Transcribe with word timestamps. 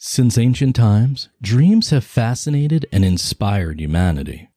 Since 0.00 0.38
ancient 0.38 0.76
times, 0.76 1.28
dreams 1.42 1.90
have 1.90 2.04
fascinated 2.04 2.86
and 2.92 3.04
inspired 3.04 3.80
humanity. 3.80 4.48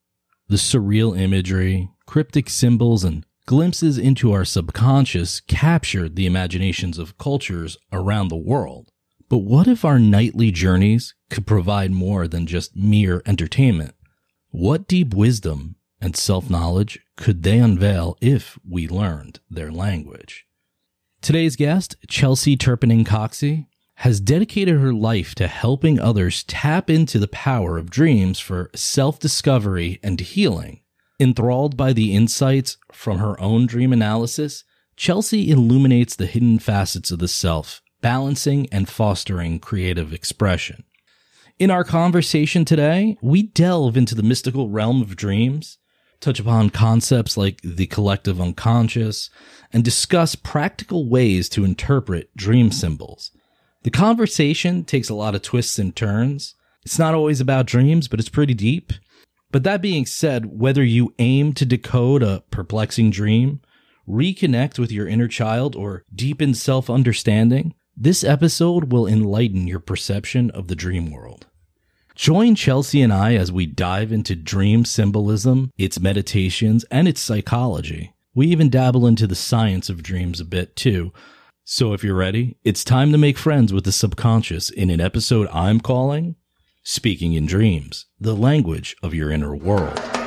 The 0.49 0.57
surreal 0.57 1.19
imagery, 1.19 1.89
cryptic 2.05 2.47
symbols, 2.47 3.03
and 3.03 3.25
glimpses 3.47 3.97
into 3.97 4.33
our 4.33 4.45
subconscious 4.45 5.39
captured 5.39 6.15
the 6.15 6.27
imaginations 6.27 6.99
of 6.99 7.17
cultures 7.17 7.79
around 7.91 8.27
the 8.27 8.35
world. 8.35 8.91
But 9.29 9.39
what 9.39 9.67
if 9.67 9.83
our 9.83 9.97
nightly 9.97 10.51
journeys 10.51 11.15
could 11.31 11.47
provide 11.47 11.89
more 11.89 12.27
than 12.27 12.45
just 12.45 12.75
mere 12.75 13.23
entertainment? 13.25 13.95
What 14.51 14.87
deep 14.87 15.11
wisdom 15.11 15.75
and 15.99 16.15
self 16.15 16.51
knowledge 16.51 16.99
could 17.17 17.41
they 17.41 17.57
unveil 17.57 18.15
if 18.21 18.59
we 18.63 18.87
learned 18.87 19.39
their 19.49 19.71
language? 19.71 20.45
Today's 21.19 21.55
guest, 21.55 21.95
Chelsey 22.07 22.55
Turpening 22.55 23.05
Coxsey, 23.05 23.65
has 24.01 24.19
dedicated 24.19 24.79
her 24.79 24.91
life 24.91 25.35
to 25.35 25.47
helping 25.47 25.99
others 25.99 26.41
tap 26.45 26.89
into 26.89 27.19
the 27.19 27.27
power 27.27 27.77
of 27.77 27.91
dreams 27.91 28.39
for 28.39 28.71
self 28.73 29.19
discovery 29.19 29.99
and 30.01 30.19
healing. 30.19 30.79
Enthralled 31.19 31.77
by 31.77 31.93
the 31.93 32.15
insights 32.15 32.77
from 32.91 33.19
her 33.19 33.39
own 33.39 33.67
dream 33.67 33.93
analysis, 33.93 34.63
Chelsey 34.95 35.51
illuminates 35.51 36.15
the 36.15 36.25
hidden 36.25 36.57
facets 36.57 37.11
of 37.11 37.19
the 37.19 37.27
self, 37.27 37.83
balancing 38.01 38.67
and 38.71 38.89
fostering 38.89 39.59
creative 39.59 40.13
expression. 40.13 40.83
In 41.59 41.69
our 41.69 41.83
conversation 41.83 42.65
today, 42.65 43.19
we 43.21 43.43
delve 43.43 43.95
into 43.95 44.15
the 44.15 44.23
mystical 44.23 44.71
realm 44.71 45.03
of 45.03 45.15
dreams, 45.15 45.77
touch 46.19 46.39
upon 46.39 46.71
concepts 46.71 47.37
like 47.37 47.61
the 47.61 47.85
collective 47.85 48.41
unconscious, 48.41 49.29
and 49.71 49.83
discuss 49.83 50.33
practical 50.33 51.07
ways 51.07 51.47
to 51.49 51.63
interpret 51.63 52.35
dream 52.35 52.71
symbols. 52.71 53.29
The 53.83 53.89
conversation 53.89 54.83
takes 54.83 55.09
a 55.09 55.15
lot 55.15 55.33
of 55.33 55.41
twists 55.41 55.79
and 55.79 55.95
turns. 55.95 56.55
It's 56.85 56.99
not 56.99 57.15
always 57.15 57.41
about 57.41 57.65
dreams, 57.65 58.07
but 58.07 58.19
it's 58.19 58.29
pretty 58.29 58.53
deep. 58.53 58.93
But 59.51 59.63
that 59.63 59.81
being 59.81 60.05
said, 60.05 60.59
whether 60.59 60.83
you 60.83 61.13
aim 61.19 61.53
to 61.53 61.65
decode 61.65 62.23
a 62.23 62.43
perplexing 62.51 63.09
dream, 63.09 63.59
reconnect 64.07 64.79
with 64.79 64.91
your 64.91 65.07
inner 65.07 65.27
child, 65.27 65.75
or 65.75 66.03
deepen 66.13 66.53
self 66.53 66.89
understanding, 66.89 67.73
this 67.97 68.23
episode 68.23 68.91
will 68.91 69.07
enlighten 69.07 69.67
your 69.67 69.79
perception 69.79 70.49
of 70.51 70.67
the 70.67 70.75
dream 70.75 71.11
world. 71.11 71.47
Join 72.15 72.55
Chelsey 72.55 73.01
and 73.01 73.11
I 73.11 73.35
as 73.35 73.51
we 73.51 73.65
dive 73.65 74.11
into 74.11 74.35
dream 74.35 74.85
symbolism, 74.85 75.71
its 75.77 75.99
meditations, 75.99 76.83
and 76.85 77.07
its 77.07 77.19
psychology. 77.19 78.13
We 78.33 78.47
even 78.47 78.69
dabble 78.69 79.07
into 79.07 79.27
the 79.27 79.35
science 79.35 79.89
of 79.89 80.03
dreams 80.03 80.39
a 80.39 80.45
bit 80.45 80.75
too, 80.75 81.11
so 81.63 81.93
if 81.93 82.03
you're 82.03 82.15
ready, 82.15 82.57
it's 82.63 82.83
time 82.83 83.11
to 83.11 83.17
make 83.17 83.37
friends 83.37 83.71
with 83.71 83.85
the 83.85 83.91
subconscious 83.91 84.69
in 84.69 84.89
an 84.89 84.99
episode 84.99 85.47
I'm 85.49 85.79
calling 85.79 86.35
Speaking 86.83 87.33
in 87.33 87.45
Dreams, 87.45 88.07
the 88.19 88.35
language 88.35 88.95
of 89.03 89.13
your 89.13 89.31
inner 89.31 89.55
world. 89.55 90.20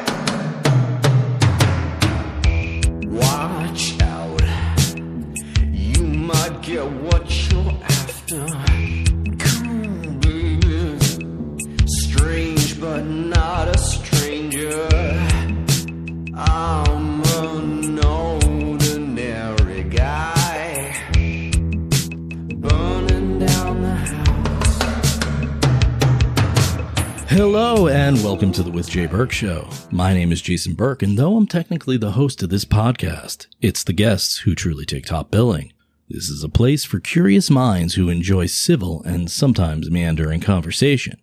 Hello, 27.34 27.88
and 27.88 28.14
welcome 28.22 28.52
to 28.52 28.62
the 28.62 28.70
With 28.70 28.88
Jay 28.88 29.06
Burke 29.06 29.32
Show. 29.32 29.68
My 29.90 30.14
name 30.14 30.30
is 30.30 30.40
Jason 30.40 30.74
Burke, 30.74 31.02
and 31.02 31.18
though 31.18 31.36
I'm 31.36 31.48
technically 31.48 31.96
the 31.96 32.12
host 32.12 32.44
of 32.44 32.48
this 32.48 32.64
podcast, 32.64 33.48
it's 33.60 33.82
the 33.82 33.92
guests 33.92 34.38
who 34.38 34.54
truly 34.54 34.86
take 34.86 35.06
top 35.06 35.32
billing. 35.32 35.72
This 36.08 36.28
is 36.28 36.44
a 36.44 36.48
place 36.48 36.84
for 36.84 37.00
curious 37.00 37.50
minds 37.50 37.94
who 37.94 38.08
enjoy 38.08 38.46
civil 38.46 39.02
and 39.02 39.28
sometimes 39.28 39.90
meandering 39.90 40.42
conversation. 40.42 41.20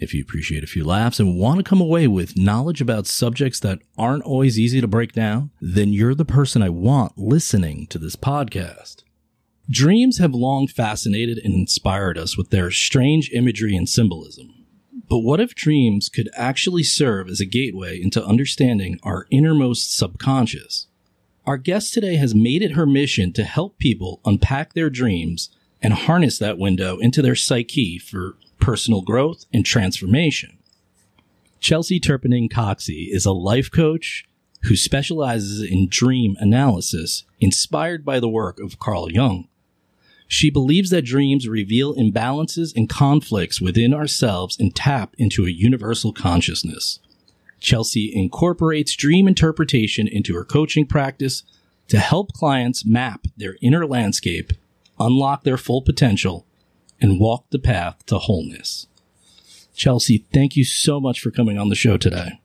If 0.00 0.12
you 0.12 0.22
appreciate 0.22 0.64
a 0.64 0.66
few 0.66 0.82
laughs 0.82 1.20
and 1.20 1.38
want 1.38 1.58
to 1.58 1.64
come 1.64 1.80
away 1.80 2.08
with 2.08 2.36
knowledge 2.36 2.80
about 2.80 3.06
subjects 3.06 3.60
that 3.60 3.78
aren't 3.96 4.24
always 4.24 4.58
easy 4.58 4.80
to 4.80 4.88
break 4.88 5.12
down, 5.12 5.52
then 5.60 5.92
you're 5.92 6.16
the 6.16 6.24
person 6.24 6.60
I 6.60 6.70
want 6.70 7.16
listening 7.16 7.86
to 7.90 8.00
this 8.00 8.16
podcast. 8.16 9.04
Dreams 9.70 10.18
have 10.18 10.34
long 10.34 10.66
fascinated 10.66 11.38
and 11.38 11.54
inspired 11.54 12.18
us 12.18 12.36
with 12.36 12.50
their 12.50 12.72
strange 12.72 13.30
imagery 13.32 13.76
and 13.76 13.88
symbolism. 13.88 14.61
But 15.08 15.18
what 15.18 15.40
if 15.40 15.54
dreams 15.54 16.08
could 16.08 16.30
actually 16.34 16.82
serve 16.82 17.28
as 17.28 17.40
a 17.40 17.46
gateway 17.46 18.00
into 18.00 18.24
understanding 18.24 18.98
our 19.02 19.26
innermost 19.30 19.96
subconscious? 19.96 20.86
Our 21.44 21.56
guest 21.56 21.92
today 21.92 22.16
has 22.16 22.34
made 22.34 22.62
it 22.62 22.72
her 22.72 22.86
mission 22.86 23.32
to 23.32 23.44
help 23.44 23.78
people 23.78 24.20
unpack 24.24 24.74
their 24.74 24.90
dreams 24.90 25.50
and 25.82 25.92
harness 25.92 26.38
that 26.38 26.58
window 26.58 26.98
into 26.98 27.20
their 27.20 27.34
psyche 27.34 27.98
for 27.98 28.36
personal 28.60 29.02
growth 29.02 29.44
and 29.52 29.66
transformation. 29.66 30.58
Chelsey 31.58 31.98
Turpening 31.98 32.48
Coxsey 32.48 33.08
is 33.10 33.26
a 33.26 33.32
life 33.32 33.70
coach 33.70 34.24
who 34.62 34.76
specializes 34.76 35.62
in 35.62 35.88
dream 35.88 36.36
analysis, 36.38 37.24
inspired 37.40 38.04
by 38.04 38.20
the 38.20 38.28
work 38.28 38.60
of 38.60 38.78
Carl 38.78 39.10
Jung. 39.10 39.48
She 40.32 40.48
believes 40.48 40.88
that 40.88 41.04
dreams 41.04 41.46
reveal 41.46 41.94
imbalances 41.94 42.74
and 42.74 42.88
conflicts 42.88 43.60
within 43.60 43.92
ourselves 43.92 44.58
and 44.58 44.74
tap 44.74 45.14
into 45.18 45.44
a 45.44 45.50
universal 45.50 46.10
consciousness. 46.10 47.00
Chelsey 47.60 48.10
incorporates 48.14 48.96
dream 48.96 49.28
interpretation 49.28 50.08
into 50.08 50.34
her 50.34 50.42
coaching 50.42 50.86
practice 50.86 51.42
to 51.88 51.98
help 51.98 52.32
clients 52.32 52.82
map 52.82 53.26
their 53.36 53.58
inner 53.60 53.86
landscape, 53.86 54.54
unlock 54.98 55.44
their 55.44 55.58
full 55.58 55.82
potential, 55.82 56.46
and 56.98 57.20
walk 57.20 57.44
the 57.50 57.58
path 57.58 58.06
to 58.06 58.16
wholeness. 58.16 58.86
Chelsey, 59.74 60.24
thank 60.32 60.56
you 60.56 60.64
so 60.64 60.98
much 60.98 61.20
for 61.20 61.30
coming 61.30 61.58
on 61.58 61.68
the 61.68 61.74
show 61.74 61.98
today. 61.98 62.40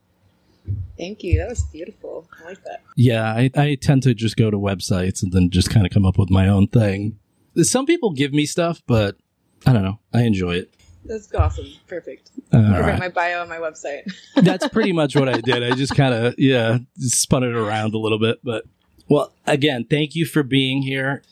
Thank 0.97 1.23
you. 1.23 1.39
That 1.39 1.47
was 1.47 1.63
beautiful. 1.63 2.27
I 2.37 2.49
like 2.49 2.63
that. 2.65 2.81
Yeah, 2.97 3.23
I, 3.23 3.49
I 3.55 3.75
tend 3.75 4.03
to 4.03 4.13
just 4.13 4.35
go 4.35 4.51
to 4.51 4.57
websites 4.57 5.23
and 5.23 5.31
then 5.31 5.49
just 5.49 5.69
kind 5.69 5.85
of 5.85 5.93
come 5.93 6.05
up 6.05 6.17
with 6.17 6.29
my 6.29 6.49
own 6.49 6.67
thing. 6.67 7.17
Some 7.63 7.85
people 7.85 8.11
give 8.11 8.33
me 8.33 8.45
stuff, 8.45 8.81
but 8.87 9.17
I 9.65 9.73
don't 9.73 9.83
know. 9.83 9.99
I 10.13 10.23
enjoy 10.23 10.55
it. 10.55 10.73
That's 11.05 11.33
awesome. 11.33 11.67
Perfect. 11.87 12.31
All 12.53 12.59
I'll 12.59 12.81
write 12.81 12.99
my 12.99 13.09
bio 13.09 13.41
on 13.41 13.49
my 13.49 13.57
website. 13.57 14.11
That's 14.35 14.67
pretty 14.69 14.91
much 14.91 15.15
what 15.15 15.29
I 15.29 15.39
did. 15.39 15.63
I 15.63 15.71
just 15.71 15.95
kind 15.95 16.13
of, 16.13 16.35
yeah, 16.37 16.79
spun 16.97 17.43
it 17.43 17.55
around 17.55 17.93
a 17.93 17.97
little 17.97 18.19
bit. 18.19 18.39
But, 18.43 18.65
well, 19.07 19.33
again, 19.45 19.85
thank 19.89 20.15
you 20.15 20.25
for 20.25 20.43
being 20.43 20.81
here. 20.81 21.23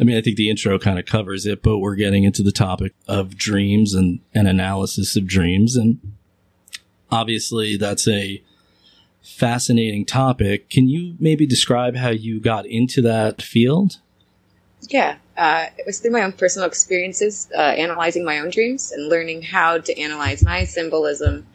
I 0.00 0.04
mean, 0.04 0.16
I 0.16 0.22
think 0.22 0.36
the 0.36 0.50
intro 0.50 0.78
kind 0.78 0.98
of 0.98 1.06
covers 1.06 1.46
it, 1.46 1.62
but 1.62 1.78
we're 1.78 1.94
getting 1.94 2.24
into 2.24 2.42
the 2.42 2.52
topic 2.52 2.94
of 3.06 3.36
dreams 3.36 3.94
and, 3.94 4.20
and 4.32 4.48
analysis 4.48 5.16
of 5.16 5.26
dreams. 5.26 5.76
And 5.76 6.00
obviously, 7.10 7.76
that's 7.76 8.08
a 8.08 8.42
fascinating 9.22 10.04
topic. 10.04 10.68
Can 10.68 10.88
you 10.88 11.16
maybe 11.18 11.46
describe 11.46 11.96
how 11.96 12.10
you 12.10 12.40
got 12.40 12.66
into 12.66 13.02
that 13.02 13.42
field? 13.42 13.98
yeah. 14.88 15.16
Uh, 15.36 15.66
it 15.76 15.84
was 15.86 15.98
through 15.98 16.12
my 16.12 16.22
own 16.22 16.32
personal 16.32 16.68
experiences, 16.68 17.48
uh, 17.56 17.60
analyzing 17.60 18.24
my 18.24 18.38
own 18.38 18.50
dreams 18.50 18.92
and 18.92 19.08
learning 19.08 19.42
how 19.42 19.78
to 19.78 20.00
analyze 20.00 20.42
my 20.44 20.64
symbolism. 20.64 21.46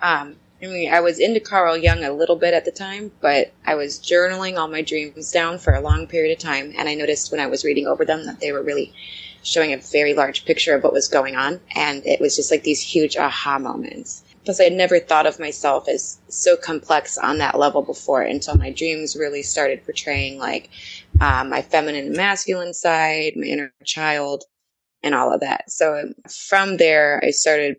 Um, 0.00 0.36
I 0.62 0.66
mean, 0.66 0.92
I 0.92 1.00
was 1.00 1.20
into 1.20 1.38
Carl 1.38 1.76
Jung 1.76 2.02
a 2.02 2.12
little 2.12 2.34
bit 2.34 2.52
at 2.52 2.64
the 2.64 2.72
time, 2.72 3.12
but 3.20 3.52
I 3.64 3.76
was 3.76 3.98
journaling 3.98 4.58
all 4.58 4.66
my 4.66 4.82
dreams 4.82 5.30
down 5.30 5.58
for 5.58 5.72
a 5.72 5.80
long 5.80 6.06
period 6.08 6.36
of 6.36 6.42
time. 6.42 6.74
And 6.76 6.88
I 6.88 6.94
noticed 6.94 7.30
when 7.30 7.40
I 7.40 7.46
was 7.46 7.64
reading 7.64 7.86
over 7.86 8.04
them 8.04 8.26
that 8.26 8.40
they 8.40 8.50
were 8.50 8.62
really 8.62 8.92
showing 9.44 9.72
a 9.72 9.78
very 9.78 10.14
large 10.14 10.44
picture 10.44 10.74
of 10.74 10.82
what 10.82 10.92
was 10.92 11.06
going 11.06 11.36
on. 11.36 11.60
And 11.76 12.04
it 12.04 12.20
was 12.20 12.34
just 12.34 12.50
like 12.50 12.64
these 12.64 12.80
huge 12.82 13.16
aha 13.16 13.58
moments. 13.60 14.24
Plus, 14.44 14.60
I 14.60 14.64
had 14.64 14.72
never 14.72 14.98
thought 14.98 15.26
of 15.26 15.38
myself 15.38 15.88
as 15.88 16.18
so 16.28 16.56
complex 16.56 17.18
on 17.18 17.38
that 17.38 17.58
level 17.58 17.82
before 17.82 18.22
until 18.22 18.56
my 18.56 18.70
dreams 18.70 19.14
really 19.14 19.42
started 19.42 19.84
portraying 19.84 20.38
like 20.38 20.70
um, 21.20 21.50
my 21.50 21.62
feminine 21.62 22.06
and 22.06 22.16
masculine 22.16 22.74
side, 22.74 23.32
my 23.36 23.46
inner 23.46 23.72
child, 23.84 24.44
and 25.02 25.14
all 25.14 25.32
of 25.32 25.40
that. 25.40 25.70
So 25.70 26.12
from 26.28 26.76
there, 26.76 27.20
I 27.24 27.30
started 27.30 27.76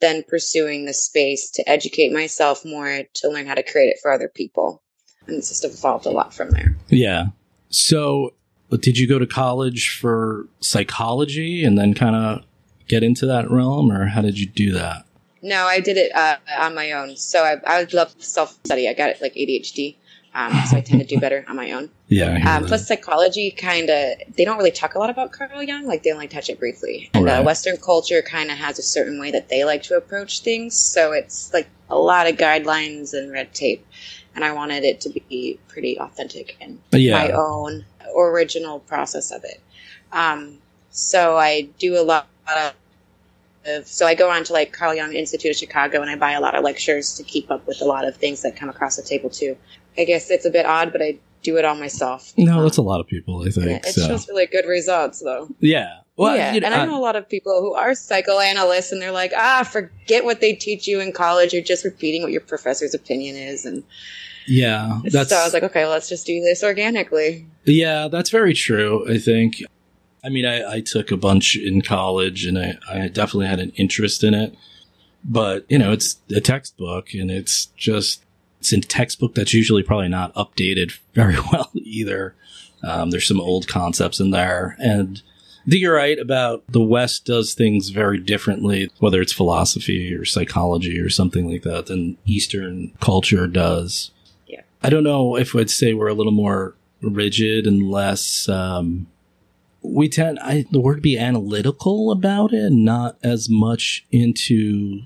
then 0.00 0.24
pursuing 0.28 0.84
the 0.84 0.92
space 0.92 1.50
to 1.52 1.68
educate 1.68 2.12
myself 2.12 2.64
more 2.64 3.02
to 3.14 3.28
learn 3.28 3.46
how 3.46 3.54
to 3.54 3.62
create 3.62 3.88
it 3.88 3.98
for 4.02 4.12
other 4.12 4.28
people. 4.28 4.82
And 5.26 5.36
it's 5.36 5.48
just 5.48 5.64
evolved 5.64 6.06
a 6.06 6.10
lot 6.10 6.34
from 6.34 6.50
there. 6.50 6.76
Yeah. 6.88 7.26
So, 7.70 8.34
did 8.70 8.98
you 8.98 9.06
go 9.06 9.18
to 9.18 9.26
college 9.26 9.96
for 9.98 10.48
psychology 10.60 11.64
and 11.64 11.78
then 11.78 11.94
kind 11.94 12.16
of 12.16 12.44
get 12.88 13.02
into 13.02 13.26
that 13.26 13.50
realm, 13.50 13.92
or 13.92 14.06
how 14.06 14.20
did 14.20 14.38
you 14.38 14.46
do 14.46 14.72
that? 14.72 15.04
No, 15.42 15.64
I 15.64 15.80
did 15.80 15.96
it 15.96 16.14
uh, 16.14 16.36
on 16.58 16.74
my 16.74 16.92
own. 16.92 17.16
So 17.16 17.42
I, 17.42 17.56
I 17.66 17.86
love 17.92 18.14
self 18.18 18.58
study. 18.64 18.88
I 18.88 18.94
got 18.94 19.10
it 19.10 19.20
like 19.20 19.34
ADHD. 19.34 19.96
Um, 20.34 20.52
so 20.66 20.76
I 20.76 20.80
tend 20.80 21.00
to 21.00 21.06
do 21.06 21.20
better 21.20 21.44
on 21.48 21.56
my 21.56 21.72
own. 21.72 21.90
Yeah. 22.12 22.56
Um, 22.56 22.66
plus, 22.66 22.86
psychology 22.86 23.50
kind 23.50 23.88
of, 23.88 24.18
they 24.36 24.44
don't 24.44 24.58
really 24.58 24.70
talk 24.70 24.94
a 24.94 24.98
lot 24.98 25.10
about 25.10 25.32
Carl 25.32 25.62
Jung. 25.62 25.86
Like, 25.86 26.02
they 26.02 26.12
only 26.12 26.28
touch 26.28 26.50
it 26.50 26.58
briefly. 26.58 27.10
And 27.14 27.24
Right. 27.24 27.38
uh, 27.38 27.42
Western 27.42 27.76
culture 27.78 28.22
kind 28.22 28.50
of 28.50 28.58
has 28.58 28.78
a 28.78 28.82
certain 28.82 29.18
way 29.20 29.30
that 29.30 29.48
they 29.48 29.64
like 29.64 29.82
to 29.84 29.96
approach 29.96 30.40
things. 30.40 30.74
So 30.74 31.12
it's 31.12 31.52
like 31.54 31.68
a 31.88 31.98
lot 31.98 32.26
of 32.26 32.36
guidelines 32.36 33.14
and 33.14 33.32
red 33.32 33.54
tape. 33.54 33.86
And 34.34 34.44
I 34.44 34.52
wanted 34.52 34.84
it 34.84 35.00
to 35.02 35.10
be 35.10 35.58
pretty 35.68 35.98
authentic 35.98 36.56
and 36.60 36.78
yeah. 36.92 37.12
my 37.12 37.30
own 37.32 37.84
original 38.16 38.80
process 38.80 39.30
of 39.30 39.44
it. 39.44 39.60
Um, 40.12 40.58
so 40.90 41.36
I 41.36 41.68
do 41.78 41.98
a 41.98 42.04
lot 42.04 42.28
of, 42.54 43.86
so 43.86 44.06
I 44.06 44.14
go 44.14 44.30
on 44.30 44.44
to 44.44 44.52
like 44.52 44.72
Carl 44.72 44.94
Jung 44.94 45.12
Institute 45.12 45.50
of 45.52 45.56
Chicago 45.56 46.00
and 46.02 46.10
I 46.10 46.16
buy 46.16 46.32
a 46.32 46.40
lot 46.40 46.54
of 46.54 46.64
lectures 46.64 47.14
to 47.14 47.22
keep 47.22 47.50
up 47.50 47.66
with 47.66 47.80
a 47.80 47.84
lot 47.84 48.06
of 48.06 48.16
things 48.16 48.42
that 48.42 48.56
come 48.56 48.68
across 48.68 48.96
the 48.96 49.02
table 49.02 49.30
too. 49.30 49.56
I 49.96 50.04
guess 50.04 50.30
it's 50.30 50.44
a 50.44 50.50
bit 50.50 50.66
odd, 50.66 50.92
but 50.92 51.02
I 51.02 51.18
do 51.42 51.56
it 51.58 51.64
all 51.64 51.74
myself. 51.74 52.32
No, 52.36 52.62
that's 52.62 52.76
a 52.76 52.82
lot 52.82 53.00
of 53.00 53.06
people, 53.06 53.42
I 53.42 53.46
Yeah, 53.46 53.50
think. 53.50 53.86
it 53.86 53.94
so. 53.94 54.06
shows 54.06 54.28
really 54.28 54.46
good 54.46 54.66
results 54.66 55.20
though. 55.20 55.48
yeah. 55.60 55.98
Well, 56.14 56.36
yeah, 56.36 56.52
you 56.52 56.60
know, 56.60 56.66
and 56.66 56.74
I 56.74 56.84
know 56.84 56.98
a 56.98 57.00
lot 57.00 57.16
of 57.16 57.26
people 57.26 57.62
who 57.62 57.72
are 57.72 57.94
psychoanalysts, 57.94 58.92
and 58.92 59.00
they're 59.00 59.10
like, 59.10 59.32
ah, 59.34 59.62
forget 59.64 60.24
what 60.24 60.40
they 60.42 60.52
teach 60.52 60.86
you 60.86 61.00
in 61.00 61.10
college. 61.10 61.54
You're 61.54 61.62
just 61.62 61.84
repeating 61.86 62.22
what 62.22 62.32
your 62.32 62.42
professor's 62.42 62.92
opinion 62.92 63.34
is, 63.34 63.64
and 63.64 63.82
yeah, 64.46 65.00
that's 65.04 65.30
so 65.30 65.36
I 65.36 65.44
was 65.44 65.54
like, 65.54 65.62
okay, 65.62 65.86
let's 65.86 66.10
just 66.10 66.26
do 66.26 66.40
this 66.42 66.62
organically. 66.62 67.46
Yeah, 67.64 68.08
that's 68.08 68.28
very 68.28 68.52
true. 68.52 69.10
I 69.10 69.16
think. 69.18 69.62
I 70.22 70.28
mean, 70.28 70.44
I, 70.44 70.74
I 70.74 70.80
took 70.80 71.10
a 71.10 71.16
bunch 71.16 71.56
in 71.56 71.80
college, 71.80 72.44
and 72.44 72.58
I, 72.58 72.78
I 72.88 73.08
definitely 73.08 73.46
had 73.46 73.58
an 73.58 73.70
interest 73.76 74.22
in 74.22 74.34
it. 74.34 74.54
But 75.24 75.64
you 75.70 75.78
know, 75.78 75.92
it's 75.92 76.18
a 76.30 76.40
textbook, 76.42 77.14
and 77.14 77.30
it's 77.30 77.66
just 77.76 78.22
it's 78.62 78.72
a 78.72 78.80
textbook 78.80 79.34
that's 79.34 79.52
usually 79.52 79.82
probably 79.82 80.06
not 80.06 80.32
updated 80.34 80.96
very 81.14 81.34
well 81.52 81.70
either. 81.74 82.36
Um, 82.84 83.10
there's 83.10 83.26
some 83.26 83.40
old 83.40 83.66
concepts 83.66 84.20
in 84.20 84.30
there, 84.30 84.76
and 84.78 85.20
I 85.66 85.70
think 85.70 85.82
you're 85.82 85.96
right 85.96 86.18
about 86.18 86.62
the 86.68 86.82
West 86.82 87.24
does 87.24 87.54
things 87.54 87.88
very 87.88 88.18
differently, 88.18 88.88
whether 89.00 89.20
it's 89.20 89.32
philosophy 89.32 90.14
or 90.14 90.24
psychology 90.24 90.98
or 91.00 91.10
something 91.10 91.50
like 91.50 91.62
that, 91.62 91.86
than 91.86 92.18
Eastern 92.24 92.92
culture 93.00 93.48
does. 93.48 94.12
Yeah. 94.46 94.62
I 94.80 94.90
don't 94.90 95.04
know 95.04 95.36
if 95.36 95.56
I'd 95.56 95.70
say 95.70 95.92
we're 95.92 96.08
a 96.08 96.14
little 96.14 96.32
more 96.32 96.74
rigid 97.00 97.66
and 97.66 97.90
less. 97.90 98.48
Um, 98.48 99.08
we 99.82 100.08
tend 100.08 100.38
I, 100.38 100.66
the 100.70 100.80
word 100.80 101.02
be 101.02 101.18
analytical 101.18 102.12
about 102.12 102.52
it, 102.52 102.72
not 102.72 103.16
as 103.24 103.48
much 103.48 104.04
into 104.12 105.02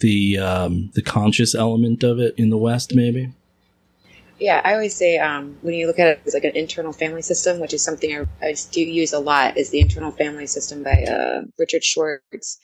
the 0.00 0.38
um, 0.38 0.90
the 0.94 1.02
conscious 1.02 1.54
element 1.54 2.02
of 2.02 2.18
it 2.18 2.34
in 2.36 2.50
the 2.50 2.58
West, 2.58 2.94
maybe. 2.94 3.32
Yeah, 4.38 4.62
I 4.64 4.72
always 4.72 4.94
say 4.94 5.18
um, 5.18 5.58
when 5.60 5.74
you 5.74 5.86
look 5.86 5.98
at 5.98 6.08
it 6.08 6.22
as 6.26 6.32
like 6.32 6.44
an 6.44 6.56
internal 6.56 6.94
family 6.94 7.20
system, 7.20 7.60
which 7.60 7.74
is 7.74 7.84
something 7.84 8.16
I, 8.16 8.26
I 8.46 8.54
do 8.72 8.80
use 8.80 9.12
a 9.12 9.18
lot, 9.18 9.58
is 9.58 9.68
the 9.70 9.80
internal 9.80 10.12
family 10.12 10.46
system 10.46 10.82
by 10.82 11.04
uh, 11.04 11.42
Richard 11.58 11.84
Schwartz. 11.84 12.58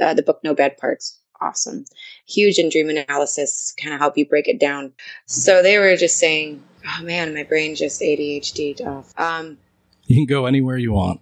Uh, 0.00 0.14
the 0.14 0.22
book 0.22 0.40
No 0.42 0.54
Bad 0.54 0.78
Parts, 0.78 1.18
awesome, 1.40 1.84
huge 2.26 2.58
in 2.58 2.70
dream 2.70 2.88
analysis, 2.88 3.74
kind 3.78 3.94
of 3.94 4.00
help 4.00 4.16
you 4.16 4.26
break 4.26 4.48
it 4.48 4.58
down. 4.58 4.92
So 5.26 5.62
they 5.62 5.78
were 5.78 5.96
just 5.96 6.18
saying, 6.18 6.62
oh 6.86 7.02
man, 7.02 7.34
my 7.34 7.42
brain 7.42 7.74
just 7.74 8.00
ADHD'd 8.00 8.80
off. 8.80 9.12
Um, 9.18 9.58
You 10.06 10.16
can 10.16 10.26
go 10.26 10.46
anywhere 10.46 10.78
you 10.78 10.92
want. 10.92 11.20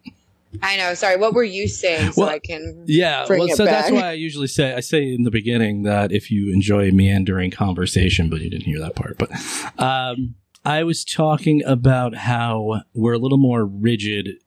I 0.62 0.76
know. 0.76 0.94
Sorry, 0.94 1.16
what 1.16 1.34
were 1.34 1.44
you 1.44 1.68
saying? 1.68 2.12
So 2.12 2.22
Well, 2.22 2.30
I 2.30 2.38
can. 2.38 2.84
Yeah, 2.86 3.26
well, 3.28 3.48
so 3.48 3.64
that's 3.64 3.90
why 3.90 4.08
I 4.08 4.12
usually 4.12 4.46
say 4.46 4.74
I 4.74 4.80
say 4.80 5.12
in 5.12 5.22
the 5.22 5.30
beginning 5.30 5.84
that 5.84 6.12
if 6.12 6.30
you 6.30 6.52
enjoy 6.52 6.90
meandering 6.90 7.50
conversation, 7.50 8.28
but 8.28 8.40
you 8.40 8.50
didn't 8.50 8.64
hear 8.64 8.80
that 8.80 8.96
part. 8.96 9.16
But 9.18 9.30
um, 9.78 10.34
I 10.64 10.82
was 10.82 11.04
talking 11.04 11.62
about 11.64 12.14
how 12.14 12.82
we're 12.94 13.14
a 13.14 13.18
little 13.18 13.38
more 13.38 13.64
rigid 13.64 14.38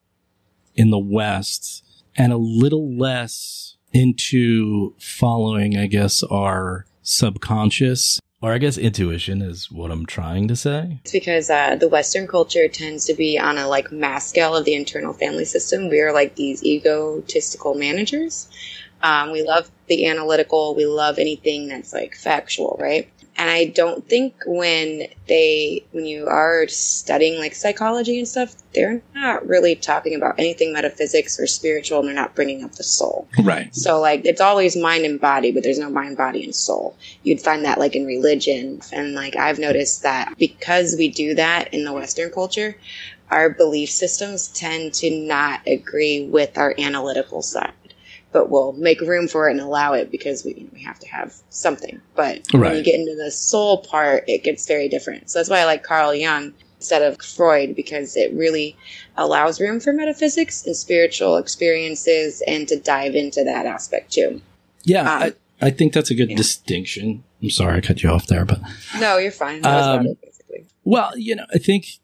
in 0.75 0.89
the 0.89 0.99
West 0.99 1.83
and 2.15 2.33
a 2.33 2.37
little 2.37 2.97
less 2.97 3.77
into 3.91 4.95
following, 4.99 5.77
I 5.77 5.87
guess, 5.87 6.23
our 6.23 6.85
subconscious. 7.01 8.19
Or 8.43 8.51
I 8.51 8.57
guess 8.57 8.77
intuition 8.77 9.41
is 9.41 9.71
what 9.71 9.89
I'm 9.89 10.05
trying 10.05 10.49
to 10.49 10.55
say. 10.57 10.99
It's 11.03 11.13
because 11.13 11.49
uh, 11.49 11.77
the 11.77 11.87
Western 11.87 12.27
culture 12.27 12.67
tends 12.67 13.05
to 13.05 13.13
be 13.13 13.39
on 13.39 13.57
a 13.57 13.69
like 13.69 13.89
mass 13.89 14.27
scale 14.27 14.53
of 14.53 14.65
the 14.65 14.73
internal 14.73 15.13
family 15.13 15.45
system. 15.45 15.87
We 15.87 16.01
are 16.01 16.11
like 16.11 16.35
these 16.35 16.61
egotistical 16.61 17.73
managers. 17.73 18.49
Um, 19.01 19.31
we 19.31 19.43
love 19.43 19.71
the 19.87 20.07
analytical. 20.07 20.75
We 20.75 20.85
love 20.85 21.19
anything 21.19 21.69
that's 21.69 21.93
like 21.93 22.15
factual, 22.15 22.75
right? 22.81 23.09
And 23.35 23.49
I 23.49 23.65
don't 23.65 24.07
think 24.07 24.35
when 24.45 25.07
they, 25.27 25.83
when 25.91 26.05
you 26.05 26.27
are 26.27 26.67
studying 26.67 27.39
like 27.39 27.55
psychology 27.55 28.19
and 28.19 28.27
stuff, 28.27 28.55
they're 28.73 29.01
not 29.15 29.47
really 29.47 29.75
talking 29.75 30.15
about 30.15 30.39
anything 30.39 30.71
metaphysics 30.71 31.39
or 31.39 31.47
spiritual, 31.47 31.99
and 31.99 32.07
they're 32.07 32.15
not 32.15 32.35
bringing 32.35 32.63
up 32.63 32.73
the 32.73 32.83
soul. 32.83 33.27
Right. 33.41 33.73
So 33.75 33.99
like 33.99 34.25
it's 34.25 34.41
always 34.41 34.75
mind 34.75 35.05
and 35.05 35.19
body, 35.19 35.51
but 35.51 35.63
there's 35.63 35.79
no 35.79 35.89
mind, 35.89 36.17
body, 36.17 36.43
and 36.43 36.55
soul. 36.55 36.95
You'd 37.23 37.41
find 37.41 37.65
that 37.65 37.79
like 37.79 37.95
in 37.95 38.05
religion. 38.05 38.81
And 38.91 39.13
like 39.13 39.35
I've 39.35 39.59
noticed 39.59 40.03
that 40.03 40.37
because 40.37 40.95
we 40.97 41.09
do 41.09 41.33
that 41.35 41.73
in 41.73 41.85
the 41.85 41.93
Western 41.93 42.29
culture, 42.31 42.77
our 43.31 43.49
belief 43.49 43.89
systems 43.89 44.47
tend 44.49 44.93
to 44.93 45.09
not 45.09 45.61
agree 45.65 46.27
with 46.27 46.57
our 46.57 46.75
analytical 46.77 47.41
side. 47.41 47.73
But 48.33 48.49
we'll 48.49 48.73
make 48.73 48.99
room 48.99 49.27
for 49.27 49.47
it 49.47 49.51
and 49.51 49.61
allow 49.61 49.93
it 49.93 50.11
because 50.11 50.43
we, 50.43 50.67
we 50.73 50.81
have 50.81 50.99
to 50.99 51.07
have 51.07 51.35
something. 51.49 52.01
But 52.15 52.47
when 52.51 52.75
you 52.75 52.83
get 52.83 52.95
into 52.95 53.15
the 53.15 53.31
soul 53.31 53.77
part, 53.77 54.25
it 54.27 54.43
gets 54.43 54.67
very 54.67 54.89
different. 54.89 55.29
So 55.29 55.39
that's 55.39 55.49
why 55.49 55.59
I 55.59 55.65
like 55.65 55.83
Carl 55.83 56.13
Jung 56.15 56.53
instead 56.79 57.01
of 57.03 57.21
Freud 57.21 57.75
because 57.75 58.17
it 58.17 58.33
really 58.33 58.75
allows 59.15 59.61
room 59.61 59.79
for 59.79 59.93
metaphysics 59.93 60.65
and 60.65 60.75
spiritual 60.75 61.37
experiences 61.37 62.41
and 62.45 62.67
to 62.67 62.77
dive 62.77 63.15
into 63.15 63.43
that 63.43 63.65
aspect 63.65 64.11
too. 64.11 64.41
Yeah, 64.83 65.01
Um, 65.01 65.23
I, 65.61 65.67
I 65.67 65.69
think 65.69 65.93
that's 65.93 66.11
a 66.11 66.15
good 66.15 66.31
yeah. 66.31 66.35
distinction. 66.35 67.23
I'm 67.41 67.49
sorry 67.51 67.77
I 67.77 67.81
cut 67.81 68.03
you 68.03 68.09
off 68.09 68.27
there, 68.27 68.43
but 68.43 68.59
No, 68.99 69.17
you're 69.17 69.31
fine. 69.31 69.61
That 69.61 69.75
was 69.75 69.87
about 69.87 70.05
Um. 70.07 70.15
Well, 70.83 71.17
you 71.17 71.35
know, 71.35 71.45
I 71.53 71.57
think 71.57 71.99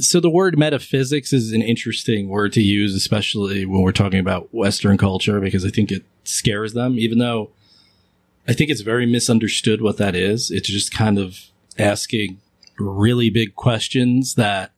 so. 0.00 0.20
The 0.20 0.30
word 0.30 0.58
metaphysics 0.58 1.32
is 1.32 1.52
an 1.52 1.62
interesting 1.62 2.28
word 2.28 2.52
to 2.54 2.62
use, 2.62 2.94
especially 2.94 3.64
when 3.66 3.82
we're 3.82 3.92
talking 3.92 4.20
about 4.20 4.52
Western 4.54 4.96
culture, 4.98 5.40
because 5.40 5.64
I 5.64 5.70
think 5.70 5.90
it 5.92 6.04
scares 6.24 6.74
them, 6.74 6.98
even 6.98 7.18
though 7.18 7.50
I 8.46 8.52
think 8.52 8.70
it's 8.70 8.80
very 8.80 9.06
misunderstood 9.06 9.80
what 9.82 9.98
that 9.98 10.14
is. 10.14 10.50
It's 10.50 10.68
just 10.68 10.92
kind 10.92 11.18
of 11.18 11.38
asking 11.78 12.40
really 12.78 13.30
big 13.30 13.54
questions 13.54 14.34
that 14.34 14.72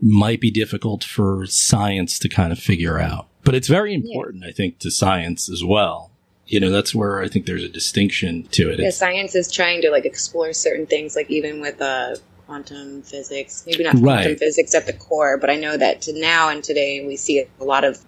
might 0.00 0.40
be 0.40 0.50
difficult 0.50 1.02
for 1.02 1.46
science 1.46 2.18
to 2.20 2.28
kind 2.28 2.52
of 2.52 2.58
figure 2.58 2.98
out. 3.00 3.28
But 3.44 3.54
it's 3.54 3.68
very 3.68 3.94
important, 3.94 4.44
I 4.44 4.52
think, 4.52 4.78
to 4.80 4.90
science 4.90 5.48
as 5.48 5.64
well. 5.64 6.10
You 6.46 6.60
know, 6.60 6.70
that's 6.70 6.94
where 6.94 7.20
I 7.20 7.28
think 7.28 7.46
there's 7.46 7.64
a 7.64 7.68
distinction 7.68 8.44
to 8.52 8.70
it. 8.70 8.78
Yeah, 8.78 8.86
It's- 8.86 8.98
science 8.98 9.34
is 9.34 9.50
trying 9.50 9.82
to 9.82 9.90
like 9.90 10.04
explore 10.04 10.52
certain 10.52 10.86
things, 10.86 11.16
like 11.16 11.30
even 11.30 11.60
with 11.60 11.80
uh, 11.80 12.16
quantum 12.46 13.02
physics. 13.02 13.64
Maybe 13.66 13.84
not 13.84 13.94
Right. 13.96 14.22
quantum 14.22 14.36
physics 14.36 14.74
at 14.74 14.86
the 14.86 14.92
core, 14.92 15.36
but 15.38 15.50
I 15.50 15.56
know 15.56 15.76
that 15.76 16.02
to 16.02 16.12
now 16.18 16.48
and 16.48 16.62
today 16.62 17.04
we 17.04 17.16
see 17.16 17.44
a 17.60 17.64
lot 17.64 17.84
of 17.84 17.98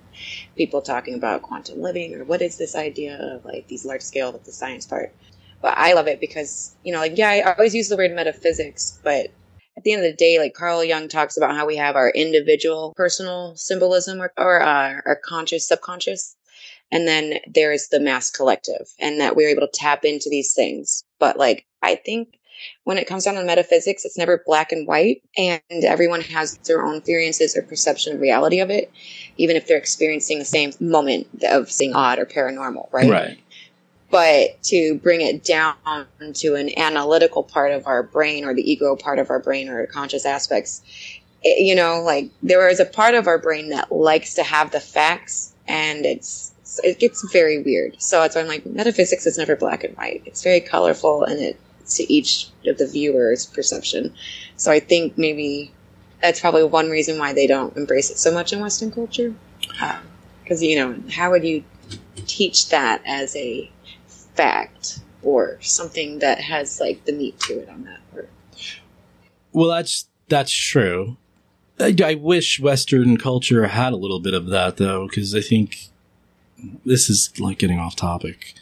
people 0.57 0.83
talking 0.83 1.14
about 1.14 1.42
quantum 1.42 1.80
living 1.80 2.14
or 2.14 2.25
what 2.25 2.42
is 2.42 2.57
this 2.57 2.75
idea 2.75 3.16
of 3.16 3.45
like 3.45 3.68
these 3.68 3.85
large 3.85 4.02
scale 4.02 4.33
with 4.33 4.45
the 4.45 4.52
science 4.52 4.87
part. 4.87 5.14
But 5.61 5.76
I 5.76 5.92
love 5.95 6.07
it 6.07 6.21
because 6.21 6.76
you 6.85 6.92
know, 6.92 7.00
like 7.00 7.18
yeah, 7.18 7.30
I 7.30 7.54
always 7.54 7.75
use 7.75 7.88
the 7.88 7.97
word 7.97 8.12
metaphysics, 8.12 8.99
but 9.02 9.28
at 9.76 9.85
the 9.85 9.92
end 9.92 10.04
of 10.04 10.11
the 10.11 10.16
day, 10.16 10.38
like 10.40 10.54
Carl 10.54 10.83
Jung 10.83 11.09
talks 11.09 11.37
about 11.37 11.54
how 11.54 11.64
we 11.64 11.76
have 11.76 11.95
our 11.95 12.11
individual 12.11 12.92
personal 12.97 13.54
symbolism 13.54 14.21
or, 14.21 14.33
or 14.37 14.61
uh, 14.61 15.00
our 15.07 15.21
conscious, 15.25 15.68
subconscious, 15.68 16.37
and 16.90 17.07
then 17.07 17.38
there's 17.47 17.87
the 17.88 18.00
mass 18.00 18.28
collective, 18.30 18.88
and 18.99 19.21
that 19.21 19.37
we're 19.37 19.50
able 19.50 19.61
to 19.61 19.71
tap 19.73 20.04
into 20.04 20.28
these 20.30 20.52
things. 20.52 21.04
But 21.21 21.37
like, 21.38 21.64
I 21.80 21.95
think 21.95 22.38
when 22.85 22.99
it 22.99 23.07
comes 23.07 23.25
down 23.25 23.35
to 23.35 23.45
metaphysics, 23.45 24.05
it's 24.05 24.19
never 24.19 24.43
black 24.47 24.73
and 24.73 24.87
white, 24.87 25.23
and 25.37 25.61
everyone 25.71 26.21
has 26.23 26.57
their 26.59 26.85
own 26.85 26.97
experiences 26.97 27.57
or 27.57 27.62
perception 27.62 28.15
of 28.15 28.21
reality 28.21 28.61
of 28.61 28.71
it, 28.71 28.91
even 29.37 29.57
if 29.57 29.67
they're 29.67 29.79
experiencing 29.79 30.38
the 30.38 30.45
same 30.45 30.73
moment 30.81 31.27
of 31.45 31.71
seeing 31.71 31.95
odd 31.95 32.19
or 32.19 32.27
paranormal, 32.27 32.93
right? 32.93 33.11
right. 33.11 33.38
but 34.11 34.62
to 34.65 34.97
bring 34.97 35.21
it 35.21 35.45
down 35.45 35.75
to 36.35 36.55
an 36.55 36.71
analytical 36.79 37.43
part 37.43 37.73
of 37.73 37.87
our 37.87 38.03
brain 38.03 38.45
or 38.45 38.55
the 38.55 38.71
ego 38.71 38.97
part 38.97 39.19
of 39.19 39.31
our 39.31 39.38
brain 39.38 39.69
or 39.69 39.87
conscious 39.87 40.25
aspects 40.25 40.83
it, 41.43 41.61
you 41.61 41.75
know 41.75 42.03
like 42.03 42.31
there 42.43 42.69
is 42.69 42.81
a 42.81 42.85
part 42.85 43.15
of 43.15 43.27
our 43.27 43.38
brain 43.38 43.71
that 43.71 43.93
likes 43.93 44.35
to 44.35 44.43
have 44.43 44.71
the 44.71 44.81
facts 44.81 45.53
and 45.67 46.05
it's 46.05 46.53
it 46.83 46.99
gets 46.99 47.27
very 47.33 47.62
weird 47.62 48.00
so 48.00 48.21
that's 48.21 48.35
why 48.35 48.43
i'm 48.43 48.49
like 48.49 48.65
metaphysics 48.67 49.27
is 49.27 49.38
never 49.38 49.57
black 49.57 49.85
and 49.85 49.97
white 49.97 50.23
it's 50.27 50.43
very 50.43 50.61
colorful 50.61 51.25
and 51.25 51.41
it 51.41 51.59
to 51.88 52.12
each 52.12 52.49
of 52.66 52.78
the 52.78 52.87
viewer's 52.87 53.47
perception. 53.47 54.14
So 54.57 54.71
i 54.71 54.80
think 54.80 55.16
maybe 55.16 55.73
that's 56.21 56.40
probably 56.40 56.64
one 56.64 56.90
reason 56.90 57.18
why 57.18 57.33
they 57.33 57.47
don't 57.47 57.76
embrace 57.76 58.11
it 58.11 58.18
so 58.18 58.33
much 58.33 58.52
in 58.52 58.61
western 58.61 58.90
culture. 58.90 59.35
Um, 59.80 59.99
because 60.42 60.62
you 60.62 60.76
know 60.76 60.97
how 61.11 61.30
would 61.30 61.45
you 61.45 61.62
teach 62.26 62.68
that 62.71 63.02
as 63.04 63.37
a 63.37 63.71
fact 64.35 65.00
or 65.23 65.59
something 65.61 66.21
that 66.21 66.40
has 66.40 66.80
like 66.80 67.04
the 67.04 67.12
meat 67.12 67.38
to 67.40 67.61
it 67.61 67.68
on 67.68 67.85
that 67.85 68.00
Well, 69.52 69.68
that's 69.68 70.09
that's 70.28 70.52
true. 70.52 71.16
I, 71.80 71.95
I 72.04 72.14
wish 72.14 72.61
Western 72.61 73.16
culture 73.16 73.66
had 73.66 73.92
a 73.92 73.97
little 73.97 74.21
bit 74.21 74.35
of 74.35 74.47
that 74.47 74.76
though, 74.76 75.07
because 75.07 75.35
I 75.35 75.40
think 75.40 75.88
this 76.85 77.09
is 77.09 77.38
like 77.38 77.59
getting 77.59 77.78
off 77.78 77.97
topic, 77.97 78.54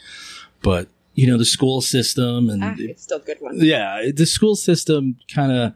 but 0.63 0.89
you 1.17 1.27
know 1.27 1.37
the 1.37 1.45
school 1.45 1.81
system 1.81 2.49
and 2.49 2.63
Ah, 2.63 2.75
it's 2.79 3.03
still 3.03 3.19
a 3.19 3.21
good 3.23 3.39
one. 3.41 3.57
yeah, 3.59 4.11
the 4.15 4.27
school 4.27 4.55
system 4.55 5.17
kind 5.35 5.51
of. 5.51 5.73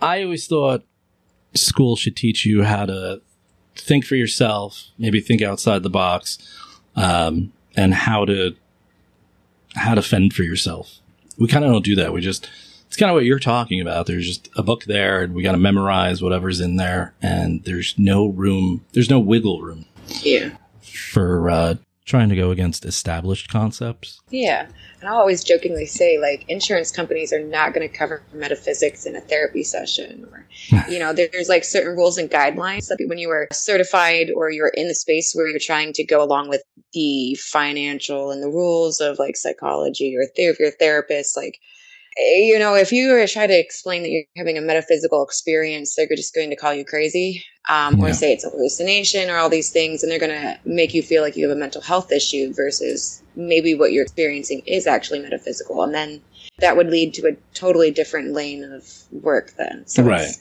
I 0.00 0.22
always 0.22 0.46
thought 0.46 0.84
school 1.54 1.96
should 1.96 2.14
teach 2.16 2.44
you 2.46 2.62
how 2.64 2.86
to 2.86 3.20
think 3.76 4.04
for 4.04 4.14
yourself, 4.16 4.84
maybe 4.98 5.20
think 5.20 5.42
outside 5.42 5.82
the 5.82 5.90
box, 5.90 6.38
um, 6.96 7.52
and 7.76 7.92
how 7.94 8.24
to 8.26 8.54
how 9.74 9.94
to 9.94 10.02
fend 10.02 10.32
for 10.34 10.42
yourself. 10.44 10.98
We 11.38 11.48
kind 11.48 11.64
of 11.64 11.72
don't 11.72 11.84
do 11.84 11.96
that. 11.96 12.12
We 12.12 12.20
just 12.20 12.48
it's 12.86 12.96
kind 12.96 13.10
of 13.10 13.14
what 13.14 13.24
you're 13.24 13.40
talking 13.40 13.80
about. 13.80 14.06
There's 14.06 14.26
just 14.26 14.48
a 14.56 14.62
book 14.62 14.84
there, 14.84 15.22
and 15.22 15.34
we 15.34 15.42
got 15.42 15.52
to 15.52 15.58
memorize 15.58 16.22
whatever's 16.22 16.60
in 16.60 16.76
there, 16.76 17.14
and 17.22 17.64
there's 17.64 17.94
no 17.98 18.26
room. 18.26 18.84
There's 18.92 19.10
no 19.10 19.18
wiggle 19.18 19.60
room 19.62 19.86
Yeah. 20.22 20.50
for 20.82 21.50
uh, 21.50 21.74
trying 22.04 22.28
to 22.28 22.36
go 22.36 22.50
against 22.50 22.84
established 22.84 23.48
concepts. 23.48 24.20
Yeah. 24.30 24.66
And 25.00 25.08
I'll 25.08 25.16
always 25.18 25.42
jokingly 25.42 25.86
say, 25.86 26.18
like, 26.18 26.44
insurance 26.48 26.90
companies 26.90 27.32
are 27.32 27.42
not 27.42 27.72
going 27.72 27.88
to 27.88 27.94
cover 27.94 28.22
metaphysics 28.32 29.06
in 29.06 29.16
a 29.16 29.20
therapy 29.22 29.62
session. 29.62 30.26
Or, 30.30 30.46
you 30.88 30.98
know, 30.98 31.12
there- 31.12 31.28
there's 31.32 31.48
like 31.48 31.64
certain 31.64 31.96
rules 31.96 32.18
and 32.18 32.30
guidelines 32.30 32.88
that 32.88 33.02
when 33.06 33.18
you 33.18 33.30
are 33.30 33.48
certified 33.52 34.30
or 34.34 34.50
you're 34.50 34.68
in 34.68 34.88
the 34.88 34.94
space 34.94 35.32
where 35.34 35.48
you're 35.48 35.58
trying 35.58 35.92
to 35.94 36.04
go 36.04 36.22
along 36.22 36.48
with 36.48 36.62
the 36.92 37.34
financial 37.36 38.30
and 38.30 38.42
the 38.42 38.48
rules 38.48 39.00
of 39.00 39.18
like 39.18 39.36
psychology 39.36 40.14
or 40.16 40.26
if 40.34 40.58
you're 40.58 40.68
a 40.68 40.72
therapist, 40.72 41.36
like, 41.36 41.58
you 42.16 42.58
know, 42.58 42.74
if 42.74 42.92
you 42.92 43.10
were 43.10 43.26
to 43.26 43.32
try 43.32 43.46
to 43.46 43.58
explain 43.58 44.02
that 44.02 44.10
you're 44.10 44.24
having 44.36 44.56
a 44.58 44.60
metaphysical 44.60 45.24
experience, 45.24 45.94
they're 45.94 46.06
just 46.08 46.34
going 46.34 46.50
to 46.50 46.56
call 46.56 46.72
you 46.74 46.84
crazy 46.84 47.44
um, 47.68 48.00
or 48.00 48.12
say 48.12 48.32
it's 48.32 48.44
a 48.44 48.50
hallucination 48.50 49.30
or 49.30 49.36
all 49.36 49.48
these 49.48 49.70
things, 49.70 50.02
and 50.02 50.10
they're 50.12 50.18
going 50.18 50.30
to 50.30 50.58
make 50.64 50.94
you 50.94 51.02
feel 51.02 51.22
like 51.22 51.36
you 51.36 51.48
have 51.48 51.56
a 51.56 51.58
mental 51.60 51.80
health 51.80 52.12
issue 52.12 52.52
versus 52.52 53.22
maybe 53.36 53.74
what 53.74 53.92
you're 53.92 54.02
experiencing 54.04 54.62
is 54.66 54.86
actually 54.86 55.20
metaphysical. 55.20 55.82
And 55.82 55.94
then 55.94 56.22
that 56.60 56.76
would 56.76 56.88
lead 56.88 57.14
to 57.14 57.26
a 57.26 57.36
totally 57.54 57.90
different 57.90 58.32
lane 58.32 58.62
of 58.64 58.84
work 59.10 59.52
then. 59.56 59.86
So 59.86 60.02
Right. 60.04 60.20
it's- 60.20 60.40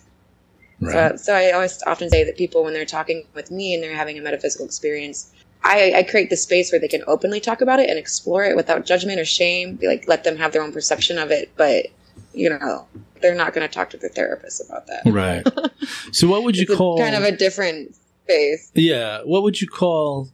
So, 0.82 1.15
so 1.15 1.34
I 1.34 1.51
always 1.51 1.82
often 1.88 2.10
say 2.10 2.25
that 2.25 2.36
people, 2.36 2.63
when 2.63 2.74
they're 2.74 2.86
talking 2.86 3.24
with 3.34 3.50
me 3.51 3.74
and 3.74 3.82
they're 3.82 3.96
having 3.96 4.18
a 4.18 4.22
metaphysical 4.22 4.65
experience, 4.65 5.32
I, 5.63 5.93
I 5.98 6.03
create 6.03 6.29
the 6.29 6.38
space 6.38 6.72
where 6.72 6.79
they 6.79 6.88
can 6.88 7.03
openly 7.08 7.39
talk 7.39 7.62
about 7.62 7.79
it 7.79 7.89
and 7.89 7.98
explore 7.98 8.43
it 8.43 8.55
without 8.55 8.86
judgment 8.86 9.20
or 9.20 9.25
shame. 9.25 9.75
Be 9.75 9.88
like, 9.88 10.08
let 10.08 10.24
them 10.24 10.36
have 10.38 10.51
their 10.51 10.62
own 10.62 10.74
perception 10.74 11.17
of 11.17 11.32
it, 11.32 11.51
but 11.55 11.88
you 12.34 12.50
know, 12.50 12.88
they're 13.22 13.36
not 13.36 13.53
going 13.53 13.65
to 13.67 13.74
talk 13.74 13.89
to 13.91 13.98
their 13.98 14.10
therapist 14.10 14.62
about 14.67 14.88
that. 14.88 15.01
Right. 15.05 15.46
So 16.12 16.27
what 16.27 16.43
would 16.43 16.55
you 16.55 16.63
It's 16.70 16.75
call 16.75 16.98
kind 16.98 17.15
of 17.15 17.24
a 17.24 17.32
different 17.32 17.96
space. 18.24 18.72
Yeah, 18.74 19.22
what 19.24 19.43
would 19.43 19.60
you 19.60 19.67
call 19.67 20.29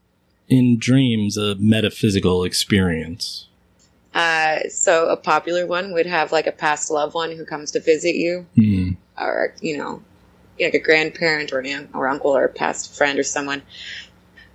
in 0.47 0.77
dreams 0.77 1.37
a 1.37 1.55
metaphysical 1.55 2.43
experience? 2.43 3.47
Uh, 4.13 4.59
so 4.69 5.07
a 5.09 5.15
popular 5.17 5.65
one 5.65 5.93
would 5.93 6.05
have 6.05 6.31
like 6.31 6.47
a 6.47 6.51
past 6.51 6.91
loved 6.91 7.13
one 7.13 7.31
who 7.31 7.45
comes 7.45 7.71
to 7.71 7.79
visit 7.79 8.15
you, 8.15 8.45
Hmm. 8.55 8.91
or 9.19 9.53
you 9.61 9.77
know, 9.77 10.03
like 10.59 10.73
a 10.73 10.79
grandparent 10.79 11.51
or 11.53 11.59
an 11.59 11.65
aunt 11.67 11.89
or 11.93 12.07
uncle 12.07 12.35
or 12.35 12.45
a 12.45 12.49
past 12.49 12.95
friend 12.95 13.17
or 13.17 13.23
someone. 13.23 13.61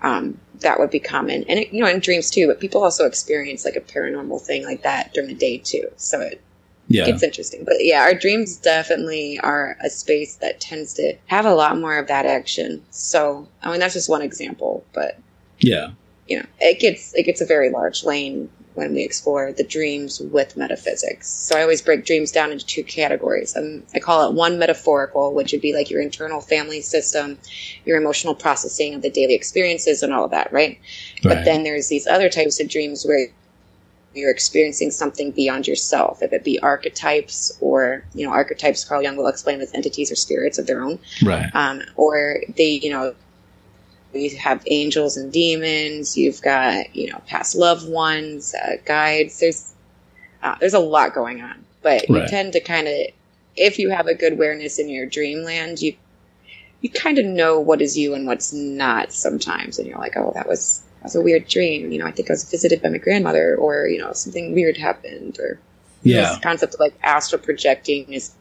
Um, 0.05 0.39
that 0.61 0.79
would 0.79 0.91
be 0.91 1.01
common, 1.01 1.45
and 1.49 1.59
it, 1.59 1.73
you 1.73 1.83
know, 1.83 1.89
in 1.89 1.99
dreams 1.99 2.31
too. 2.31 2.47
But 2.47 2.61
people 2.61 2.83
also 2.85 3.07
experience 3.07 3.65
like 3.65 3.77
a 3.77 3.81
paranormal 3.81 4.41
thing 4.43 4.65
like 4.65 4.83
that 4.83 5.15
during 5.15 5.29
the 5.29 5.35
day 5.35 5.59
too. 5.59 5.89
So 5.97 6.21
it 6.21 6.41
Yeah. 6.89 7.07
gets 7.07 7.23
interesting. 7.23 7.65
But 7.65 7.77
yeah, 7.81 8.03
our 8.03 8.15
dreams 8.15 8.59
definitely 8.59 9.41
are 9.41 9.77
a 9.83 9.89
space 9.89 10.37
that 10.37 10.61
tends 10.61 10.93
to 10.95 11.15
have 11.27 11.47
a 11.47 11.55
lot 11.55 11.81
more 11.81 11.97
of 11.97 12.07
that 12.09 12.27
action. 12.27 12.85
So 12.91 13.49
I 13.63 13.71
mean, 13.71 13.81
that's 13.81 13.95
just 13.95 14.11
one 14.11 14.23
example, 14.23 14.85
but 14.93 15.19
Yeah. 15.61 15.91
you 16.29 16.39
know, 16.39 16.47
it 16.61 16.81
gets 16.81 17.15
it 17.15 17.25
gets 17.25 17.41
a 17.41 17.47
very 17.47 17.71
large 17.71 18.05
lane 18.05 18.51
when 18.75 18.93
we 18.93 19.03
explore 19.03 19.53
the 19.53 19.65
dreams 19.65 20.21
with 20.21 20.57
metaphysics. 20.57 21.29
So 21.29 21.57
I 21.57 21.63
always 21.63 21.81
break 21.81 22.05
dreams 22.05 22.33
down 22.33 22.51
into 22.51 22.67
two 22.67 22.83
categories. 22.85 23.57
Um, 23.57 23.85
I 23.95 24.01
call 24.01 24.29
it 24.29 24.35
one 24.35 24.59
metaphorical, 24.59 25.33
which 25.33 25.53
would 25.53 25.61
be 25.61 25.73
like 25.73 25.91
your 25.91 26.03
internal 26.03 26.41
family 26.41 26.81
system, 26.81 27.39
your 27.85 28.01
emotional 28.01 28.35
processing 28.35 28.95
of 28.95 29.03
the 29.03 29.11
daily 29.11 29.35
experiences, 29.35 30.03
and 30.03 30.13
all 30.13 30.25
of 30.25 30.33
that, 30.33 30.53
right? 30.53 30.81
But 31.23 31.45
then 31.45 31.63
there's 31.63 31.89
these 31.89 32.07
other 32.07 32.29
types 32.29 32.61
of 32.61 32.69
dreams 32.69 33.05
where 33.05 33.29
you're 34.15 34.31
experiencing 34.31 34.91
something 34.91 35.31
beyond 35.33 35.67
yourself, 35.67 36.23
if 36.23 36.33
it 36.33 36.45
be 36.45 36.59
archetypes 36.61 37.57
or, 37.61 38.05
you 38.15 38.25
know, 38.27 38.33
archetypes 38.33 38.85
Carl 38.85 39.03
Jung 39.03 39.17
will 39.17 39.27
explain 39.27 39.61
as 39.61 39.75
entities 39.75 40.11
or 40.11 40.15
spirits 40.15 40.59
of 40.59 40.67
their 40.67 40.83
own 40.83 40.99
Right. 41.25 41.51
um, 41.55 41.83
or 41.97 42.41
they, 42.57 42.79
you 42.83 42.91
know, 42.91 43.15
you 44.17 44.37
have 44.39 44.63
angels 44.67 45.17
and 45.17 45.33
demons. 45.33 46.17
You've 46.17 46.41
got, 46.43 46.95
you 46.95 47.11
know, 47.11 47.21
past 47.27 47.55
loved 47.55 47.89
ones, 47.89 48.55
uh, 48.55 48.77
guides. 48.85 49.41
There's, 49.41 49.75
uh, 50.43 50.57
there's 50.61 50.75
a 50.75 50.79
lot 50.79 51.15
going 51.15 51.41
on, 51.43 51.65
but 51.83 52.09
you 52.09 52.27
tend 52.29 52.53
to 52.55 52.61
kind 52.61 52.87
of, 52.89 52.95
if 53.57 53.79
you 53.79 53.91
have 53.91 54.07
a 54.07 54.15
good 54.15 54.35
awareness 54.35 54.79
in 54.79 54.89
your 54.89 55.07
dreamland, 55.07 55.81
you, 55.81 55.95
you 56.81 56.91
kind 56.91 57.19
of 57.19 57.25
know 57.25 57.59
what 57.59 57.81
is 57.81 57.97
you 57.97 58.15
and 58.15 58.27
what's 58.27 58.53
not 58.53 59.13
sometimes, 59.13 59.79
and 59.79 59.89
you're 59.89 59.99
like, 59.99 60.17
oh, 60.17 60.33
that 60.35 60.47
was 60.47 60.83
that 60.99 61.05
was 61.05 61.17
a 61.17 61.21
weird 61.23 61.49
dream. 61.49 61.91
You 61.91 61.99
know, 61.99 62.07
I 62.07 62.11
think 62.11 62.31
I 62.31 62.35
was 62.35 62.45
visited 62.51 62.83
by 62.83 62.91
my 62.91 62.99
grandmother, 62.99 63.57
or 63.57 63.87
you 63.87 63.99
know, 63.99 64.13
something 64.13 64.53
weird 64.53 64.77
happened, 64.77 65.39
or 65.39 65.59
Yeah. 66.03 66.21
this 66.21 66.39
concept 66.43 66.75
of 66.75 66.81
like 66.81 66.95
astral 67.03 67.41
projecting 67.41 68.13
is 68.13 68.35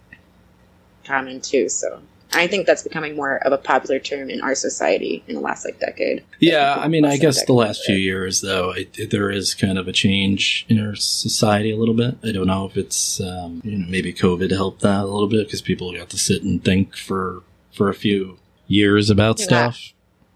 common 1.05 1.39
too. 1.39 1.69
So 1.69 2.01
I 2.35 2.47
think 2.47 2.65
that's 2.67 2.83
becoming 2.83 3.15
more 3.15 3.37
of 3.45 3.51
a 3.53 3.57
popular 3.57 3.99
term 3.99 4.29
in 4.29 4.41
our 4.41 4.55
society 4.55 5.23
in 5.27 5.35
the 5.35 5.41
last 5.41 5.65
like 5.65 5.79
decade. 5.79 6.23
Yeah, 6.39 6.75
I 6.77 6.87
mean, 6.87 7.05
I 7.05 7.17
guess 7.17 7.45
the 7.45 7.53
last 7.53 7.83
few 7.85 7.95
years, 7.95 8.41
though, 8.41 8.71
it, 8.71 8.97
it- 8.97 9.09
there 9.11 9.29
is 9.31 9.53
kind 9.53 9.77
of 9.77 9.87
a 9.87 9.91
change 9.93 10.65
in 10.69 10.79
our 10.79 10.95
society 10.95 11.71
a 11.71 11.75
little 11.77 11.93
bit. 11.95 12.15
I 12.23 12.31
don't 12.31 12.47
know 12.47 12.65
if 12.65 12.77
it's 12.77 13.19
um, 13.21 13.61
you 13.63 13.77
know 13.77 13.85
maybe 13.87 14.13
COVID 14.13 14.51
helped 14.51 14.81
that 14.81 15.01
a 15.01 15.05
little 15.07 15.27
bit 15.27 15.47
because 15.47 15.61
people 15.61 15.91
got 15.93 16.09
to 16.09 16.17
sit 16.17 16.43
and 16.43 16.63
think 16.63 16.95
for 16.95 17.43
for 17.73 17.89
a 17.89 17.93
few 17.93 18.37
years 18.67 19.09
about 19.09 19.39
Yeah. 19.39 19.45
stuff. 19.45 19.93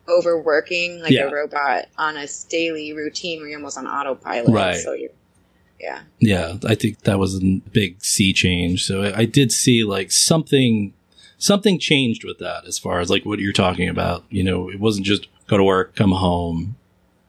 Overworking 0.10 1.02
like 1.02 1.12
Yeah. 1.12 1.24
a 1.28 1.32
robot 1.34 1.86
on 1.98 2.16
a 2.18 2.28
daily 2.50 2.94
routine 2.94 3.40
where 3.40 3.50
you're 3.50 3.60
almost 3.60 3.78
on 3.78 3.88
autopilot. 3.88 4.48
Right. 4.50 4.78
So 4.78 4.94
you're, 4.94 5.10
yeah. 5.80 6.02
Yeah, 6.20 6.56
I 6.66 6.76
think 6.76 7.02
that 7.02 7.20
was 7.20 7.36
a 7.36 7.62
big 7.72 8.02
sea 8.04 8.32
change. 8.34 8.86
So 8.86 9.04
I, 9.04 9.20
I 9.20 9.26
did 9.26 9.52
see 9.52 9.84
like 9.84 10.12
something 10.12 10.94
something 11.38 11.80
changed 11.80 12.24
with 12.24 12.40
that 12.40 12.66
as 12.66 12.80
far 12.80 13.00
as 13.00 13.10
like 13.10 13.26
what 13.26 13.40
you're 13.40 13.54
talking 13.54 13.90
about. 13.90 14.24
You 14.30 14.44
know, 14.44 14.70
it 14.70 14.80
wasn't 14.80 15.06
just 15.06 15.28
go 15.48 15.58
to 15.58 15.64
work, 15.64 15.96
come 15.96 16.12
home, 16.12 16.76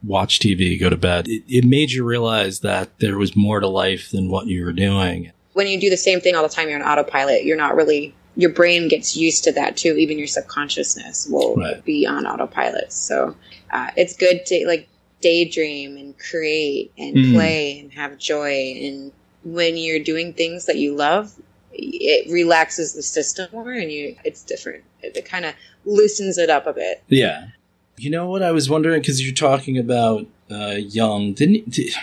watch 0.03 0.39
TV, 0.41 0.79
go 0.79 0.91
to 0.91 0.97
bed. 0.97 1.29
It, 1.29 1.43
it 1.49 1.65
made 1.65 1.91
you 1.91 2.05
realize 2.05 2.61
that 2.61 2.99
there 2.99 3.19
was 3.19 3.37
more 3.37 3.61
to 3.61 3.69
life 3.69 4.11
than 4.11 4.29
what 4.31 4.47
you 4.47 4.65
were 4.65 4.73
doing. 4.73 5.33
When 5.55 5.67
you 5.67 5.81
do 5.81 5.91
the 5.91 5.97
same 5.97 6.21
thing 6.21 6.35
all 6.37 6.43
the 6.43 6.49
time, 6.49 6.69
you're 6.69 6.83
on 6.83 6.89
autopilot. 6.89 7.45
You're 7.45 7.57
not 7.57 7.75
really. 7.77 8.15
Your 8.37 8.51
brain 8.51 8.87
gets 8.87 9.17
used 9.17 9.43
to 9.45 9.53
that 9.53 9.77
too. 9.77 9.95
Even 9.97 10.17
your 10.17 10.29
subconsciousness 10.29 11.27
will 11.29 11.57
Right. 11.57 11.85
be 11.85 12.07
on 12.07 12.25
autopilot. 12.27 12.93
So 12.93 13.35
uh, 13.73 13.91
it's 13.97 14.17
good 14.17 14.47
to 14.47 14.65
like 14.67 14.89
daydream 15.21 15.97
and 15.97 16.17
create 16.19 16.93
and 16.97 17.17
Mm. 17.17 17.33
play 17.35 17.81
and 17.81 17.93
have 17.95 18.17
joy. 18.19 18.79
And 18.81 19.13
when 19.43 19.77
you're 19.77 19.99
doing 19.99 20.33
things 20.33 20.67
that 20.67 20.77
you 20.77 20.95
love, 20.95 21.33
it 21.79 22.31
relaxes 22.31 22.93
the 22.93 23.03
system 23.03 23.49
more, 23.53 23.73
and 23.73 23.91
you 23.91 24.17
it's 24.25 24.43
different. 24.43 24.85
It, 25.03 25.17
it 25.17 25.25
kind 25.25 25.45
of 25.45 25.55
loosens 25.85 26.37
it 26.37 26.51
up 26.51 26.67
a 26.67 26.73
bit. 26.73 27.03
Yeah. 27.09 27.49
You 27.97 28.11
know 28.11 28.27
what 28.27 28.43
I 28.43 28.53
was 28.53 28.69
wondering 28.69 29.01
because 29.01 29.25
you're 29.25 29.35
talking 29.35 29.79
about 29.79 30.27
uh, 30.51 30.77
Jung. 30.79 31.33
Didn't 31.35 31.71
did, 31.71 31.95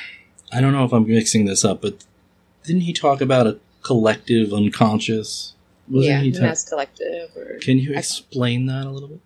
I 0.52 0.62
don't 0.62 0.72
know 0.72 0.86
if 0.86 0.94
I'm 0.94 1.08
mixing 1.08 1.46
this 1.46 1.64
up, 1.64 1.82
but 1.82 2.04
didn't 2.64 2.82
he 2.82 2.94
talk 2.94 3.22
about 3.22 3.48
a 3.48 3.60
collective 3.82 4.54
unconscious? 4.54 5.54
Wasn't 5.88 6.12
yeah, 6.12 6.22
he 6.22 6.32
ta- 6.32 6.42
mass 6.42 6.68
collective. 6.68 7.36
Or, 7.36 7.60
Can 7.60 7.78
you 7.78 7.94
explain 7.94 8.66
that 8.66 8.86
a 8.86 8.90
little 8.90 9.10
bit? 9.10 9.20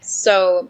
So 0.00 0.68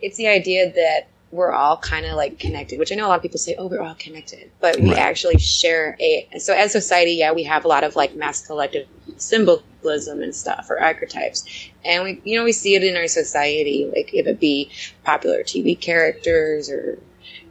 it's 0.00 0.16
the 0.16 0.28
idea 0.28 0.72
that 0.72 1.08
we're 1.30 1.52
all 1.52 1.76
kind 1.78 2.06
of 2.06 2.14
like 2.14 2.38
connected, 2.38 2.78
which 2.78 2.92
I 2.92 2.94
know 2.94 3.06
a 3.06 3.08
lot 3.08 3.16
of 3.16 3.22
people 3.22 3.38
say, 3.38 3.56
oh, 3.58 3.66
we're 3.66 3.80
all 3.82 3.96
connected, 3.96 4.50
but 4.60 4.80
we 4.80 4.90
Right. 4.90 4.98
actually 4.98 5.38
share 5.38 5.96
a. 6.00 6.28
So 6.38 6.54
as 6.54 6.72
society, 6.72 7.12
yeah, 7.12 7.32
we 7.32 7.42
have 7.44 7.64
a 7.64 7.68
lot 7.68 7.84
of 7.84 7.96
like 7.96 8.14
mass 8.14 8.46
collective 8.46 8.86
symbolism 9.18 10.22
and 10.22 10.34
stuff 10.34 10.66
or 10.70 10.80
archetypes, 10.80 11.44
and 11.84 12.04
we, 12.04 12.20
you 12.24 12.38
know, 12.38 12.44
we 12.44 12.52
see 12.52 12.74
it 12.74 12.84
in 12.84 12.96
our 12.96 13.08
society, 13.08 13.90
like 13.94 14.14
if 14.14 14.26
it 14.26 14.38
be 14.40 14.70
popular 15.04 15.42
TV 15.42 15.74
characters 15.74 16.70
or 16.70 16.98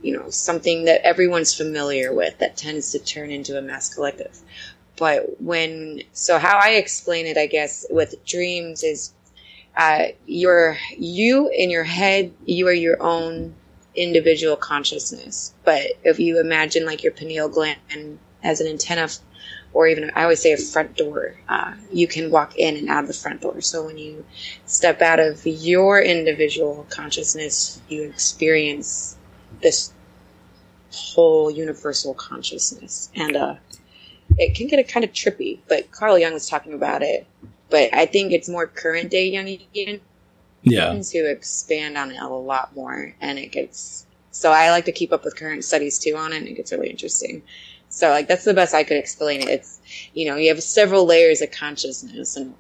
you 0.01 0.17
know 0.17 0.29
something 0.29 0.86
that 0.86 1.01
everyone's 1.05 1.53
familiar 1.53 2.13
with 2.13 2.38
that 2.39 2.58
tends 2.58 2.91
to 2.91 3.00
turn 3.00 3.29
into 3.32 3.58
a 3.58 3.62
mass 3.62 3.94
collective. 3.94 4.39
But 4.98 5.41
when 5.41 6.01
so 6.13 6.39
how 6.39 6.58
I 6.58 6.72
explain 6.72 7.25
it, 7.27 7.38
I 7.38 7.48
guess, 7.48 7.86
with 7.89 8.25
dreams 8.25 8.84
is 8.84 9.13
uh, 9.77 10.08
you're 10.25 10.77
you 10.98 11.50
in 11.53 11.70
your 11.70 11.84
head 11.84 12.34
you 12.46 12.67
are 12.67 12.74
your 12.74 13.01
own 13.03 13.55
individual 13.95 14.55
consciousness 14.55 15.53
but 15.63 15.81
if 16.03 16.19
you 16.19 16.39
imagine 16.39 16.85
like 16.85 17.03
your 17.03 17.11
pineal 17.11 17.49
gland 17.49 18.19
as 18.43 18.61
an 18.61 18.67
antenna 18.67 19.07
or 19.75 19.87
even 19.87 20.09
I 20.15 20.23
always 20.23 20.41
say 20.41 20.53
a 20.53 20.57
front 20.57 20.95
door. 20.95 21.35
Uh, 21.49 21.73
you 21.91 22.07
can 22.07 22.31
walk 22.31 22.57
in 22.57 22.77
and 22.77 22.89
out 22.89 23.03
of 23.03 23.07
the 23.09 23.13
front 23.13 23.41
door. 23.41 23.59
So 23.59 23.85
when 23.85 23.97
you 23.97 24.25
step 24.65 25.01
out 25.01 25.19
of 25.19 25.45
your 25.45 26.01
individual 26.01 26.87
consciousness, 26.89 27.81
you 27.89 28.03
experience 28.03 29.17
this 29.61 29.91
whole 30.91 31.51
universal 31.51 32.13
consciousness, 32.13 33.11
and 33.15 33.35
uh, 33.35 33.55
it 34.37 34.55
can 34.55 34.67
get 34.67 34.87
kind 34.87 35.03
of 35.03 35.11
trippy. 35.11 35.59
But 35.67 35.91
Carl 35.91 36.17
Jung 36.17 36.33
was 36.33 36.47
talking 36.47 36.73
about 36.73 37.03
it, 37.03 37.27
but 37.69 37.93
I 37.93 38.05
think 38.05 38.31
it's 38.31 38.47
more 38.47 38.67
current 38.67 39.11
day 39.11 39.33
Jungian 39.33 39.99
Yeah. 40.65 41.00
to 41.00 41.29
expand 41.29 41.98
on 41.98 42.12
it 42.12 42.22
a 42.22 42.27
lot 42.27 42.75
more, 42.75 43.13
and 43.22 43.39
it 43.39 43.51
gets. 43.51 44.05
So 44.31 44.51
I 44.51 44.72
like 44.72 44.86
to 44.86 44.91
keep 44.91 45.13
up 45.13 45.24
with 45.24 45.36
current 45.36 45.63
studies 45.63 46.00
too 46.00 46.15
on 46.15 46.34
it, 46.34 46.38
and 46.38 46.48
it 46.48 46.55
gets 46.55 46.72
really 46.72 46.89
interesting. 46.89 47.41
So 47.89 48.10
like 48.10 48.27
that's 48.27 48.43
the 48.43 48.53
best 48.53 48.74
I 48.74 48.84
could 48.84 48.98
explain 48.98 49.41
it. 49.41 49.50
It's 49.50 49.79
you 50.13 50.27
know 50.27 50.36
you 50.36 50.50
have 50.50 50.62
several 50.62 51.05
layers 51.05 51.41
of 51.41 51.51
consciousness, 51.51 52.36
and 52.36 52.53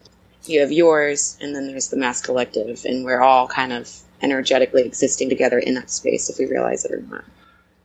you 0.45 0.61
have 0.61 0.71
yours, 0.71 1.37
and 1.41 1.55
then 1.55 1.67
there's 1.67 1.89
the 1.89 1.97
mass 1.97 2.21
collective, 2.21 2.85
and 2.85 3.03
we're 3.03 3.21
all 3.21 3.47
kind 3.47 3.73
of 3.73 3.89
energetically 4.21 4.83
existing 4.83 5.29
together 5.29 5.59
in 5.59 5.73
that 5.73 5.89
space 5.89 6.29
if 6.29 6.39
we 6.39 6.45
realize 6.45 6.85
it 6.85 6.91
or 6.91 7.01
not. 7.01 7.25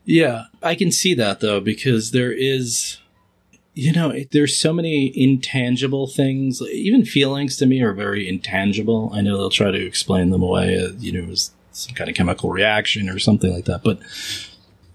Yeah, 0.05 0.45
I 0.62 0.75
can 0.75 0.91
see 0.91 1.15
that 1.15 1.41
though 1.41 1.61
because 1.61 2.11
there 2.11 2.33
is 2.33 2.99
you 3.81 3.93
know, 3.93 4.11
it, 4.11 4.33
there's 4.33 4.59
so 4.59 4.75
many 4.75 5.11
intangible 5.17 6.07
things. 6.07 6.61
Even 6.61 7.03
feelings 7.03 7.57
to 7.57 7.65
me 7.65 7.81
are 7.81 7.95
very 7.95 8.29
intangible. 8.29 9.11
I 9.15 9.23
know 9.23 9.39
they'll 9.39 9.49
try 9.49 9.71
to 9.71 9.87
explain 9.87 10.29
them 10.29 10.43
away, 10.43 10.79
uh, 10.79 10.91
you 10.99 11.13
know, 11.13 11.33
as 11.33 11.53
some 11.73 11.95
kind 11.95 12.11
of 12.11 12.15
chemical 12.15 12.51
reaction 12.51 13.09
or 13.09 13.19
something 13.19 13.51
like 13.51 13.65
that. 13.65 13.83
But, 13.83 14.01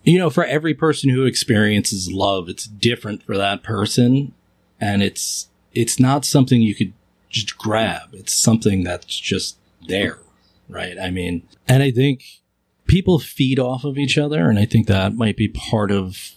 you 0.04 0.20
know, 0.20 0.30
for 0.30 0.46
every 0.46 0.75
person 0.75 1.10
who 1.10 1.25
experiences 1.25 2.12
love, 2.12 2.48
it's 2.48 2.65
different 2.65 3.24
for 3.24 3.36
that 3.38 3.63
person. 3.63 4.36
And 4.80 5.01
it's, 5.01 5.48
it's 5.74 6.00
not 6.00 6.24
something 6.24 6.62
you 6.62 6.75
could 6.75 6.94
just 7.30 7.58
grab. 7.58 8.10
It's 8.13 8.36
something 8.36 8.84
that's 8.84 9.20
just 9.20 9.58
there. 9.88 10.20
Right. 10.70 11.00
I 11.00 11.10
mean, 11.10 11.42
and 11.68 11.82
I 11.82 11.89
think 11.89 12.24
people 12.86 13.18
feed 13.18 13.58
off 13.58 13.84
of 13.84 13.98
each 13.98 14.20
other. 14.20 14.48
And 14.48 14.60
I 14.60 14.65
think 14.65 14.86
that 14.86 15.15
might 15.15 15.38
be 15.38 15.48
part 15.48 15.89
of 15.89 16.35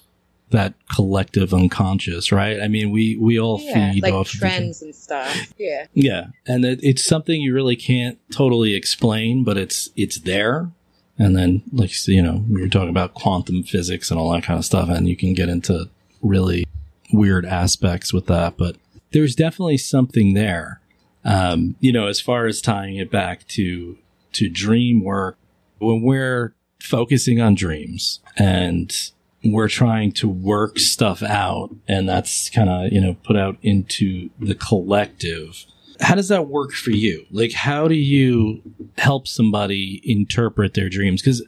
that 0.51 0.75
collective 0.95 1.53
unconscious, 1.53 2.33
right? 2.33 2.61
I 2.61 2.69
mean, 2.69 2.91
we 2.91 3.17
we 3.17 3.39
all 3.39 3.61
Yeah, 3.61 3.93
feed 3.93 4.03
like 4.03 4.15
off 4.15 4.33
of 4.33 4.41
trends 4.41 4.83
and 4.83 4.95
stuff. 4.95 5.53
Yeah. 5.59 5.87
Yeah, 5.93 6.27
and 6.47 6.65
it, 6.65 6.81
it's 6.83 7.05
something 7.05 7.41
you 7.41 7.55
really 7.55 7.77
can't 7.77 8.19
totally 8.31 8.75
explain, 8.75 9.45
but 9.45 9.57
it's 9.57 9.91
it's 9.97 10.19
there. 10.21 10.71
And 11.19 11.37
then, 11.37 11.63
like 11.73 11.91
you 12.07 12.23
know, 12.23 12.45
we 12.49 12.61
were 12.61 12.69
talking 12.69 12.91
about 12.91 13.15
quantum 13.15 13.63
physics 13.63 14.11
and 14.11 14.19
all 14.21 14.33
that 14.33 14.45
kind 14.45 14.59
of 14.59 14.65
stuff, 14.65 14.89
and 14.89 15.09
you 15.09 15.17
can 15.17 15.35
get 15.35 15.49
into 15.49 15.89
really 16.23 16.65
weird 17.13 17.45
aspects 17.45 18.13
with 18.13 18.27
that. 18.27 18.57
But 18.57 18.77
there's 19.13 19.35
definitely 19.35 19.79
something 19.79 20.35
there. 20.35 20.81
Um, 21.25 21.77
you 21.81 21.93
know, 21.93 22.07
as 22.07 22.21
far 22.21 22.47
as 22.47 22.61
tying 22.61 22.97
it 22.97 23.11
back 23.11 23.47
to 23.49 23.99
to 24.35 24.49
dream 24.49 25.03
work, 25.03 25.37
when 25.79 26.03
we're 26.03 26.55
focusing 26.81 27.41
on 27.41 27.55
dreams 27.55 28.21
and 28.37 29.11
we're 29.45 29.69
trying 29.69 30.13
to 30.13 30.29
work 30.29 30.79
stuff 30.79 31.23
out, 31.23 31.71
and 31.87 32.09
that's 32.09 32.51
kind 32.51 32.69
of 32.69 32.93
you 32.93 33.01
know 33.01 33.15
put 33.25 33.37
out 33.37 33.57
into 33.63 34.31
the 34.39 34.55
collective 34.55 35.67
how 36.01 36.15
does 36.15 36.29
that 36.29 36.49
work 36.49 36.73
for 36.73 36.91
you? 36.91 37.27
Like, 37.31 37.53
how 37.53 37.89
do 37.89 37.95
you 37.95 38.63
help 38.97 39.27
somebody 39.27 40.01
interpret 40.05 40.75
their 40.75 40.89
dreams? 40.89 41.23
Because 41.23 41.43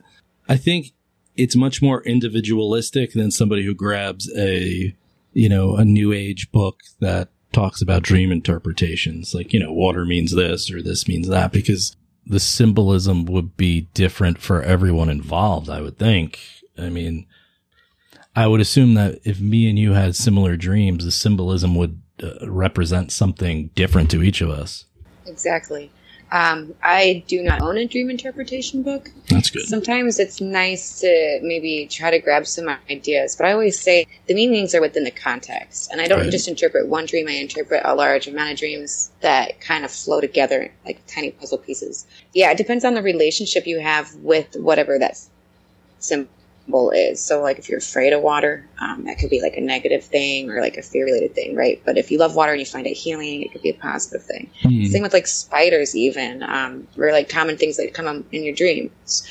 I 0.49 0.57
think 0.57 0.93
it's 1.37 1.57
much 1.57 1.81
more 1.81 2.03
individualistic 2.03 3.13
than 3.13 3.31
somebody 3.31 3.65
who 3.65 3.75
grabs 3.75 4.31
a, 4.37 4.95
you 5.33 5.49
know, 5.49 5.77
a 5.77 5.85
new 5.85 6.13
age 6.13 6.51
book 6.51 6.81
that 7.01 7.29
talks 7.53 7.81
about 7.81 8.03
dream 8.03 8.33
interpretations. 8.33 9.35
Like, 9.35 9.53
you 9.53 9.61
know, 9.61 9.73
water 9.73 10.05
means 10.05 10.35
this 10.35 10.71
or 10.71 10.83
this 10.83 11.07
means 11.07 11.29
that 11.29 11.53
because 11.53 11.97
the 12.27 12.41
symbolism 12.41 13.27
would 13.27 13.57
be 13.57 13.83
different 13.95 14.39
for 14.39 14.63
everyone 14.63 15.09
involved, 15.09 15.71
I 15.71 15.81
would 15.81 15.99
think. 15.99 16.41
I 16.77 16.89
mean, 16.89 17.27
I 18.41 18.47
would 18.47 18.63
assume 18.63 18.95
that 18.95 19.21
if 19.23 19.39
me 19.39 19.69
and 19.69 19.79
you 19.79 19.93
had 19.93 20.17
similar 20.17 20.57
dreams, 20.57 21.05
the 21.05 21.11
symbolism 21.11 21.75
would 21.75 22.01
uh, 22.23 22.49
represent 22.49 23.13
something 23.13 23.69
different 23.75 24.11
to 24.13 24.23
each 24.23 24.41
of 24.41 24.49
us. 24.49 24.87
Exactly. 25.27 25.91
Um, 26.33 26.75
I 26.83 27.23
do 27.29 27.43
not 27.43 27.61
own 27.61 27.77
a 27.77 27.87
dream 27.87 28.09
interpretation 28.09 28.83
book. 28.83 29.11
That's 29.29 29.51
good. 29.51 29.67
Sometimes 29.67 30.19
it's 30.19 30.41
nice 30.41 31.01
to 31.01 31.41
maybe 31.43 31.87
try 31.91 32.11
to 32.11 32.19
grab 32.19 32.47
some 32.47 32.75
ideas, 32.89 33.37
but 33.37 33.45
I 33.47 33.53
always 33.53 33.79
say 33.79 34.07
the 34.27 34.33
meanings 34.33 34.75
are 34.75 34.81
within 34.81 35.05
the 35.05 35.11
context. 35.11 35.93
And 35.93 36.01
I 36.01 36.09
don't 36.09 36.21
Right. 36.21 36.31
just 36.31 36.49
interpret 36.49 36.89
one 36.89 37.05
dream, 37.05 37.29
I 37.29 37.33
interpret 37.33 37.83
a 37.85 37.95
large 37.95 38.27
amount 38.27 38.53
of 38.53 38.59
dreams 38.59 39.11
that 39.21 39.61
kind 39.61 39.85
of 39.85 39.91
flow 39.91 40.19
together 40.19 40.73
like 40.87 41.03
tiny 41.07 41.33
puzzle 41.33 41.59
pieces. 41.59 42.07
Yeah, 42.33 42.53
it 42.53 42.57
depends 42.57 42.87
on 42.87 42.95
the 42.95 43.03
relationship 43.03 43.67
you 43.67 43.81
have 43.81 44.15
with 44.15 44.57
whatever 44.57 44.99
that 44.99 45.19
symbol 45.99 46.31
is. 46.91 47.23
So, 47.23 47.43
like 47.43 47.59
if 47.59 47.69
you're 47.69 47.79
afraid 47.79 48.13
of 48.13 48.23
water, 48.23 48.67
um, 48.81 49.05
that 49.05 49.19
could 49.19 49.31
be 49.31 49.43
like 49.43 49.57
a 49.57 49.61
negative 49.61 50.05
thing 50.05 50.51
or 50.51 50.61
like 50.61 50.77
a 50.77 50.83
fear 50.83 51.05
related 51.05 51.35
thing, 51.35 51.57
right? 51.57 51.83
But 51.85 51.99
if 51.99 52.11
you 52.11 52.19
love 52.19 52.37
water 52.37 52.53
and 52.53 52.61
you 52.61 52.67
find 52.67 52.87
it 52.87 52.95
healing, 52.95 53.43
it 53.43 53.53
could 53.53 53.63
be 53.63 53.71
a 53.71 53.75
positive 53.75 54.23
thing. 54.23 54.51
Hmm. 54.63 54.85
Same 54.85 55.03
with 55.03 55.13
like 55.13 55.27
spiders, 55.27 55.97
even, 55.97 56.43
um, 56.43 56.87
or 56.97 57.13
like 57.13 57.29
common 57.29 57.57
things 57.57 57.77
that 57.77 57.93
come 57.93 58.07
up 58.07 58.23
in 58.33 58.45
your 58.45 58.55
dreams. 58.55 59.29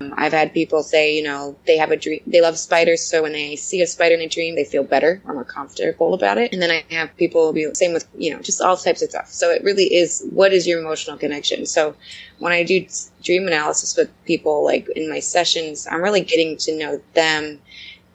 I've 0.00 0.32
had 0.32 0.54
people 0.54 0.82
say, 0.82 1.16
you 1.16 1.22
know, 1.22 1.56
they 1.66 1.76
have 1.76 1.90
a 1.90 1.96
dream, 1.96 2.20
they 2.26 2.40
love 2.40 2.56
spiders, 2.58 3.02
so 3.02 3.22
when 3.22 3.32
they 3.32 3.56
see 3.56 3.82
a 3.82 3.86
spider 3.86 4.14
in 4.14 4.20
a 4.20 4.28
dream, 4.28 4.54
they 4.54 4.64
feel 4.64 4.84
better 4.84 5.20
or 5.24 5.34
more 5.34 5.44
comfortable 5.44 6.14
about 6.14 6.38
it. 6.38 6.52
And 6.52 6.62
then 6.62 6.70
I 6.70 6.84
have 6.94 7.16
people 7.16 7.52
be 7.52 7.68
same 7.74 7.92
with, 7.92 8.06
you 8.16 8.32
know, 8.32 8.40
just 8.40 8.60
all 8.60 8.76
types 8.76 9.02
of 9.02 9.10
stuff. 9.10 9.28
So 9.28 9.50
it 9.50 9.64
really 9.64 9.92
is 9.92 10.24
what 10.30 10.52
is 10.52 10.66
your 10.66 10.80
emotional 10.80 11.16
connection? 11.16 11.66
So 11.66 11.94
when 12.38 12.52
I 12.52 12.62
do 12.62 12.86
dream 13.24 13.46
analysis 13.46 13.96
with 13.96 14.10
people, 14.24 14.64
like 14.64 14.88
in 14.94 15.10
my 15.10 15.20
sessions, 15.20 15.86
I'm 15.90 16.02
really 16.02 16.22
getting 16.22 16.56
to 16.58 16.78
know 16.78 17.00
them 17.14 17.60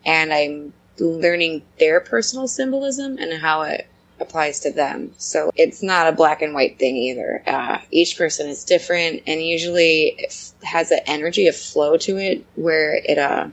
and 0.05 0.33
I'm 0.33 0.73
learning 0.99 1.63
their 1.79 1.99
personal 1.99 2.47
symbolism 2.47 3.17
and 3.17 3.33
how 3.41 3.63
it 3.63 3.87
applies 4.23 4.59
to 4.61 4.71
them. 4.71 5.11
So 5.17 5.51
it's 5.55 5.83
not 5.83 6.07
a 6.07 6.11
black 6.11 6.41
and 6.41 6.53
white 6.55 6.79
thing 6.79 6.95
either. 6.97 7.43
Uh, 7.45 7.77
each 7.91 8.17
person 8.17 8.49
is 8.49 8.63
different, 8.63 9.21
and 9.27 9.41
usually 9.41 10.15
it 10.17 10.31
f- 10.31 10.53
has 10.63 10.89
an 10.89 11.01
energy, 11.05 11.47
a 11.47 11.53
flow 11.53 11.97
to 11.97 12.17
it, 12.17 12.43
where 12.55 12.95
it 12.95 13.19
uh, 13.19 13.49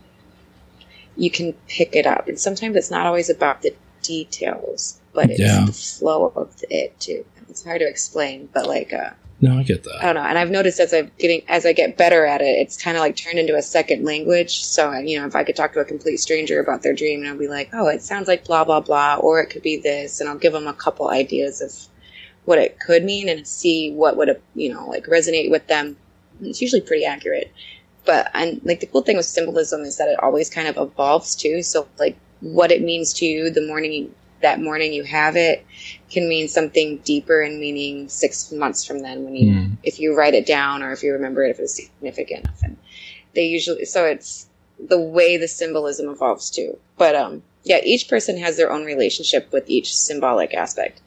you 1.17 1.31
can 1.31 1.53
pick 1.69 1.95
it 1.95 2.07
up. 2.07 2.29
And 2.29 2.41
sometimes 2.41 2.77
it's 2.77 2.91
not 2.91 3.07
always 3.07 3.29
about 3.29 3.61
the 3.63 3.75
details, 4.03 4.99
but 5.13 5.29
it's 5.31 5.41
Yeah. 5.41 5.67
the 5.67 5.73
flow 5.73 6.33
of 6.35 6.55
it 6.71 6.99
too. 6.99 7.25
It's 7.51 7.65
hard 7.65 7.81
to 7.81 7.89
explain, 7.89 8.49
but 8.55 8.67
like 8.67 8.93
uh, 8.93 9.11
No, 9.43 9.59
I 9.59 9.63
get 9.63 9.85
that. 9.85 10.03
I 10.03 10.13
don't 10.13 10.17
know. 10.17 10.29
And 10.29 10.39
I've 10.39 10.51
noticed 10.51 10.81
as 10.81 10.93
I'm 10.93 11.11
getting, 11.19 11.43
as 11.49 11.65
I 11.65 11.73
get 11.73 11.97
better 11.97 12.27
at 12.27 12.43
it, 12.43 12.59
it's 12.59 12.77
kind 12.77 12.97
of 12.97 13.01
like 13.01 13.17
turned 13.17 13.39
into 13.39 13.57
a 13.57 13.63
second 13.63 14.05
language. 14.05 14.63
So, 14.63 14.93
you 14.93 15.19
know, 15.19 15.27
if 15.27 15.35
I 15.35 15.45
could 15.45 15.57
talk 15.57 15.73
to 15.73 15.81
a 15.81 15.85
complete 15.85 16.19
stranger 16.19 16.61
about 16.61 16.83
their 16.83 16.93
dream 16.93 17.21
and 17.21 17.31
I'll 17.31 17.39
be 17.39 17.49
like, 17.49 17.71
oh, 17.73 17.89
it 17.89 18.03
sounds 18.03 18.29
like 18.29 18.45
blah, 18.45 18.65
blah, 18.65 18.81
blah, 18.81 19.17
or 19.17 19.41
it 19.41 19.49
could 19.49 19.63
be 19.63 19.79
this. 19.79 20.21
And 20.21 20.29
I'll 20.29 20.37
give 20.37 20.53
them 20.53 20.67
a 20.67 20.75
couple 20.75 21.09
ideas 21.09 21.63
of 21.63 21.73
what 22.45 22.59
it 22.59 22.79
could 22.81 23.03
mean 23.03 23.31
and 23.31 23.49
see 23.49 23.93
what 23.93 24.19
would, 24.19 24.41
you 24.55 24.75
know, 24.75 24.87
like 24.87 25.07
resonate 25.07 25.51
with 25.51 25.67
them. 25.69 25.97
It's 26.43 26.61
usually 26.61 26.83
pretty 26.83 27.07
accurate. 27.07 27.51
But, 28.05 28.31
and 28.35 28.61
like 28.65 28.81
the 28.81 28.87
cool 28.87 29.03
thing 29.03 29.17
with 29.17 29.27
symbolism 29.27 29.83
is 29.83 29.97
that 29.97 30.09
it 30.09 30.23
always 30.23 30.51
kind 30.51 30.69
of 30.69 30.77
evolves 30.77 31.35
too. 31.35 31.63
So, 31.63 31.89
like, 31.99 32.17
what 32.41 32.73
it 32.73 32.83
means 32.83 33.13
to 33.15 33.27
you 33.27 33.51
the 33.51 33.67
morning 33.67 34.15
that 34.43 34.61
morning 34.61 34.93
you 34.93 35.05
have 35.05 35.37
it 35.37 35.67
can 36.11 36.29
mean 36.29 36.49
something 36.49 36.99
deeper 36.99 37.41
and 37.41 37.61
meaning 37.61 38.09
six 38.09 38.51
months 38.53 38.85
from 38.85 39.01
then 39.01 39.25
when 39.25 39.37
you 39.37 39.53
Mm. 39.53 39.71
if 39.85 40.01
you 40.01 40.15
write 40.17 40.35
it 40.35 40.47
down 40.47 40.83
or 40.83 40.93
if 40.93 41.03
you 41.03 41.13
remember 41.13 41.45
it 41.45 41.51
if 41.51 41.59
it's 41.61 41.75
significant 41.75 42.45
enough. 42.45 42.61
And 42.63 42.77
they 43.35 43.45
usually 43.45 43.85
so 43.85 44.05
it's 44.05 44.47
the 44.79 44.99
way 45.01 45.37
the 45.37 45.49
symbolism 45.49 46.09
evolves 46.09 46.51
too. 46.51 46.79
But 46.99 47.15
um 47.15 47.43
yeah 47.65 47.81
each 47.85 48.09
person 48.09 48.39
has 48.39 48.57
their 48.57 48.73
own 48.73 48.85
relationship 48.85 49.53
with 49.53 49.65
each 49.69 49.95
symbolic 49.95 50.55
aspect. 50.55 51.01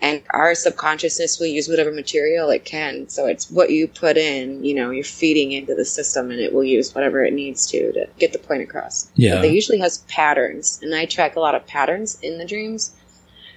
And 0.00 0.20
our 0.30 0.56
subconsciousness 0.56 1.38
will 1.38 1.46
use 1.46 1.68
whatever 1.68 1.92
material 1.92 2.50
it 2.50 2.64
can. 2.64 3.08
So 3.08 3.26
it's 3.26 3.48
what 3.48 3.70
you 3.70 3.86
put 3.86 4.16
in 4.16 4.64
you 4.64 4.74
know 4.74 4.90
you're 4.90 5.04
feeding 5.04 5.52
into 5.52 5.74
the 5.74 5.84
system 5.84 6.30
and 6.30 6.40
it 6.40 6.52
will 6.52 6.64
use 6.64 6.94
whatever 6.94 7.24
it 7.24 7.32
needs 7.32 7.66
to 7.68 7.92
to 7.92 8.06
get 8.18 8.32
the 8.32 8.38
point 8.40 8.62
across. 8.62 9.08
Yeah. 9.14 9.36
but 9.36 9.42
they 9.42 9.52
usually 9.52 9.78
has 9.78 9.98
patterns. 10.08 10.80
And 10.82 10.94
i 10.94 11.04
track 11.06 11.36
a 11.36 11.40
lot 11.40 11.54
of 11.54 11.66
patterns 11.66 12.18
in 12.20 12.38
the 12.38 12.44
dreams 12.44 12.92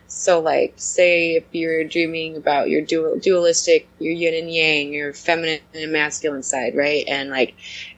so, 0.08 0.40
like, 0.40 0.74
say 0.78 1.36
if 1.36 1.44
you're 1.52 1.84
dreaming 1.84 2.38
about 2.38 2.70
your 2.70 2.82
dual, 2.82 3.18
dualistic, 3.18 3.88
your 4.00 4.14
yin 4.14 4.36
and 4.36 4.54
yang, 4.54 4.94
your 4.94 5.14
feminine 5.14 5.60
and 5.74 5.92
masculine 5.92 6.44
side, 6.44 6.76
right? 6.76 7.04
And 7.08 7.30
like, 7.30 7.56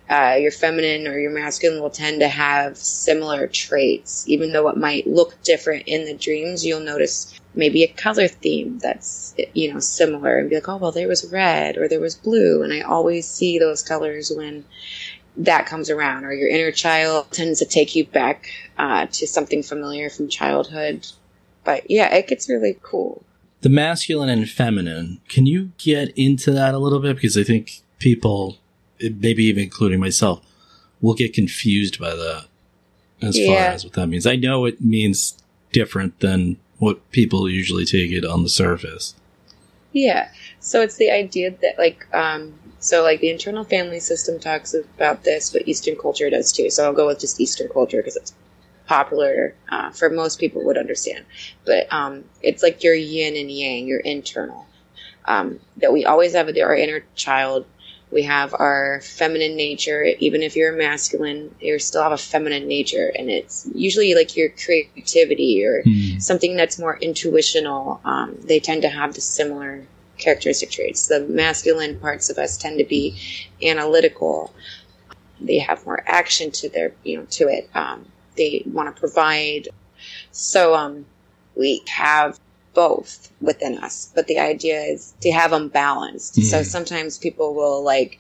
uh, 0.10 0.38
your 0.40 0.52
feminine 0.52 1.06
or 1.06 1.20
your 1.20 1.32
masculine 1.32 1.82
will 1.82 1.90
tend 1.90 2.22
to 2.22 2.28
have 2.30 2.78
similar 2.78 3.48
traits, 3.48 4.28
even 4.28 4.54
though 4.54 4.70
it 4.70 4.78
might 4.78 5.06
look 5.06 5.42
different 5.44 5.84
in 5.88 6.06
the 6.06 6.14
dreams. 6.14 6.66
You'll 6.66 6.80
notice 6.80 7.38
maybe 7.54 7.84
a 7.84 7.88
color 7.88 8.28
theme 8.28 8.80
that's 8.80 9.36
you 9.54 9.74
know 9.74 9.80
similar, 9.80 10.38
and 10.38 10.50
be 10.50 10.56
like, 10.56 10.70
oh 10.70 10.78
well, 10.78 10.94
there 10.94 11.10
was 11.10 11.30
red 11.30 11.78
or 11.78 11.90
there 11.90 12.00
was 12.00 12.16
blue, 12.16 12.64
and 12.64 12.72
I 12.72 12.82
always 12.82 13.28
see 13.28 13.60
those 13.60 13.84
colors 13.84 14.32
when 14.34 14.64
that 15.36 15.66
comes 15.66 15.90
around, 15.90 16.24
or 16.24 16.34
your 16.34 16.50
inner 16.50 16.72
child 16.72 17.30
tends 17.32 17.60
to 17.60 17.66
take 17.66 17.96
you 17.96 18.06
back 18.06 18.48
uh, 18.78 19.08
to 19.08 19.28
something 19.28 19.62
familiar 19.62 20.10
from 20.10 20.30
childhood 20.30 21.06
But 21.68 21.92
yeah, 21.92 22.16
it 22.16 22.28
gets 22.30 22.48
really 22.48 22.80
cool. 22.82 23.26
The 23.60 23.68
masculine 23.68 24.30
and 24.30 24.50
feminine. 24.50 25.20
Can 25.28 25.46
you 25.46 25.74
get 25.78 26.18
into 26.18 26.52
that 26.52 26.74
a 26.74 26.78
little 26.78 27.02
bit? 27.02 27.18
Because 27.18 27.38
I 27.38 27.44
think 27.44 27.82
people, 28.00 28.58
maybe 29.02 29.44
even 29.44 29.64
including 29.66 30.00
myself, 30.00 30.42
will 31.02 31.14
get 31.14 31.34
confused 31.34 32.00
by 32.00 32.16
that 32.16 32.46
as 33.22 33.38
Yeah. 33.38 33.48
far 33.48 33.60
as 33.74 33.84
what 33.84 33.94
that 33.96 34.08
means. 34.08 34.26
I 34.26 34.38
know 34.38 34.64
it 34.64 34.80
means 34.80 35.38
different 35.74 36.22
than 36.22 36.56
what 36.78 37.12
people 37.12 37.50
usually 37.50 37.84
take 37.84 38.12
it 38.14 38.24
on 38.24 38.44
the 38.44 38.50
surface. 38.50 39.14
Yeah. 39.92 40.30
So 40.62 40.82
it's 40.82 40.96
the 40.96 41.12
idea 41.12 41.52
that 41.52 41.78
like 41.78 42.08
um 42.14 42.54
so 42.80 43.04
like 43.04 43.20
the 43.20 43.30
internal 43.30 43.66
family 43.66 44.00
system 44.00 44.40
talks 44.40 44.74
about 44.74 45.26
this, 45.26 45.50
but 45.50 45.68
Eastern 45.68 45.98
culture 45.98 46.30
does 46.30 46.54
too. 46.54 46.70
So 46.70 46.86
I'll 46.86 46.94
go 46.94 47.08
with 47.08 47.20
just 47.20 47.42
Eastern 47.42 47.68
culture 47.68 47.98
because 47.98 48.16
it's 48.16 48.32
popular 48.88 49.54
uh, 49.70 49.92
for 49.92 50.10
most 50.10 50.40
people 50.40 50.64
would 50.66 50.78
understand. 50.78 51.26
But 51.66 51.92
um, 51.92 52.24
it's 52.42 52.64
like 52.64 52.84
your 52.84 52.96
yin 52.96 53.36
and 53.36 53.52
yang, 53.52 53.88
your 53.88 54.00
internal. 54.00 54.66
Um, 55.26 55.60
that 55.78 55.92
we 55.92 56.06
always 56.06 56.34
have 56.34 56.48
our 56.48 56.76
inner 56.76 57.04
child. 57.16 57.66
We 58.10 58.24
have 58.24 58.54
our 58.54 59.02
feminine 59.02 59.58
nature. 59.58 60.04
Even 60.20 60.42
if 60.42 60.56
you're 60.56 60.72
masculine, 60.72 61.54
you 61.60 61.78
still 61.80 62.02
have 62.04 62.14
a 62.14 62.18
feminine 62.18 62.66
nature, 62.66 63.12
and 63.18 63.30
it's 63.30 63.70
usually 63.76 64.16
like 64.16 64.38
your 64.38 64.50
creativity 64.50 65.66
or 65.66 65.84
something 66.20 66.56
that's 66.56 66.80
more 66.80 66.98
intuitional. 66.98 68.00
Um, 68.06 68.38
they 68.42 68.62
tend 68.62 68.84
to 68.84 68.90
have 68.90 69.14
the 69.14 69.22
similar 69.22 69.86
characteristic 70.18 70.72
traits. 70.72 71.08
The 71.08 71.20
masculine 71.20 72.00
parts 72.00 72.30
of 72.30 72.38
us 72.38 72.58
tend 72.58 72.80
to 72.80 72.86
be 72.86 73.20
analytical. 73.62 74.54
They 75.42 75.60
have 75.60 75.86
more 75.86 76.02
action 76.08 76.52
to 76.52 76.70
their, 76.70 76.94
you 77.04 77.18
know, 77.18 77.26
to 77.32 77.50
it. 77.50 77.70
Um, 77.76 78.06
they 78.38 78.64
want 78.72 78.94
to 78.94 79.00
provide. 79.00 79.68
So 80.32 80.76
um, 80.76 81.06
we 81.56 81.82
have 81.88 82.40
both 82.74 83.32
within 83.42 83.78
us, 83.80 84.12
but 84.14 84.28
the 84.28 84.40
idea 84.40 84.80
is 84.82 85.14
to 85.22 85.32
have 85.32 85.52
them 85.52 85.68
balanced. 85.68 86.36
So 86.36 86.60
Mhm. 86.60 86.66
sometimes 86.66 87.18
people 87.18 87.54
will 87.56 87.82
like 87.84 88.20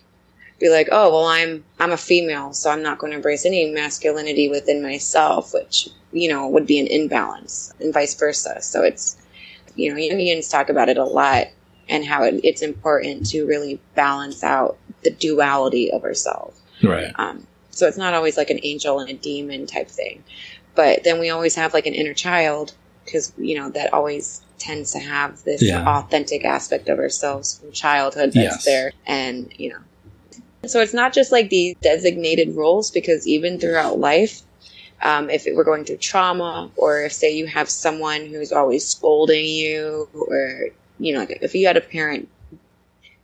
be 0.60 0.70
like, 0.70 0.90
"Oh, 0.92 1.12
well, 1.12 1.26
I'm 1.26 1.64
I'm 1.80 1.92
a 1.92 1.98
female, 1.98 2.54
so 2.54 2.72
I'm 2.72 2.82
not 2.82 2.98
going 2.98 3.12
to 3.12 3.18
embrace 3.18 3.46
any 3.46 3.70
masculinity 3.70 4.50
within 4.50 4.82
myself," 4.82 5.54
which 5.54 5.90
you 6.12 6.28
know 6.30 6.48
would 6.48 6.66
be 6.66 6.80
an 6.80 6.88
imbalance, 6.88 7.72
and 7.80 7.94
vice 7.94 8.16
versa. 8.16 8.62
So 8.62 8.82
it's 8.84 9.18
you 9.76 9.94
know, 9.94 10.00
Jungians 10.00 10.50
talk 10.50 10.70
about 10.70 10.90
it 10.90 10.98
a 10.98 11.04
lot 11.04 11.48
and 11.88 12.04
how 12.04 12.24
it, 12.24 12.42
it's 12.44 12.64
important 12.64 13.30
to 13.30 13.46
really 13.46 13.80
balance 13.96 14.44
out 14.44 14.78
the 15.04 15.12
duality 15.12 15.92
of 15.92 16.04
ourselves. 16.04 16.60
Right. 16.84 17.12
Um, 17.16 17.46
so 17.78 17.88
it's 17.88 17.98
not 17.98 18.14
always 18.14 18.38
like 18.38 18.50
an 18.50 18.60
angel 18.64 19.00
and 19.00 19.10
a 19.10 19.14
demon 19.14 19.68
type 19.68 19.90
thing, 19.90 20.24
but 20.76 21.04
then 21.04 21.20
we 21.20 21.30
always 21.30 21.56
have 21.56 21.74
like 21.74 21.86
an 21.86 21.94
inner 21.94 22.14
child 22.14 22.74
because 23.06 23.32
you 23.38 23.58
know 23.58 23.70
that 23.70 23.94
always 23.94 24.42
tends 24.58 24.92
to 24.94 25.00
have 25.00 25.44
this 25.44 25.62
Yeah. 25.62 25.88
authentic 25.88 26.44
aspect 26.44 26.90
of 26.90 27.00
ourselves 27.00 27.60
from 27.60 27.72
childhood 27.72 28.32
that's 28.34 28.36
Yes. 28.36 28.66
there, 28.66 28.92
and 29.06 29.52
you 29.58 29.70
know. 29.70 29.80
So 30.66 30.82
it's 30.82 30.94
not 30.94 31.14
just 31.14 31.32
like 31.32 31.50
these 31.50 31.76
designated 31.82 32.56
roles 32.56 32.92
because 32.92 33.26
even 33.28 33.60
throughout 33.60 34.00
life, 34.00 34.42
um, 35.04 35.30
if 35.30 35.46
it, 35.48 35.56
we're 35.56 35.64
going 35.64 35.86
through 35.86 35.98
trauma, 35.98 36.72
or 36.76 37.04
if 37.04 37.14
say 37.14 37.34
you 37.36 37.46
have 37.46 37.70
someone 37.70 38.26
who's 38.26 38.52
always 38.52 38.88
scolding 38.90 39.46
you, 39.46 40.10
or 40.14 40.70
you 41.00 41.14
know, 41.14 41.20
like 41.20 41.38
if 41.42 41.54
you 41.56 41.68
had 41.68 41.78
a 41.78 41.82
parent 41.82 42.28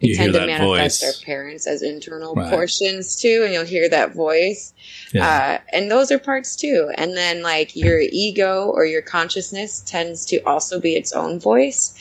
You 0.04 0.16
tend 0.16 0.34
to 0.34 0.46
manifest 0.46 0.62
voice. 0.62 1.00
their 1.02 1.26
parents 1.26 1.66
as 1.66 1.82
internal 1.82 2.36
Right. 2.36 2.50
portions 2.50 3.16
too, 3.16 3.42
and 3.44 3.54
you'll 3.54 3.66
hear 3.66 3.88
that 3.90 4.14
voice. 4.14 4.74
Yeah. 5.14 5.60
Uh, 5.72 5.76
and 5.76 5.90
those 5.90 6.12
are 6.12 6.20
parts 6.20 6.56
too. 6.56 6.92
And 6.96 7.16
then 7.16 7.42
like 7.42 7.76
your 7.76 8.00
ego 8.02 8.70
or 8.74 8.86
your 8.86 9.02
consciousness 9.02 9.82
tends 9.86 10.26
to 10.28 10.42
also 10.44 10.80
be 10.80 10.96
its 10.96 11.14
own 11.14 11.40
voice. 11.40 11.94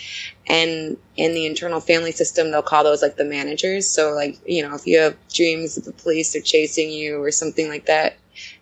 And 0.48 0.96
in 1.16 1.32
the 1.34 1.46
internal 1.46 1.80
family 1.80 2.12
system, 2.12 2.50
they'll 2.50 2.62
call 2.62 2.82
those 2.84 3.02
like 3.02 3.16
the 3.16 3.24
managers. 3.24 3.88
So 3.88 4.12
like, 4.12 4.38
you 4.46 4.62
know, 4.62 4.74
if 4.74 4.86
you 4.86 4.98
have 4.98 5.16
dreams 5.32 5.76
that 5.76 5.84
the 5.84 5.92
police 5.92 6.34
are 6.34 6.40
chasing 6.40 6.90
you 6.90 7.22
or 7.22 7.30
something 7.30 7.68
like 7.68 7.86
that, 7.86 8.16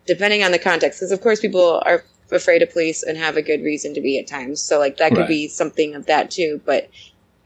depending 0.06 0.42
on 0.42 0.52
the 0.52 0.58
context, 0.58 1.00
because 1.00 1.12
of 1.12 1.20
course 1.22 1.40
people 1.40 1.80
are 1.86 2.04
afraid 2.30 2.62
of 2.62 2.70
police 2.72 3.02
and 3.02 3.16
have 3.16 3.36
a 3.36 3.42
good 3.42 3.62
reason 3.62 3.94
to 3.94 4.00
be 4.00 4.18
at 4.18 4.26
times. 4.26 4.60
So 4.60 4.78
like 4.78 4.98
that 4.98 5.10
could 5.10 5.20
Right. 5.20 5.28
be 5.28 5.48
something 5.48 5.94
of 5.94 6.06
that 6.06 6.30
too. 6.30 6.60
But 6.64 6.90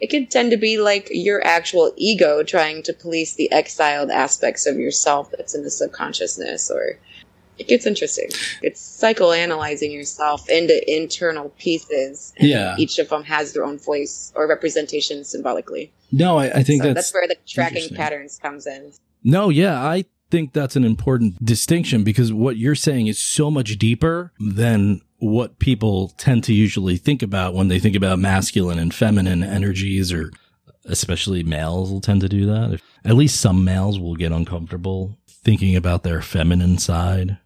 it 0.00 0.09
could 0.09 0.30
tend 0.30 0.50
to 0.50 0.57
be 0.57 0.78
like 0.78 1.09
your 1.11 1.44
actual 1.46 1.92
ego 1.96 2.42
trying 2.42 2.83
to 2.83 2.92
police 2.92 3.35
the 3.35 3.50
exiled 3.52 4.11
aspects 4.11 4.66
of 4.66 4.76
yourself 4.76 5.30
that's 5.30 5.54
in 5.54 5.62
the 5.62 5.70
subconsciousness 5.70 6.70
or 6.70 6.98
it 7.57 7.68
gets 7.68 7.87
interesting. 7.87 8.30
It's 8.62 8.80
psychoanalyzing 8.80 9.92
yourself 9.92 10.48
into 10.48 10.83
internal 10.92 11.50
pieces 11.59 12.33
and 12.37 12.48
Yeah. 12.48 12.74
each 12.78 12.98
of 12.98 13.09
them 13.09 13.22
has 13.24 13.52
their 13.52 13.64
own 13.64 13.78
voice 13.78 14.33
or 14.35 14.48
representation 14.48 15.22
symbolically. 15.24 15.92
No, 16.11 16.38
I, 16.38 16.50
I 16.50 16.62
think 16.64 16.83
so 16.83 16.88
that's, 16.88 17.12
that's, 17.12 17.14
where 17.14 17.28
the 17.28 17.37
tracking 17.46 17.94
patterns 17.94 18.38
comes 18.42 18.66
in. 18.66 18.92
No, 19.22 19.48
yeah, 19.50 19.83
I 19.85 20.04
think 20.30 20.52
that's 20.52 20.74
an 20.74 20.85
important 20.85 21.44
distinction 21.44 22.02
because 22.02 22.33
what 22.33 22.57
you're 22.57 22.74
saying 22.74 23.07
is 23.07 23.18
so 23.18 23.50
much 23.50 23.78
deeper 23.78 24.33
than 24.40 25.00
what 25.24 25.58
people 25.58 26.08
tend 26.18 26.44
to 26.44 26.52
usually 26.52 26.96
think 26.96 27.22
about 27.22 27.54
when 27.54 27.68
they 27.68 27.78
think 27.78 27.96
about 27.96 28.18
masculine 28.18 28.78
and 28.78 28.94
feminine 28.94 29.42
energies 29.42 30.12
or 30.12 30.30
especially 30.84 31.42
males 31.42 31.90
will 31.90 32.00
tend 32.00 32.20
to 32.20 32.28
do 32.28 32.44
that. 32.46 32.80
At 33.04 33.14
least 33.14 33.40
some 33.40 33.64
males 33.64 33.98
will 33.98 34.16
get 34.16 34.32
uncomfortable 34.32 35.18
thinking 35.28 35.76
about 35.76 36.02
their 36.02 36.20
feminine 36.20 36.78
side. 36.78 37.38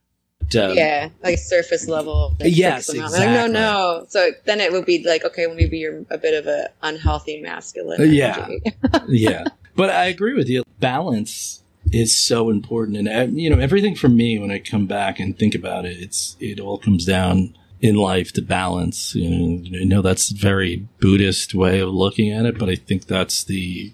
Um, 0.58 0.72
yeah 0.72 1.10
like 1.22 1.36
surface 1.36 1.88
level 1.88 2.34
like, 2.40 2.56
Yes, 2.56 2.86
freaks 2.86 2.94
them 2.94 3.04
out. 3.04 3.10
They're 3.10 3.20
like, 3.20 3.28
exactly. 3.28 3.52
no 3.52 4.00
no 4.00 4.06
so 4.08 4.30
then 4.46 4.60
it 4.60 4.72
would 4.72 4.86
be 4.86 5.04
like 5.06 5.22
okay 5.22 5.46
well, 5.46 5.54
maybe 5.54 5.76
you're 5.76 6.06
a 6.10 6.16
bit 6.16 6.32
of 6.32 6.46
a 6.46 6.70
unhealthy 6.82 7.42
masculine 7.42 8.10
yeah. 8.12 8.48
yeah. 9.08 9.44
But 9.76 9.90
I 9.90 10.06
agree 10.06 10.34
with 10.34 10.48
you. 10.48 10.64
Balance 10.80 11.62
is 11.92 12.16
so 12.16 12.50
important. 12.50 12.96
And, 12.96 13.08
uh, 13.08 13.32
you 13.32 13.48
know, 13.48 13.60
everything 13.60 13.94
for 13.94 14.08
me, 14.08 14.38
when 14.38 14.50
I 14.50 14.58
come 14.58 14.86
back 14.86 15.20
and 15.20 15.38
think 15.38 15.54
about 15.54 15.84
it, 15.84 15.96
it's, 15.98 16.36
it 16.40 16.58
all 16.58 16.78
comes 16.78 17.04
down 17.04 17.56
in 17.80 17.96
life 17.96 18.32
to 18.32 18.42
balance. 18.42 19.14
You 19.14 19.70
know, 19.70 19.96
know 19.96 20.02
that's 20.02 20.30
very 20.30 20.88
Buddhist 21.00 21.54
way 21.54 21.80
of 21.80 21.90
looking 21.90 22.30
at 22.30 22.46
it, 22.46 22.58
but 22.58 22.68
I 22.68 22.74
think 22.74 23.06
that's 23.06 23.44
the, 23.44 23.92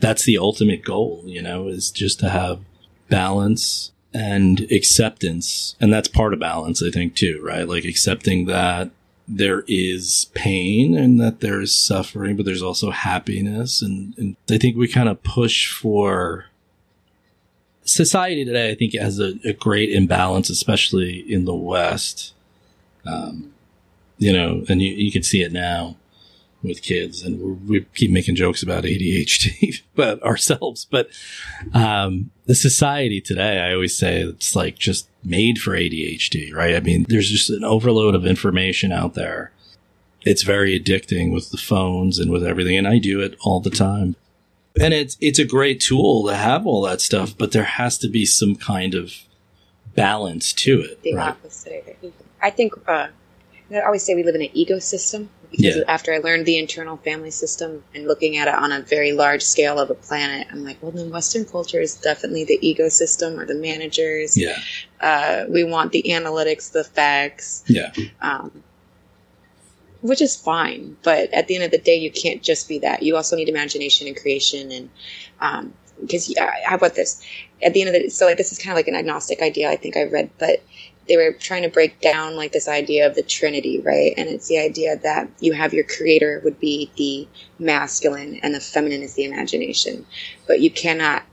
that's 0.00 0.24
the 0.24 0.38
ultimate 0.38 0.84
goal, 0.84 1.22
you 1.26 1.42
know, 1.42 1.68
is 1.68 1.90
just 1.90 2.20
to 2.20 2.28
have 2.28 2.60
balance 3.08 3.92
and 4.14 4.60
acceptance. 4.72 5.76
And 5.80 5.92
that's 5.92 6.08
part 6.08 6.32
of 6.32 6.40
balance, 6.40 6.82
I 6.82 6.90
think, 6.90 7.14
too, 7.14 7.40
right? 7.42 7.68
Like 7.68 7.84
accepting 7.84 8.46
that 8.46 8.90
there 9.28 9.64
is 9.68 10.26
pain 10.34 10.96
and 10.96 11.20
that 11.20 11.40
there 11.40 11.60
is 11.60 11.74
suffering, 11.74 12.36
but 12.36 12.44
there's 12.44 12.62
also 12.62 12.90
happiness. 12.90 13.80
And, 13.80 14.14
and 14.18 14.36
I 14.50 14.58
think 14.58 14.76
we 14.76 14.88
kind 14.88 15.08
of 15.08 15.22
push 15.22 15.72
for 15.72 16.46
society 17.84 18.44
today, 18.44 18.70
I 18.70 18.74
think 18.74 18.94
has 18.94 19.18
a, 19.18 19.34
a 19.44 19.52
great 19.52 19.90
imbalance, 19.90 20.50
especially 20.50 21.20
in 21.32 21.44
the 21.44 21.54
West. 21.54 22.34
Um, 23.06 23.52
you 24.18 24.32
know, 24.32 24.64
and 24.68 24.80
you, 24.80 24.92
you 24.92 25.10
can 25.10 25.22
see 25.22 25.42
it 25.42 25.52
now 25.52 25.96
with 26.62 26.82
kids 26.82 27.22
and 27.22 27.40
we're, 27.40 27.80
we 27.80 27.86
keep 27.94 28.10
making 28.10 28.36
jokes 28.36 28.62
about 28.62 28.84
ADHD, 28.84 29.82
but 29.94 30.22
ourselves, 30.22 30.86
but, 30.90 31.08
um, 31.74 32.30
the 32.46 32.54
society 32.54 33.20
today, 33.20 33.60
I 33.60 33.72
always 33.72 33.96
say 33.96 34.20
it's 34.20 34.54
like 34.54 34.78
just 34.78 35.08
made 35.24 35.58
for 35.58 35.72
ADHD, 35.72 36.54
right? 36.54 36.74
I 36.74 36.80
mean, 36.80 37.04
there's 37.08 37.30
just 37.30 37.50
an 37.50 37.64
overload 37.64 38.14
of 38.14 38.26
information 38.26 38.92
out 38.92 39.14
there. 39.14 39.52
It's 40.24 40.42
very 40.42 40.78
addicting 40.78 41.32
with 41.32 41.50
the 41.50 41.56
phones 41.56 42.18
and 42.18 42.30
with 42.30 42.44
everything. 42.44 42.76
And 42.76 42.86
I 42.86 42.98
do 42.98 43.20
it 43.20 43.36
all 43.40 43.60
the 43.60 43.70
time. 43.70 44.16
And 44.80 44.94
it's, 44.94 45.16
it's 45.20 45.38
a 45.38 45.44
great 45.44 45.80
tool 45.80 46.26
to 46.26 46.34
have 46.34 46.66
all 46.66 46.82
that 46.82 47.00
stuff, 47.00 47.36
but 47.36 47.52
there 47.52 47.64
has 47.64 47.98
to 47.98 48.08
be 48.08 48.24
some 48.24 48.54
kind 48.54 48.94
of 48.94 49.12
balance 49.94 50.52
to 50.52 50.80
it, 50.80 51.02
the 51.02 51.14
right? 51.14 51.30
opposite. 51.30 51.98
I 52.42 52.50
think 52.50 52.74
uh, 52.88 53.08
I 53.70 53.80
always 53.80 54.02
say 54.02 54.14
we 54.14 54.22
live 54.24 54.34
in 54.34 54.42
an 54.42 54.48
ecosystem 54.48 55.28
because 55.50 55.76
Yeah. 55.76 55.82
after 55.86 56.12
I 56.12 56.18
learned 56.18 56.44
the 56.46 56.58
internal 56.58 56.96
family 56.98 57.30
system 57.30 57.84
and 57.94 58.06
looking 58.06 58.36
at 58.36 58.48
it 58.48 58.54
on 58.54 58.72
a 58.72 58.80
very 58.80 59.12
large 59.12 59.42
scale 59.42 59.78
of 59.78 59.90
a 59.90 59.94
planet, 59.94 60.48
I'm 60.50 60.64
like, 60.64 60.82
well, 60.82 60.90
then 60.92 61.10
Western 61.10 61.44
culture 61.44 61.80
is 61.80 61.94
definitely 61.94 62.44
the 62.44 62.58
ecosystem 62.62 63.38
or 63.38 63.44
the 63.46 63.54
managers. 63.54 64.36
Yeah. 64.36 64.58
Uh, 65.00 65.44
we 65.48 65.62
want 65.64 65.92
the 65.92 66.02
analytics, 66.08 66.72
the 66.72 66.84
facts, 66.84 67.64
Yeah. 67.68 67.92
um, 68.20 68.62
which 70.00 70.20
is 70.20 70.34
fine. 70.36 70.96
But 71.02 71.32
at 71.32 71.48
the 71.48 71.54
end 71.54 71.64
of 71.64 71.70
the 71.70 71.78
day, 71.78 71.96
you 71.96 72.10
can't 72.10 72.42
just 72.42 72.68
be 72.68 72.78
that. 72.80 73.02
You 73.02 73.16
also 73.16 73.36
need 73.36 73.48
imagination 73.48 74.08
and 74.08 74.16
creation, 74.16 74.72
and 74.72 74.90
um, 75.40 75.72
because 76.00 76.34
how 76.64 76.76
about 76.76 76.94
this? 76.94 77.22
At 77.62 77.74
the 77.74 77.82
end 77.82 77.94
of 77.94 78.02
the 78.02 78.08
so 78.10 78.26
like 78.26 78.36
this 78.36 78.50
is 78.52 78.58
kind 78.58 78.72
of 78.72 78.76
like 78.76 78.88
an 78.88 78.96
agnostic 78.96 79.40
idea. 79.42 79.70
I 79.70 79.76
think 79.76 79.96
I 79.96 80.04
read, 80.04 80.30
but 80.38 80.62
they 81.08 81.16
were 81.16 81.32
trying 81.32 81.62
to 81.62 81.68
break 81.68 82.00
down 82.00 82.36
like 82.36 82.52
this 82.52 82.68
idea 82.68 83.06
of 83.06 83.14
the 83.14 83.22
Trinity, 83.22 83.80
right? 83.80 84.14
And 84.16 84.28
it's 84.28 84.48
the 84.48 84.58
idea 84.58 84.96
that 84.98 85.28
you 85.40 85.52
have 85.52 85.74
your 85.74 85.84
creator 85.84 86.40
would 86.44 86.60
be 86.60 86.90
the 86.96 87.28
masculine 87.62 88.40
and 88.42 88.54
the 88.54 88.60
feminine 88.60 89.02
is 89.02 89.14
the 89.14 89.24
imagination, 89.24 90.06
but 90.46 90.60
you 90.60 90.70
cannot 90.70 91.24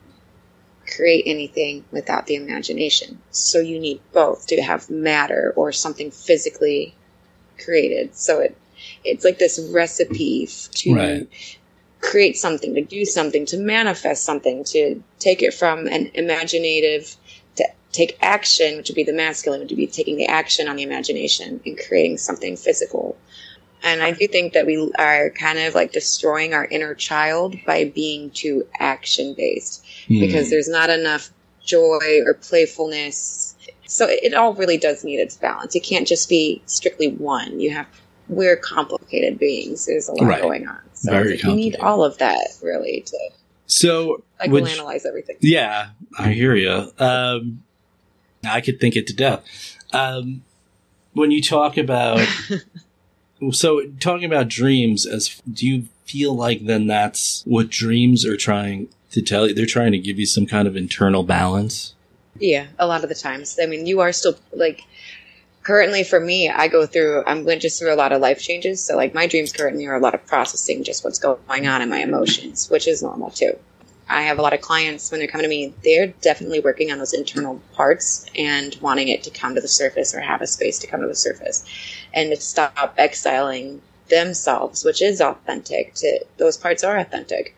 create 0.88 1.24
anything 1.28 1.86
without 1.92 2.26
the 2.26 2.36
imagination. 2.36 3.22
So 3.32 3.60
you 3.60 3.80
need 3.80 4.02
both 4.14 4.48
to 4.48 4.62
have 4.62 4.90
matter 4.90 5.54
or 5.56 5.72
something 5.72 6.12
physically 6.12 6.96
created. 7.64 8.16
So 8.16 8.40
it 8.40 8.58
it's 9.04 9.26
like 9.26 9.40
this 9.40 9.60
recipe 9.72 10.48
to 10.48 10.94
Right. 10.96 11.28
create 12.02 12.38
something, 12.38 12.76
to 12.76 12.82
do 12.82 13.06
something, 13.06 13.46
to 13.48 13.58
manifest 13.58 14.24
something, 14.24 14.64
to 14.66 15.04
take 15.20 15.44
it 15.44 15.54
from 15.54 15.88
an 15.88 16.12
imaginative 16.14 17.16
take 17.92 18.18
action, 18.22 18.78
which 18.78 18.90
would 18.90 18.96
be 18.96 19.04
the 19.04 19.14
masculine, 19.14 19.62
which 19.62 19.70
would 19.72 19.78
be 19.78 19.88
taking 19.88 20.18
the 20.18 20.26
action 20.28 20.68
on 20.68 20.76
the 20.76 20.84
imagination 20.84 21.60
and 21.66 21.80
creating 21.88 22.18
something 22.18 22.56
physical. 22.56 23.18
And 23.82 24.04
I 24.04 24.12
do 24.12 24.28
think 24.28 24.54
that 24.54 24.66
we 24.66 24.92
are 25.00 25.30
kind 25.32 25.58
of 25.58 25.74
like 25.74 25.92
destroying 25.94 26.54
our 26.54 26.66
inner 26.66 26.94
child 26.94 27.56
by 27.66 27.86
being 27.86 28.30
too 28.32 28.68
action 28.80 29.34
based 29.36 29.84
Hmm. 30.08 30.20
because 30.20 30.50
there's 30.50 30.68
not 30.68 30.90
enough 30.90 31.30
joy 31.66 32.20
or 32.26 32.34
playfulness. 32.34 33.56
So 33.88 34.06
it 34.08 34.34
all 34.34 34.54
really 34.54 34.78
does 34.78 35.04
need 35.04 35.18
its 35.20 35.38
balance. 35.38 35.76
It 35.76 35.80
can't 35.82 36.08
just 36.08 36.30
be 36.30 36.62
strictly 36.66 37.08
one. 37.10 37.60
You 37.60 37.72
have 37.72 37.88
we're 38.28 38.56
complicated 38.58 39.40
beings. 39.40 39.88
There's 39.88 40.08
a 40.08 40.12
lot 40.14 40.28
Right. 40.28 40.42
going 40.42 40.68
on. 40.68 40.78
So 40.94 41.12
Very 41.12 41.40
you 41.40 41.56
need 41.56 41.78
all 41.78 42.04
of 42.04 42.18
that 42.20 42.48
really 42.62 43.02
to 43.08 43.18
so 43.66 44.24
like 44.40 44.52
we'll 44.52 44.68
you- 44.68 44.74
analyze 44.74 45.06
everything. 45.06 45.38
Yeah, 45.42 45.90
I 46.18 46.32
hear 46.34 46.54
you. 46.56 46.92
Um, 47.00 47.64
I 48.44 48.62
could 48.62 48.80
think 48.80 48.96
it 48.96 49.08
to 49.08 49.14
death. 49.14 49.44
Um, 49.92 50.44
when 51.14 51.32
you 51.32 51.42
talk 51.42 51.78
about, 51.78 52.26
so 53.52 53.82
talking 54.00 54.26
about 54.26 54.48
dreams, 54.48 55.06
as 55.06 55.42
do 55.52 55.68
you 55.68 55.86
feel 56.06 56.36
like 56.36 56.66
then 56.66 56.88
that's 56.88 57.44
what 57.46 57.70
dreams 57.70 58.26
are 58.26 58.38
trying 58.38 58.90
to 59.12 59.22
tell 59.22 59.48
you? 59.48 59.54
They're 59.54 59.66
trying 59.66 59.92
to 59.92 59.98
give 59.98 60.20
you 60.20 60.26
some 60.26 60.46
kind 60.46 60.68
of 60.68 60.76
internal 60.76 61.24
balance. 61.24 61.96
Yeah, 62.40 62.68
a 62.78 62.88
lot 62.88 63.04
of 63.04 63.10
the 63.10 63.16
times. 63.16 63.58
I 63.62 63.66
mean, 63.66 63.86
you 63.86 64.00
are 64.00 64.12
still 64.12 64.38
like 64.54 64.84
currently 65.64 66.04
for 66.04 66.20
me, 66.20 66.50
I 66.50 66.68
go 66.68 66.86
through 66.86 67.24
I'm 67.26 67.44
going 67.44 67.60
just 67.60 67.80
through 67.80 67.94
a 67.94 67.96
lot 67.96 68.12
of 68.12 68.22
life 68.22 68.42
changes. 68.42 68.84
So 68.84 68.96
like 68.96 69.14
my 69.14 69.28
dreams 69.28 69.52
currently 69.52 69.86
are 69.88 69.96
a 69.96 70.00
lot 70.00 70.14
of 70.14 70.26
processing 70.26 70.84
just 70.84 71.04
what's 71.04 71.20
going 71.20 71.68
on 71.68 71.82
in 71.82 71.90
my 71.90 72.00
emotions, 72.00 72.70
which 72.70 72.88
is 72.88 73.04
normal 73.04 73.30
too. 73.30 73.58
I 74.10 74.24
have 74.24 74.40
a 74.40 74.42
lot 74.42 74.54
of 74.54 74.62
clients 74.62 75.12
when 75.12 75.20
they're 75.20 75.28
coming 75.28 75.44
to 75.44 75.50
me, 75.50 75.74
they're 75.84 76.08
definitely 76.08 76.60
working 76.60 76.92
on 76.92 76.98
those 76.98 77.14
internal 77.14 77.62
parts 77.74 78.26
and 78.36 78.76
wanting 78.82 79.08
it 79.08 79.22
to 79.24 79.30
come 79.30 79.54
to 79.54 79.62
the 79.62 79.68
surface 79.68 80.16
or 80.16 80.20
have 80.20 80.42
a 80.42 80.48
space 80.48 80.80
to 80.80 80.88
come 80.88 81.02
to 81.02 81.08
the 81.08 81.16
surface 81.16 81.64
and 82.14 82.32
to 82.32 82.36
stop 82.38 82.96
exiling 82.98 83.82
themselves, 84.10 84.84
which 84.84 85.02
is 85.02 85.22
authentic 85.22 85.94
to 85.94 86.26
those 86.38 86.58
parts 86.58 86.84
are 86.84 86.98
authentic. 86.98 87.56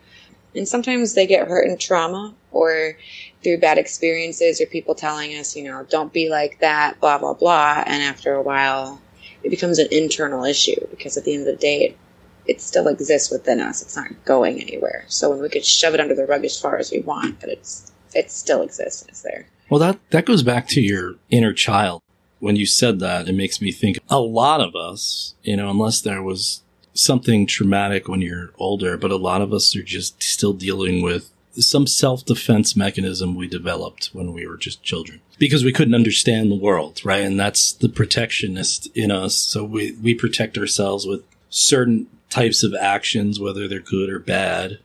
And 0.54 0.68
sometimes 0.68 1.14
they 1.14 1.26
get 1.26 1.48
hurt 1.48 1.66
in 1.66 1.78
trauma 1.78 2.34
or 2.50 2.98
through 3.42 3.58
bad 3.58 3.78
experiences 3.78 4.60
or 4.60 4.66
people 4.66 4.94
telling 4.94 5.34
us, 5.34 5.56
you 5.56 5.64
know, 5.64 5.86
don't 5.88 6.12
be 6.12 6.28
like 6.28 6.60
that, 6.60 7.00
blah, 7.00 7.16
blah, 7.16 7.32
blah. 7.32 7.82
And 7.86 8.02
after 8.02 8.34
a 8.34 8.42
while, 8.42 9.00
it 9.42 9.48
becomes 9.48 9.78
an 9.78 9.88
internal 9.90 10.44
issue 10.44 10.86
because 10.90 11.16
at 11.16 11.24
the 11.24 11.32
end 11.32 11.48
of 11.48 11.54
the 11.54 11.60
day, 11.60 11.96
it 12.46 12.60
still 12.60 12.88
exists 12.88 13.30
within 13.30 13.60
us. 13.60 13.82
It's 13.82 13.96
not 13.96 14.10
going 14.24 14.60
anywhere. 14.60 15.04
So 15.08 15.30
when 15.30 15.40
we 15.40 15.48
could 15.48 15.64
shove 15.64 15.94
it 15.94 16.00
under 16.00 16.14
the 16.14 16.26
rug 16.26 16.44
as 16.44 16.60
far 16.60 16.78
as 16.78 16.90
we 16.90 17.00
want, 17.00 17.40
but 17.40 17.48
it's, 17.48 17.92
it 18.14 18.30
still 18.30 18.62
exists 18.62 19.02
and 19.02 19.10
it's 19.10 19.22
there. 19.22 19.46
Well, 19.70 19.80
that 19.80 19.98
that 20.10 20.26
goes 20.26 20.42
back 20.42 20.68
to 20.68 20.80
your 20.80 21.14
inner 21.30 21.52
child. 21.52 22.02
When 22.40 22.56
you 22.56 22.66
said 22.66 22.98
that, 22.98 23.28
it 23.28 23.34
makes 23.34 23.62
me 23.62 23.72
think 23.72 23.98
a 24.10 24.20
lot 24.20 24.60
of 24.60 24.74
us, 24.74 25.34
you 25.42 25.56
know, 25.56 25.70
unless 25.70 26.00
there 26.00 26.22
was 26.22 26.62
something 26.92 27.46
traumatic 27.46 28.08
when 28.08 28.20
you're 28.20 28.50
older, 28.58 28.96
but 28.96 29.10
a 29.10 29.16
lot 29.16 29.40
of 29.40 29.52
us 29.52 29.74
are 29.76 29.82
just 29.82 30.22
still 30.22 30.52
dealing 30.52 31.02
with 31.02 31.30
some 31.54 31.86
self-defense 31.86 32.74
mechanism 32.76 33.34
we 33.34 33.46
developed 33.46 34.10
when 34.12 34.32
we 34.32 34.46
were 34.46 34.56
just 34.56 34.82
children 34.82 35.20
because 35.38 35.64
we 35.64 35.72
couldn't 35.72 35.94
understand 35.94 36.50
the 36.50 36.56
world, 36.56 37.04
right? 37.04 37.24
And 37.24 37.38
that's 37.38 37.72
the 37.72 37.88
protectionist 37.88 38.88
in 38.94 39.10
us. 39.10 39.36
So 39.36 39.64
we 39.64 39.92
we 40.02 40.14
protect 40.14 40.58
ourselves 40.58 41.06
with 41.06 41.22
certain 41.50 42.08
types 42.32 42.62
of 42.62 42.74
actions, 42.74 43.38
whether 43.38 43.68
they're 43.68 43.80
good 43.80 44.08
or 44.08 44.18
bad. 44.18 44.78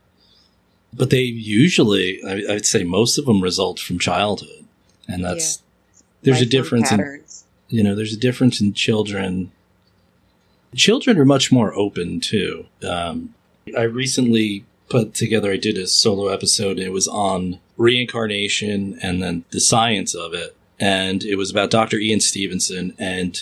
But 0.93 1.09
they 1.09 1.21
usually, 1.21 2.21
I, 2.23 2.55
I'd 2.55 2.65
say 2.65 2.83
most 2.83 3.17
of 3.17 3.25
them 3.25 3.41
result 3.41 3.79
from 3.79 3.99
childhood. 3.99 4.65
And 5.07 5.23
that's, 5.23 5.63
there's 6.23 6.41
a 6.41 6.45
Lifelong 6.45 6.49
difference 6.49 6.91
in, 6.91 7.23
you 7.69 7.83
know, 7.83 7.95
there's 7.95 8.13
a 8.13 8.19
difference 8.19 8.59
in 8.59 8.73
children. 8.73 9.51
Children 10.75 11.17
are 11.17 11.25
much 11.25 11.51
more 11.51 11.73
open 11.73 12.19
too. 12.19 12.65
Um, 12.87 13.33
I 13.77 13.83
recently 13.83 14.65
put 14.89 15.13
together, 15.13 15.51
I 15.51 15.57
did 15.57 15.77
a 15.77 15.87
solo 15.87 16.27
episode. 16.27 16.77
And 16.77 16.85
it 16.85 16.91
was 16.91 17.07
on 17.07 17.59
reincarnation 17.77 18.99
and 19.01 19.23
then 19.23 19.45
the 19.51 19.61
science 19.61 20.13
of 20.13 20.33
it. 20.33 20.55
And 20.79 21.23
it 21.23 21.37
was 21.37 21.49
about 21.49 21.71
Dr. 21.71 21.97
Ian 21.97 22.19
Stevenson. 22.19 22.93
And 22.99 23.41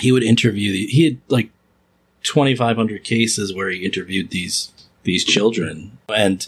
he 0.00 0.10
would 0.10 0.24
interview, 0.24 0.72
the, 0.72 0.86
he 0.86 1.04
had 1.04 1.18
like 1.28 1.50
2,500 2.22 3.04
cases 3.04 3.54
where 3.54 3.70
he 3.70 3.84
interviewed 3.84 4.30
these, 4.30 4.72
these 5.04 5.24
children. 5.24 5.98
And 6.08 6.46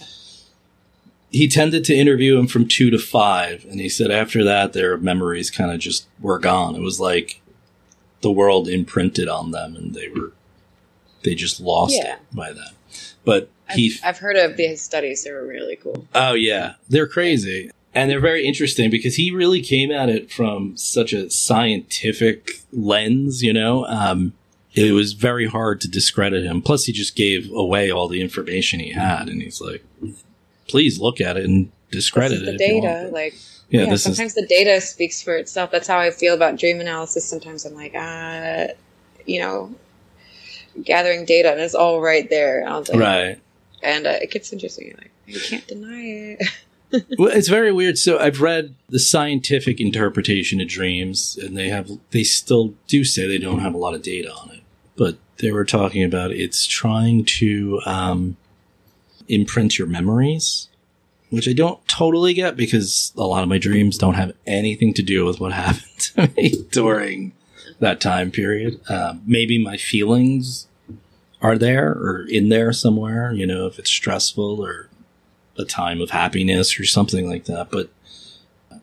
he 1.30 1.48
tended 1.48 1.84
to 1.84 1.94
interview 1.94 2.36
them 2.36 2.46
from 2.46 2.66
two 2.66 2.90
to 2.90 2.98
five. 2.98 3.64
And 3.70 3.80
he 3.80 3.88
said 3.88 4.10
after 4.10 4.42
that, 4.44 4.72
their 4.72 4.96
memories 4.96 5.50
kind 5.50 5.70
of 5.70 5.78
just 5.80 6.06
were 6.20 6.38
gone. 6.38 6.74
It 6.74 6.82
was 6.82 6.98
like 7.00 7.40
the 8.20 8.32
world 8.32 8.68
imprinted 8.68 9.28
on 9.28 9.50
them 9.52 9.76
and 9.76 9.94
they 9.94 10.08
were, 10.08 10.32
they 11.22 11.34
just 11.34 11.60
lost 11.60 11.94
Yeah. 11.96 12.14
it 12.14 12.18
by 12.32 12.52
that. 12.52 12.72
But 13.24 13.48
he, 13.70 13.94
I've, 14.02 14.16
I've 14.16 14.18
heard 14.18 14.36
of 14.36 14.56
these 14.56 14.82
studies. 14.82 15.22
They 15.24 15.32
were 15.32 15.46
really 15.46 15.76
cool. 15.76 16.06
Oh 16.14 16.34
yeah, 16.34 16.74
they're 16.88 17.06
crazy. 17.06 17.70
And 17.94 18.10
they're 18.10 18.20
very 18.20 18.46
interesting 18.46 18.88
because 18.90 19.16
he 19.16 19.30
really 19.30 19.60
came 19.62 19.90
at 19.90 20.08
it 20.08 20.30
from 20.30 20.76
such 20.76 21.12
a 21.12 21.28
scientific 21.30 22.60
lens, 22.72 23.42
you 23.42 23.52
know. 23.52 23.84
Um, 23.86 24.32
it 24.74 24.92
was 24.92 25.14
very 25.14 25.46
hard 25.46 25.80
to 25.80 25.88
discredit 25.88 26.44
him. 26.44 26.62
Plus, 26.62 26.84
he 26.84 26.92
just 26.92 27.16
gave 27.16 27.50
away 27.52 27.90
all 27.90 28.08
the 28.08 28.20
information 28.20 28.80
he 28.80 28.92
had, 28.92 29.28
and 29.28 29.42
he's 29.42 29.60
like, 29.60 29.84
"Please 30.68 31.00
look 31.00 31.20
at 31.20 31.36
it 31.36 31.44
and 31.44 31.70
discredit 31.90 32.42
it." 32.42 32.46
the 32.46 32.58
data. 32.58 32.86
want." 32.86 33.12
Like, 33.12 33.34
yeah, 33.70 33.82
yeah, 33.82 33.90
this 33.90 34.06
is 34.06 34.16
sometimes 34.16 34.34
the 34.34 34.46
data 34.46 34.80
speaks 34.80 35.22
for 35.22 35.36
itself. 35.36 35.70
That's 35.70 35.88
how 35.88 35.98
I 35.98 36.10
feel 36.10 36.34
about 36.34 36.58
dream 36.58 36.80
analysis. 36.80 37.24
Sometimes 37.24 37.64
I'm 37.64 37.74
like, 37.74 37.94
uh, 37.94 38.68
you 39.26 39.40
know, 39.40 39.74
gathering 40.82 41.24
data, 41.24 41.52
and 41.52 41.60
it's 41.60 41.74
all 41.74 42.00
right 42.00 42.28
there. 42.30 42.64
Like, 42.68 42.88
right. 42.94 43.40
and 43.82 44.06
uh, 44.06 44.18
it 44.22 44.30
gets 44.30 44.52
interesting. 44.52 44.94
Like, 44.96 45.10
you 45.26 45.40
can't 45.40 45.66
deny 45.66 46.02
it. 46.02 46.48
well, 47.18 47.28
it's 47.28 47.48
very 47.48 47.72
weird. 47.72 47.98
So 47.98 48.18
I've 48.18 48.40
read 48.40 48.74
the 48.88 48.98
scientific 48.98 49.80
interpretation 49.80 50.60
of 50.60 50.68
dreams, 50.68 51.38
and 51.40 51.56
they 51.56 51.68
have 51.68 51.90
they 52.10 52.24
still 52.24 52.74
do 52.88 53.04
say 53.04 53.26
they 53.26 53.38
don't 53.38 53.60
have 53.60 53.74
a 53.74 53.78
lot 53.78 53.94
of 53.94 54.02
data 54.02 54.32
on 54.32 54.50
it, 54.50 54.59
but 55.00 55.16
they 55.38 55.50
were 55.50 55.64
talking 55.64 56.04
about 56.04 56.30
it's 56.30 56.66
trying 56.66 57.24
to 57.24 57.80
um, 57.86 58.36
imprint 59.28 59.78
your 59.78 59.88
memories, 59.88 60.68
which 61.30 61.48
I 61.48 61.54
don't 61.54 61.82
totally 61.88 62.34
get 62.34 62.54
because 62.54 63.10
a 63.16 63.22
lot 63.22 63.42
of 63.42 63.48
my 63.48 63.56
dreams 63.56 63.96
don't 63.96 64.12
have 64.12 64.34
anything 64.46 64.92
to 64.92 65.02
do 65.02 65.24
with 65.24 65.40
what 65.40 65.52
happened 65.64 65.98
to 66.00 66.30
me 66.36 66.52
during 66.70 67.32
that 67.78 67.98
time 67.98 68.30
period. 68.30 68.78
Um, 68.90 69.22
maybe 69.24 69.56
my 69.56 69.78
feelings 69.78 70.68
are 71.40 71.56
there 71.56 71.88
or 71.92 72.26
in 72.28 72.50
there 72.50 72.70
somewhere. 72.70 73.32
You 73.32 73.46
know, 73.46 73.66
if 73.66 73.78
it's 73.78 73.88
stressful 73.88 74.62
or 74.62 74.90
a 75.56 75.64
time 75.64 76.02
of 76.02 76.10
happiness 76.10 76.78
or 76.78 76.84
something 76.84 77.26
like 77.26 77.46
that. 77.46 77.70
But 77.70 77.88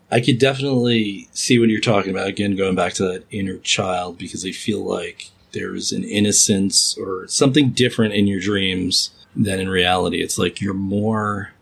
I 0.09 0.19
could 0.19 0.39
definitely 0.39 1.29
see 1.31 1.59
what 1.59 1.69
you're 1.69 1.79
talking 1.79 2.09
about. 2.09 2.25
Again, 2.25 2.55
going 2.55 2.73
back 2.73 2.93
to 2.93 3.03
that 3.03 3.25
inner 3.29 3.59
child, 3.59 4.17
because 4.17 4.43
I 4.43 4.51
feel 4.51 4.83
like 4.83 5.29
there's 5.57 5.91
an 5.91 6.03
innocence 6.03 6.97
or 6.97 7.27
something 7.27 7.71
different 7.71 8.13
in 8.13 8.27
your 8.27 8.39
dreams 8.39 9.09
than 9.35 9.59
in 9.59 9.69
reality. 9.69 10.21
It's 10.21 10.37
like 10.37 10.61
you're 10.61 10.73
more 10.73 11.53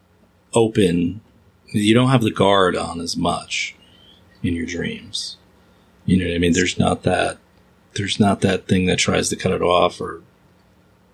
open. 0.53 1.21
You 1.67 1.93
don't 1.93 2.09
have 2.09 2.21
the 2.21 2.31
guard 2.31 2.75
on 2.75 2.99
as 2.99 3.15
much 3.15 3.75
in 4.43 4.53
your 4.53 4.65
dreams. 4.65 5.37
You 6.05 6.17
know 6.17 6.27
what 6.27 6.35
I 6.35 6.39
mean? 6.39 6.53
There's 6.53 6.77
not 6.77 7.03
that, 7.03 7.37
there's 7.93 8.19
not 8.19 8.41
that 8.41 8.67
thing 8.67 8.85
that 8.87 8.99
tries 8.99 9.29
to 9.29 9.35
cut 9.35 9.53
it 9.53 9.61
off 9.61 10.01
or 10.01 10.21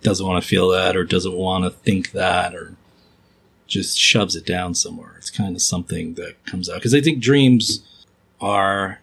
doesn't 0.02 0.26
want 0.26 0.42
to 0.42 0.48
feel 0.48 0.70
that 0.70 0.98
or 0.98 1.04
doesn't 1.04 1.36
want 1.36 1.64
to 1.64 1.70
think 1.70 2.12
that 2.12 2.56
or 2.56 2.76
just 3.68 3.98
shoves 3.98 4.36
it 4.36 4.46
down 4.46 4.74
somewhere. 4.74 5.16
It's 5.18 5.30
kind 5.30 5.56
of 5.56 5.62
something 5.62 6.16
that 6.16 6.44
comes 6.46 6.70
out 6.70 6.76
because 6.76 6.96
I 6.96 7.02
think 7.02 7.22
dreams 7.22 7.84
are. 8.40 9.00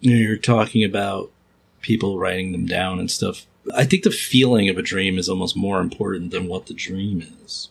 You 0.00 0.12
know, 0.12 0.20
you're 0.20 0.36
talking 0.36 0.84
about 0.84 1.32
people 1.80 2.18
writing 2.18 2.52
them 2.52 2.66
down 2.66 2.98
and 2.98 3.10
stuff. 3.10 3.46
I 3.74 3.84
think 3.84 4.02
the 4.02 4.10
feeling 4.10 4.68
of 4.68 4.78
a 4.78 4.82
dream 4.82 5.18
is 5.18 5.28
almost 5.28 5.56
more 5.56 5.80
important 5.80 6.30
than 6.30 6.46
what 6.48 6.66
the 6.66 6.74
dream 6.74 7.22
is. 7.44 7.68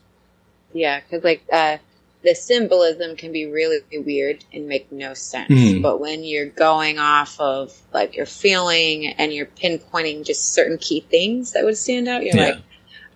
yeah, 0.73 0.99
because 0.99 1.23
like 1.23 1.41
uh, 1.51 1.77
the 2.23 2.35
symbolism 2.35 3.15
can 3.15 3.31
be 3.31 3.45
really 3.47 3.79
weird 3.93 4.43
and 4.53 4.67
make 4.67 4.91
no 4.91 5.13
sense. 5.15 5.49
Mhm. 5.49 5.81
But 5.81 5.99
when 5.99 6.23
you're 6.23 6.45
going 6.49 6.99
off 6.99 7.39
of 7.39 7.75
like 7.93 8.15
your 8.15 8.25
feeling 8.27 9.07
and 9.07 9.33
you're 9.33 9.45
pinpointing 9.47 10.23
just 10.25 10.53
certain 10.53 10.77
key 10.77 10.99
things 10.99 11.53
that 11.53 11.63
would 11.63 11.77
stand 11.77 12.07
out, 12.07 12.23
you're 12.23 12.35
Yeah. 12.35 12.59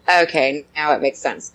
like, 0.07 0.27
okay, 0.29 0.65
now 0.75 0.93
it 0.93 1.01
makes 1.01 1.19
sense. 1.19 1.51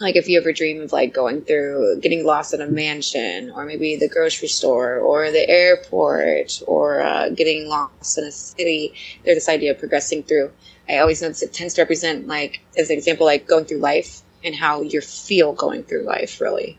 Like 0.00 0.16
if 0.16 0.28
you 0.28 0.40
ever 0.40 0.52
dream 0.52 0.80
of 0.80 0.92
like 0.92 1.12
going 1.12 1.42
through 1.42 2.00
getting 2.00 2.24
lost 2.24 2.54
in 2.54 2.60
a 2.60 2.66
mansion 2.66 3.50
or 3.50 3.64
maybe 3.64 3.96
the 3.96 4.08
grocery 4.08 4.48
store 4.48 4.96
or 4.96 5.30
the 5.30 5.48
airport 5.48 6.62
or 6.66 7.02
uh, 7.02 7.28
getting 7.30 7.68
lost 7.68 8.18
in 8.18 8.24
a 8.24 8.32
city 8.32 8.94
there's 9.24 9.36
this 9.36 9.48
idea 9.48 9.70
of 9.70 9.78
progressing 9.78 10.22
through 10.22 10.50
i 10.88 10.98
always 10.98 11.20
notice 11.20 11.42
it 11.42 11.52
tends 11.52 11.74
to 11.74 11.82
represent 11.82 12.26
like 12.26 12.60
as 12.78 12.90
an 12.90 12.96
example 12.96 13.26
like 13.26 13.46
going 13.46 13.64
through 13.64 13.78
life 13.78 14.22
and 14.44 14.54
how 14.54 14.82
you 14.82 15.00
feel 15.00 15.52
going 15.52 15.82
through 15.82 16.02
life 16.02 16.40
really. 16.40 16.78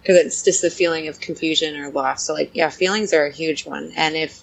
Because 0.00 0.16
it's 0.16 0.42
just 0.42 0.62
the 0.62 0.70
feeling 0.70 1.08
of 1.08 1.20
confusion 1.20 1.76
or 1.76 1.90
loss. 1.90 2.24
So 2.24 2.34
like 2.34 2.50
yeah 2.54 2.70
feelings 2.70 3.12
are 3.12 3.26
a 3.26 3.32
huge 3.32 3.66
one. 3.66 3.92
And 3.96 4.16
if 4.16 4.42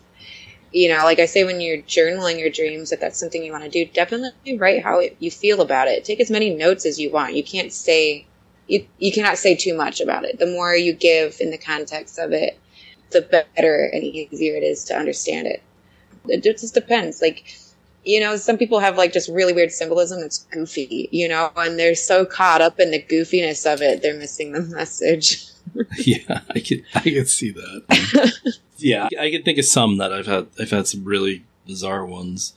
you 0.76 0.90
know, 0.90 1.06
like 1.06 1.20
I 1.20 1.26
say, 1.26 1.46
when 1.46 1.62
you're 1.62 1.78
journaling 1.78 2.38
your 2.38 2.50
dreams, 2.50 2.92
if 2.92 3.00
that's 3.00 3.18
something 3.18 3.42
you 3.42 3.54
want 3.54 3.64
to 3.64 3.70
do, 3.70 3.86
definitely 3.86 4.58
write 4.58 4.84
how 4.84 5.00
it, 5.00 5.16
you 5.20 5.32
feel 5.32 5.62
about 5.62 5.88
it. 5.88 6.04
Take 6.04 6.20
as 6.20 6.30
many 6.30 6.54
notes 6.54 6.86
as 6.86 7.00
you 7.00 7.10
want. 7.10 7.34
You 7.34 7.46
can't 7.46 7.72
say, 7.72 8.26
you, 8.68 8.86
you 8.98 9.14
cannot 9.14 9.38
say 9.38 9.56
too 9.56 9.74
much 9.74 10.02
about 10.02 10.26
it. 10.26 10.38
The 10.38 10.48
more 10.48 10.76
you 10.76 10.92
give 10.92 11.38
in 11.40 11.50
the 11.50 11.58
context 11.58 12.20
of 12.20 12.34
it, 12.34 12.60
the 13.12 13.22
better 13.22 13.90
and 13.94 14.04
easier 14.04 14.58
it 14.58 14.64
is 14.64 14.84
to 14.86 14.98
understand 14.98 15.48
it. 15.48 15.64
It 16.28 16.44
just 16.44 16.74
depends. 16.74 17.22
Like, 17.22 17.56
you 18.04 18.20
know, 18.20 18.36
some 18.36 18.58
people 18.58 18.80
have 18.80 18.98
like 18.98 19.14
just 19.14 19.30
really 19.30 19.54
weird 19.54 19.72
symbolism 19.72 20.20
that's 20.20 20.44
goofy, 20.52 21.08
you 21.10 21.30
know, 21.30 21.54
and 21.56 21.80
they're 21.80 21.96
so 21.96 22.26
caught 22.26 22.60
up 22.60 22.82
in 22.82 22.92
the 22.92 23.02
goofiness 23.02 23.72
of 23.72 23.82
it, 23.82 24.02
they're 24.02 24.20
missing 24.20 24.52
the 24.52 24.62
message. 24.76 25.46
yeah, 25.98 26.42
I 26.50 26.60
can 26.60 26.84
I 26.94 27.02
can 27.02 27.26
see 27.26 27.52
that. 27.52 28.58
yeah, 28.78 29.08
I 29.20 29.32
can 29.32 29.44
think 29.44 29.58
of 29.58 29.66
some 29.66 29.98
that 29.98 30.14
I've 30.14 30.28
had. 30.28 30.48
I've 30.60 30.72
had 30.72 30.88
some 30.88 31.04
really 31.04 31.44
bizarre 31.66 32.06
ones, 32.06 32.54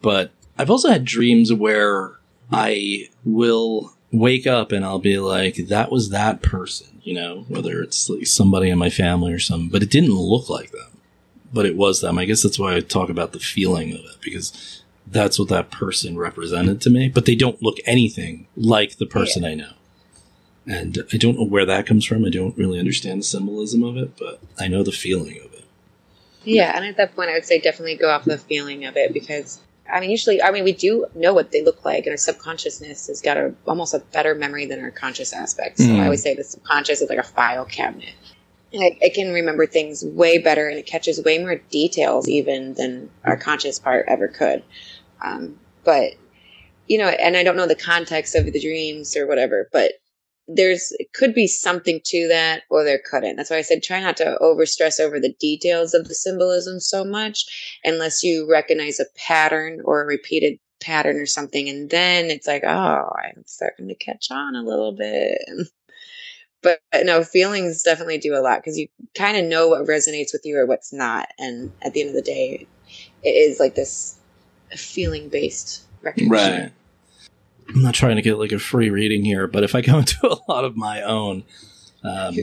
but 0.00 0.32
I've 0.58 0.70
also 0.70 0.88
had 0.88 1.04
dreams 1.04 1.52
where 1.52 2.18
I 2.50 3.08
will 3.24 3.94
wake 4.10 4.46
up 4.46 4.72
and 4.72 4.84
I'll 4.84 4.98
be 4.98 5.18
like, 5.18 5.56
"That 5.68 5.90
was 5.90 6.10
that 6.10 6.42
person," 6.42 7.00
you 7.02 7.14
know, 7.14 7.44
whether 7.48 7.80
it's 7.82 8.08
like 8.08 8.26
somebody 8.26 8.70
in 8.70 8.78
my 8.78 8.90
family 8.90 9.32
or 9.32 9.38
something, 9.38 9.70
but 9.70 9.82
it 9.82 9.90
didn't 9.90 10.14
look 10.14 10.48
like 10.48 10.72
them, 10.72 10.98
but 11.52 11.66
it 11.66 11.76
was 11.76 12.00
them. 12.00 12.18
I 12.18 12.24
guess 12.24 12.42
that's 12.42 12.58
why 12.58 12.76
I 12.76 12.80
talk 12.80 13.08
about 13.08 13.32
the 13.32 13.40
feeling 13.40 13.92
of 13.92 14.00
it 14.00 14.20
because 14.20 14.82
that's 15.06 15.38
what 15.38 15.48
that 15.48 15.70
person 15.70 16.16
represented 16.16 16.80
to 16.82 16.90
me. 16.90 17.08
But 17.08 17.24
they 17.24 17.34
don't 17.34 17.62
look 17.62 17.78
anything 17.86 18.46
like 18.56 18.96
the 18.96 19.06
person 19.06 19.44
I 19.44 19.54
know. 19.54 19.72
And 20.66 20.98
I 21.12 21.16
don't 21.16 21.36
know 21.36 21.44
where 21.44 21.66
that 21.66 21.86
comes 21.86 22.04
from. 22.04 22.24
I 22.24 22.30
don't 22.30 22.56
really 22.56 22.78
understand 22.78 23.20
the 23.20 23.24
symbolism 23.24 23.82
of 23.82 23.96
it, 23.96 24.16
but 24.16 24.40
I 24.60 24.68
know 24.68 24.82
the 24.82 24.92
feeling 24.92 25.38
of 25.38 25.52
it. 25.52 25.64
Yeah, 26.44 26.76
and 26.76 26.84
at 26.84 26.96
that 26.96 27.14
point, 27.14 27.30
I 27.30 27.34
would 27.34 27.44
say 27.44 27.60
definitely 27.60 27.96
go 27.96 28.10
off 28.10 28.24
the 28.24 28.38
feeling 28.38 28.84
of 28.84 28.96
it 28.96 29.12
because 29.12 29.60
I 29.90 30.00
mean, 30.00 30.10
usually, 30.10 30.42
I 30.42 30.50
mean, 30.50 30.64
we 30.64 30.72
do 30.72 31.06
know 31.14 31.34
what 31.34 31.50
they 31.50 31.62
look 31.62 31.84
like, 31.84 32.04
and 32.06 32.12
our 32.12 32.16
subconsciousness 32.16 33.08
has 33.08 33.20
got 33.20 33.36
a 33.36 33.54
almost 33.66 33.94
a 33.94 33.98
better 33.98 34.34
memory 34.34 34.66
than 34.66 34.80
our 34.80 34.90
conscious 34.90 35.32
aspect. 35.32 35.78
So 35.78 35.84
Mm. 35.84 36.00
I 36.00 36.04
always 36.04 36.22
say 36.22 36.34
the 36.34 36.44
subconscious 36.44 37.02
is 37.02 37.08
like 37.08 37.18
a 37.18 37.24
file 37.24 37.64
cabinet. 37.64 38.14
And 38.72 38.82
it, 38.82 38.96
it 39.00 39.14
can 39.14 39.32
remember 39.32 39.66
things 39.66 40.04
way 40.04 40.38
better, 40.38 40.68
and 40.68 40.78
it 40.78 40.86
catches 40.86 41.22
way 41.22 41.38
more 41.38 41.56
details 41.70 42.28
even 42.28 42.74
than 42.74 43.10
our 43.24 43.36
conscious 43.36 43.78
part 43.78 44.06
ever 44.08 44.28
could. 44.28 44.62
Um, 45.20 45.58
but 45.84 46.12
you 46.88 46.98
know, 46.98 47.08
and 47.08 47.36
I 47.36 47.42
don't 47.42 47.56
know 47.56 47.66
the 47.66 47.74
context 47.74 48.34
of 48.34 48.46
the 48.46 48.60
dreams 48.60 49.16
or 49.16 49.26
whatever, 49.26 49.68
but 49.72 49.92
there's 50.48 50.92
could 51.14 51.34
be 51.34 51.46
something 51.46 52.00
to 52.04 52.28
that 52.28 52.62
or 52.70 52.84
there 52.84 53.00
couldn't. 53.08 53.36
That's 53.36 53.50
why 53.50 53.58
i 53.58 53.62
said 53.62 53.82
try 53.82 54.00
not 54.00 54.16
to 54.18 54.36
over 54.38 54.66
stress 54.66 54.98
over 54.98 55.20
the 55.20 55.34
details 55.38 55.94
of 55.94 56.08
the 56.08 56.14
symbolism 56.14 56.80
so 56.80 57.04
much 57.04 57.78
unless 57.84 58.22
you 58.22 58.48
recognize 58.50 59.00
a 59.00 59.04
pattern 59.16 59.80
or 59.84 60.02
a 60.02 60.06
repeated 60.06 60.58
pattern 60.80 61.16
or 61.16 61.26
something 61.26 61.68
and 61.68 61.90
then 61.90 62.26
it's 62.26 62.46
like 62.46 62.64
oh 62.64 63.08
i'm 63.24 63.44
starting 63.46 63.86
to 63.88 63.94
catch 63.94 64.28
on 64.30 64.56
a 64.56 64.62
little 64.62 64.92
bit. 64.92 65.38
But, 66.64 66.78
but 66.92 67.04
no 67.04 67.24
feelings 67.24 67.82
definitely 67.82 68.18
do 68.18 68.36
a 68.36 68.38
lot 68.38 68.60
because 68.60 68.78
you 68.78 68.86
kind 69.16 69.36
of 69.36 69.44
know 69.44 69.66
what 69.66 69.84
resonates 69.84 70.32
with 70.32 70.42
you 70.44 70.56
or 70.56 70.64
what's 70.64 70.92
not 70.92 71.26
and 71.36 71.72
at 71.82 71.92
the 71.92 72.02
end 72.02 72.10
of 72.10 72.14
the 72.14 72.22
day 72.22 72.68
it 73.24 73.30
is 73.30 73.58
like 73.58 73.74
this 73.74 74.16
feeling 74.70 75.28
based 75.28 75.82
recognition 76.02 76.72
I'm 77.74 77.82
not 77.82 77.94
trying 77.94 78.16
to 78.16 78.22
get 78.22 78.38
like 78.38 78.52
a 78.52 78.58
free 78.58 78.90
reading 78.90 79.24
here, 79.24 79.46
but 79.46 79.64
if 79.64 79.74
I 79.74 79.80
go 79.80 79.98
into 80.00 80.26
a 80.26 80.38
lot 80.48 80.64
of 80.64 80.76
my 80.76 81.02
own, 81.02 81.44
um, 82.04 82.36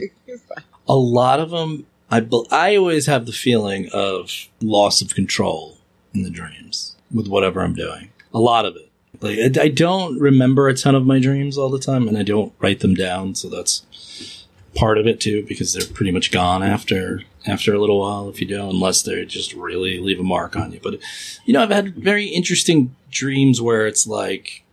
a 0.87 0.95
lot 0.95 1.39
of 1.39 1.51
them, 1.51 1.85
I, 2.11 2.27
I 2.51 2.75
always 2.75 3.05
have 3.05 3.25
the 3.25 3.31
feeling 3.31 3.89
of 3.93 4.47
loss 4.61 5.01
of 5.01 5.13
control 5.13 5.77
in 6.13 6.23
the 6.23 6.29
dreams 6.29 6.95
with 7.13 7.27
whatever 7.27 7.61
I'm 7.61 7.73
doing. 7.73 8.09
A 8.33 8.39
lot 8.39 8.65
of 8.65 8.75
it. 8.75 8.89
Like 9.21 9.57
I, 9.57 9.63
I 9.63 9.67
don't 9.69 10.19
remember 10.19 10.67
a 10.67 10.73
ton 10.73 10.95
of 10.95 11.05
my 11.05 11.19
dreams 11.19 11.57
all 11.57 11.69
the 11.69 11.79
time, 11.79 12.07
and 12.07 12.17
I 12.17 12.23
don't 12.23 12.53
write 12.59 12.79
them 12.79 12.93
down, 12.93 13.35
so 13.35 13.49
that's 13.49 14.45
part 14.75 14.97
of 14.97 15.07
it 15.07 15.19
too, 15.19 15.45
because 15.45 15.73
they're 15.73 15.87
pretty 15.87 16.11
much 16.11 16.31
gone 16.31 16.63
after 16.63 17.23
after 17.45 17.73
a 17.73 17.79
little 17.79 17.99
while 17.99 18.29
if 18.29 18.39
you 18.39 18.47
do, 18.47 18.69
unless 18.69 19.01
they 19.01 19.25
just 19.25 19.53
really 19.53 19.99
leave 19.99 20.19
a 20.19 20.23
mark 20.23 20.55
on 20.55 20.71
you. 20.71 20.79
But 20.81 20.99
you 21.45 21.53
know, 21.53 21.61
I've 21.61 21.71
had 21.71 21.95
very 21.95 22.25
interesting 22.25 22.95
dreams 23.11 23.61
where 23.61 23.87
it's 23.87 24.07
like 24.07 24.63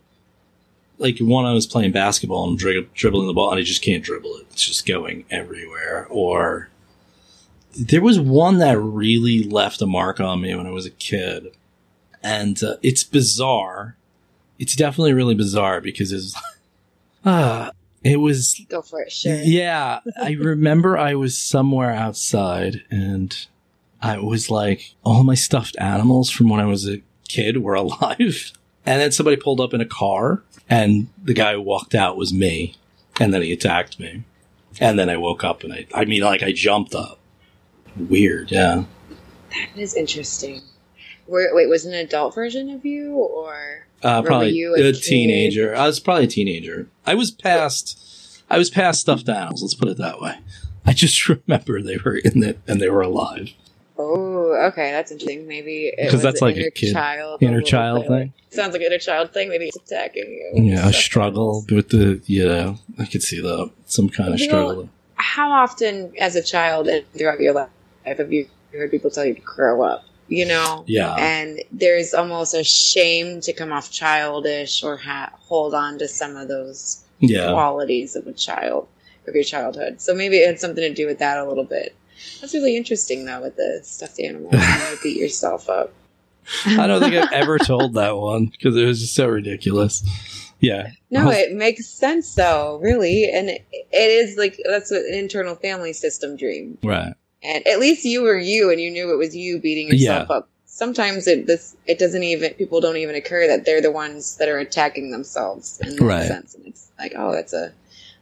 like 0.97 1.19
one 1.19 1.45
I 1.45 1.53
was 1.53 1.67
playing 1.67 1.91
basketball 1.91 2.49
and 2.49 2.57
dri- 2.57 2.89
dribbling 2.93 3.27
the 3.27 3.33
ball 3.33 3.51
and 3.51 3.59
I 3.59 3.63
just 3.63 3.81
can't 3.81 4.03
dribble 4.03 4.35
it. 4.37 4.47
It's 4.51 4.63
just 4.63 4.87
going 4.87 5.25
everywhere. 5.29 6.07
Or 6.09 6.69
there 7.77 8.01
was 8.01 8.19
one 8.19 8.57
that 8.57 8.79
really 8.79 9.43
left 9.43 9.81
a 9.81 9.87
mark 9.87 10.19
on 10.19 10.41
me 10.41 10.55
when 10.55 10.65
I 10.65 10.71
was 10.71 10.85
a 10.85 10.91
kid, 10.91 11.55
and 12.23 12.61
uh, 12.63 12.77
it's 12.81 13.03
bizarre. 13.03 13.95
It's 14.57 14.75
definitely 14.75 15.13
really 15.13 15.35
bizarre 15.35 15.81
because 15.81 16.11
it's 16.11 16.33
ah, 17.25 17.71
it 18.03 18.17
was 18.17 18.59
go 18.69 18.81
for 18.81 19.01
it 19.01 19.11
sure 19.11 19.35
yeah, 19.43 19.99
I 20.19 20.31
remember 20.31 20.97
I 20.97 21.13
was 21.13 21.37
somewhere 21.37 21.91
outside 21.91 22.83
and 22.89 23.47
I 24.01 24.19
was 24.19 24.49
like, 24.49 24.95
all 25.03 25.23
my 25.23 25.35
stuffed 25.35 25.75
animals 25.79 26.29
from 26.29 26.49
when 26.49 26.59
I 26.59 26.65
was 26.65 26.87
a 26.87 27.01
kid 27.27 27.57
were 27.57 27.73
alive. 27.75 28.51
And 28.85 29.01
then 29.01 29.11
somebody 29.11 29.35
pulled 29.37 29.59
up 29.59 29.73
in 29.73 29.81
a 29.81 29.85
car 29.85 30.43
and 30.69 31.07
the 31.21 31.33
guy 31.33 31.53
who 31.53 31.61
walked 31.61 31.95
out 31.95 32.17
was 32.17 32.33
me. 32.33 32.75
And 33.19 33.33
then 33.33 33.41
he 33.41 33.51
attacked 33.51 33.99
me. 33.99 34.23
And 34.79 34.99
then 34.99 35.09
I 35.09 35.17
woke 35.17 35.43
up 35.43 35.63
and 35.63 35.73
I, 35.73 35.87
I 35.93 36.05
mean, 36.05 36.21
like 36.21 36.43
I 36.43 36.51
jumped 36.51 36.93
up. 36.93 37.19
Weird, 37.95 38.51
yeah. 38.51 38.83
That 39.49 39.69
is 39.75 39.95
interesting. 39.95 40.61
Were, 41.25 41.49
wait, 41.53 41.67
was 41.67 41.85
it 41.85 41.89
an 41.89 41.95
adult 41.95 42.35
version 42.35 42.69
of 42.69 42.85
you, 42.85 43.15
or 43.15 43.87
Uh, 44.03 44.21
probably 44.21 44.51
you 44.51 44.75
a 44.75 44.89
a, 44.89 44.93
teenager. 44.93 45.75
I 45.75 45.87
was 45.87 45.99
probably 45.99 46.25
a 46.25 46.27
teenager. 46.27 46.89
I 47.05 47.15
was 47.15 47.31
past, 47.31 48.43
I 48.49 48.57
was 48.57 48.69
past 48.69 49.01
stuffed 49.01 49.27
animals. 49.27 49.63
Let's 49.63 49.73
put 49.73 49.89
it 49.89 49.97
that 49.97 50.21
way. 50.21 50.37
I 50.85 50.93
just 50.93 51.27
remember 51.47 51.81
they 51.81 51.97
were 51.97 52.17
in 52.17 52.43
it 52.43 52.59
and 52.67 52.79
they 52.79 52.89
were 52.89 53.01
alive. 53.01 53.49
Oh, 53.99 54.67
okay, 54.69 54.91
that's 54.91 55.11
interesting. 55.11 55.47
Maybe 55.47 55.93
because 55.97 56.21
that's 56.21 56.41
an 56.41 56.47
like 56.47 56.57
a 56.57 56.71
kid- 56.71 56.93
child, 56.93 57.41
Inner 57.41 57.61
child 57.61 58.07
thing. 58.07 58.33
Sounds 58.49 58.73
like 58.73 58.81
an 58.81 58.87
inner 58.87 58.97
child 58.99 59.33
thing. 59.33 59.49
Maybe 59.49 59.65
it's 59.67 59.77
attacking 59.77 60.25
you. 60.55 60.63
Yeah, 60.63 60.87
a 60.87 60.93
struggle 60.93 61.65
with 61.69 61.89
the, 61.89 62.21
you 62.25 62.47
know, 62.47 62.77
I 62.97 63.05
could 63.05 63.21
see 63.23 63.41
that. 63.41 63.71
Some 63.85 64.09
kind 64.09 64.33
of 64.33 64.39
You 64.39 64.47
know, 64.47 64.65
struggle. 64.67 64.89
How 65.15 65.51
often, 65.51 66.13
as 66.19 66.35
a 66.35 66.43
child 66.43 66.87
and 66.87 67.03
throughout 67.13 67.39
your 67.39 67.53
life, 67.53 67.69
have 68.05 68.31
you 68.31 68.47
heard 68.71 68.91
people 68.91 69.09
tell 69.09 69.25
you 69.25 69.33
to 69.35 69.41
grow 69.41 69.81
up? 69.81 70.03
You 70.29 70.45
know, 70.45 70.83
Yeah. 70.87 71.15
and 71.15 71.61
there's 71.71 72.13
almost 72.13 72.53
a 72.53 72.63
shame 72.63 73.39
to 73.41 73.53
come 73.53 73.71
off 73.71 73.91
childish 73.91 74.83
or 74.83 74.97
ha- 74.97 75.31
hold 75.39 75.73
on 75.73 75.97
to 75.99 76.07
some 76.07 76.35
of 76.35 76.47
those 76.49 77.01
Yeah. 77.19 77.51
qualities 77.51 78.15
of 78.15 78.27
a 78.27 78.33
child 78.33 78.87
of 79.27 79.35
your 79.35 79.43
childhood. 79.45 80.01
So 80.01 80.13
maybe 80.13 80.37
it 80.37 80.47
had 80.47 80.59
something 80.59 80.83
to 80.83 80.93
do 80.93 81.05
with 81.07 81.19
that 81.19 81.37
a 81.37 81.45
little 81.47 81.63
bit. 81.63 81.95
That's 82.41 82.53
really 82.53 82.75
interesting 82.77 83.25
though 83.25 83.41
with 83.41 83.55
the 83.55 83.81
stuffed 83.83 84.19
animal. 84.19 84.49
you 84.53 84.97
beat 85.03 85.17
yourself 85.17 85.69
up. 85.69 85.93
I 86.65 86.87
don't 86.87 87.01
think 87.01 87.15
I've 87.15 87.31
ever 87.33 87.57
told 87.59 87.95
that 87.95 88.15
one 88.17 88.45
because 88.45 88.75
it 88.77 88.85
was 88.85 89.01
just 89.01 89.15
so 89.15 89.27
ridiculous. 89.27 90.03
Yeah. 90.59 90.91
No, 91.11 91.29
it 91.29 91.53
makes 91.53 91.87
sense 91.87 92.33
though, 92.35 92.79
really, 92.81 93.29
and 93.29 93.49
it, 93.49 93.65
it 93.71 93.87
is 93.97 94.37
like 94.37 94.59
that's 94.65 94.91
an 94.91 95.05
internal 95.11 95.55
family 95.55 95.93
system 95.93 96.35
dream. 96.35 96.77
Right. 96.83 97.13
And 97.43 97.67
at 97.67 97.79
least 97.79 98.05
you 98.05 98.23
were 98.23 98.37
you, 98.37 98.71
and 98.71 98.81
you 98.81 98.89
knew 98.89 99.11
it 99.11 99.17
was 99.17 99.35
you 99.35 99.59
beating 99.59 99.87
yourself 99.89 100.31
up. 100.31 100.49
Sometimes 100.65 101.27
it 101.27 101.47
this 101.47 101.75
it 101.85 101.99
doesn't 101.99 102.23
even 102.23 102.53
people 102.55 102.81
don't 102.81 102.97
even 102.97 103.15
occur 103.15 103.47
that 103.47 103.65
they're 103.65 103.81
the 103.81 103.91
ones 103.91 104.37
that 104.37 104.49
are 104.49 104.57
attacking 104.57 105.11
themselves 105.11 105.79
in 105.83 105.95
that 105.95 106.03
Right. 106.03 106.27
sense, 106.27 106.55
and 106.55 106.65
it's 106.65 106.91
like 106.97 107.13
oh, 107.15 107.31
that's 107.31 107.53
a 107.53 107.71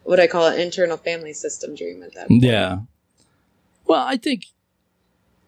what 0.03 0.19
I 0.19 0.27
call 0.27 0.47
an 0.47 0.59
internal 0.59 0.97
family 0.97 1.33
system 1.33 1.75
dream 1.75 2.03
at 2.03 2.13
that. 2.15 2.27
Point. 2.27 2.43
Yeah. 2.43 2.79
Well, 3.85 4.03
I 4.05 4.17
think, 4.17 4.45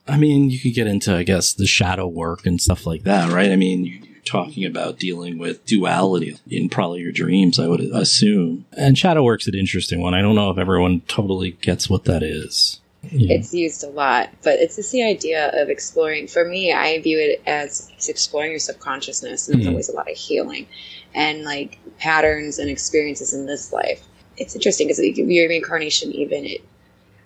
I 0.08 0.18
mean, 0.18 0.50
you 0.50 0.60
could 0.60 0.74
get 0.74 0.88
into, 0.88 1.16
I 1.16 1.24
guess, 1.24 1.54
the 1.54 1.68
shadow 1.68 2.08
work 2.08 2.46
and 2.46 2.62
stuff 2.62 2.86
like 2.86 3.04
that, 3.04 3.32
right? 3.32 3.52
I 3.52 3.56
mean, 3.56 3.86
you- 3.86 4.00
you're 4.04 4.22
talking 4.24 4.66
about 4.66 5.00
dealing 5.00 5.38
with 5.38 5.66
duality 5.66 6.38
in 6.50 6.70
probably 6.70 7.02
your 7.02 7.12
dreams, 7.12 7.60
I 7.60 7.68
would 7.68 7.82
assume. 7.82 8.66
And 8.78 8.98
shadow 8.98 9.24
work's 9.24 9.48
an 9.48 9.56
interesting 9.56 10.02
one. 10.02 10.14
I 10.14 10.22
don't 10.22 10.36
know 10.36 10.50
if 10.52 10.58
everyone 10.58 11.02
totally 11.08 11.52
gets 11.62 11.90
what 11.90 12.06
that 12.06 12.24
is. 12.24 12.80
Yeah. 13.12 13.36
It's 13.36 13.54
used 13.54 13.84
a 13.84 13.90
lot, 13.90 14.30
but 14.44 14.60
it's 14.60 14.76
just 14.76 14.92
the 14.92 15.04
idea 15.04 15.50
of 15.54 15.70
exploring. 15.70 16.28
For 16.28 16.44
me, 16.46 16.74
I 16.74 17.00
view 17.00 17.18
it 17.20 17.42
as 17.48 17.90
exploring 18.10 18.52
your 18.52 18.60
subconsciousness, 18.60 19.48
and 19.48 19.60
it's 19.60 19.66
Mhm. 19.68 19.72
always 19.72 19.88
a 19.90 19.94
lot 19.94 20.12
of 20.12 20.18
healing 20.18 20.68
and 21.16 21.44
like 21.44 21.78
patterns 22.00 22.60
and 22.60 22.70
experiences 22.70 23.34
in 23.34 23.46
this 23.46 23.72
life. 23.72 24.02
It's 24.38 24.56
interesting 24.56 24.88
because 24.88 25.00
your 25.00 25.48
reincarnation, 25.48 26.12
even 26.12 26.44
it, 26.46 26.62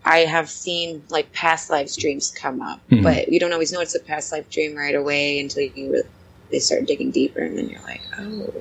I 0.03 0.19
have 0.19 0.49
seen 0.49 1.03
like 1.09 1.31
past 1.31 1.69
lives 1.69 1.95
dreams 1.95 2.31
come 2.35 2.61
up, 2.61 2.79
Mhm. 2.89 3.03
but 3.03 3.29
you 3.31 3.39
don't 3.39 3.53
always 3.53 3.71
know 3.71 3.81
it's 3.81 3.95
a 3.95 3.99
past 3.99 4.31
life 4.31 4.49
dream 4.49 4.75
right 4.75 4.95
away 4.95 5.39
until 5.39 5.63
you 5.63 5.91
really, 5.91 6.07
they 6.51 6.59
start 6.59 6.85
digging 6.85 7.11
deeper, 7.11 7.39
and 7.41 7.57
then 7.57 7.69
you're 7.69 7.81
like, 7.83 8.01
oh, 8.19 8.51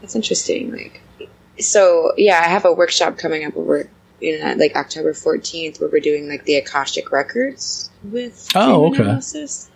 that's 0.00 0.14
interesting. 0.16 0.72
Like, 0.72 1.00
so 1.58 2.12
yeah, 2.16 2.40
I 2.44 2.48
have 2.48 2.64
a 2.64 2.72
workshop 2.72 3.16
coming 3.18 3.44
up 3.44 3.56
over 3.56 3.88
in 4.20 4.42
uh, 4.42 4.54
like 4.58 4.74
October 4.76 5.12
14th, 5.12 5.80
where 5.80 5.88
we're 5.90 6.00
doing 6.00 6.28
like 6.28 6.44
the 6.44 6.56
Akashic 6.56 7.12
records 7.12 7.90
with 8.02 8.48
Oh, 8.54 8.86
okay. 8.86 9.02
analysis. 9.02 9.68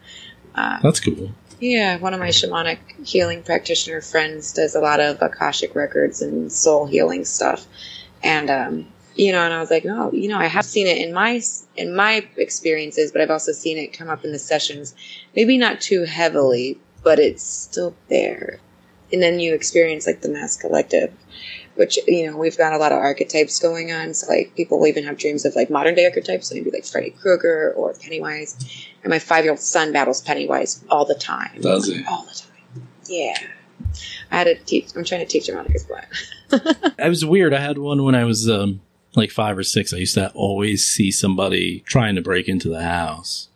Uh, 0.55 0.79
That's 0.83 0.99
cool. 1.01 1.31
yeah, 1.61 1.99
one 1.99 2.15
of 2.15 2.21
my 2.21 2.29
shamanic 2.31 2.79
healing 3.05 3.43
practitioner 3.43 4.01
friends 4.01 4.53
does 4.53 4.75
a 4.75 4.81
lot 4.81 4.99
of 4.99 5.23
Akashic 5.23 5.75
records 5.77 6.21
and 6.21 6.51
soul 6.51 6.87
healing 6.87 7.25
stuff. 7.25 7.67
And 8.23 8.51
um, 8.51 8.87
you 9.21 9.33
know, 9.33 9.45
and 9.45 9.53
I 9.53 9.61
was 9.61 9.71
like, 9.71 9.85
oh, 9.85 10.11
you 10.13 10.29
know, 10.29 10.39
I 10.39 10.47
have 10.47 10.65
seen 10.65 10.87
it 10.87 10.97
in 10.97 11.13
my 11.13 11.43
in 11.77 11.95
my 11.95 12.27
experiences, 12.39 13.13
but 13.13 13.21
I've 13.21 13.31
also 13.31 13.53
seen 13.53 13.77
it 13.77 13.89
come 13.93 14.09
up 14.09 14.25
in 14.25 14.33
the 14.33 14.39
sessions. 14.39 14.95
Maybe 15.37 15.59
not 15.59 15.83
too 15.83 16.05
heavily, 16.05 16.79
but 17.05 17.19
it's 17.19 17.43
still 17.43 17.95
there. 18.09 18.61
And 19.13 19.23
then 19.23 19.39
you 19.39 19.53
experience 19.53 20.07
like 20.07 20.23
the 20.23 20.31
mass 20.31 20.57
collective, 20.57 21.13
which 21.75 21.99
you 22.09 22.31
know 22.31 22.39
we've 22.39 22.57
got 22.57 22.73
a 22.73 22.79
lot 22.79 22.93
of 22.93 22.99
archetypes 22.99 23.59
going 23.59 23.93
on. 23.93 24.15
So 24.15 24.27
like 24.33 24.55
people 24.57 24.79
will 24.79 24.87
even 24.87 25.05
have 25.05 25.19
dreams 25.19 25.45
of 25.45 25.55
like 25.55 25.69
modern 25.69 25.97
day 25.97 26.07
archetypes, 26.07 26.49
so 26.49 26.55
maybe 26.55 26.71
like 26.71 26.87
Freddy 26.87 27.11
Krueger 27.11 27.75
or 27.77 27.93
Pennywise. 27.93 28.57
And 29.03 29.11
my 29.11 29.19
five 29.19 29.45
year 29.45 29.53
old 29.53 29.61
son 29.61 29.93
battles 29.93 30.23
Pennywise 30.23 30.83
all 30.89 31.05
the 31.05 31.15
time. 31.15 31.61
Does 31.61 31.89
he? 31.89 32.03
All 32.09 32.23
the 32.23 32.33
time. 32.33 32.89
Yeah. 33.07 33.37
I 34.31 34.39
had 34.39 34.45
to 34.45 34.55
teach. 34.55 34.97
I'm 34.97 35.05
trying 35.05 35.21
to 35.21 35.27
teach 35.27 35.47
him 35.47 35.57
how 35.57 35.63
to 35.63 35.69
get 35.69 35.77
explain. 35.77 36.05
It 36.99 37.09
was 37.09 37.25
weird. 37.25 37.53
I 37.53 37.61
had 37.61 37.77
one 37.77 38.03
when 38.03 38.15
I 38.15 38.25
was 38.25 38.49
um, 38.49 38.81
like 39.15 39.31
five 39.31 39.59
or 39.59 39.63
six. 39.63 39.93
I 39.93 39.99
used 39.99 40.15
to 40.15 40.31
always 40.33 40.87
see 40.87 41.11
somebody 41.11 41.81
trying 41.81 42.15
to 42.15 42.23
break 42.23 42.49
into 42.49 42.69
the 42.69 42.83
house. 42.83 43.49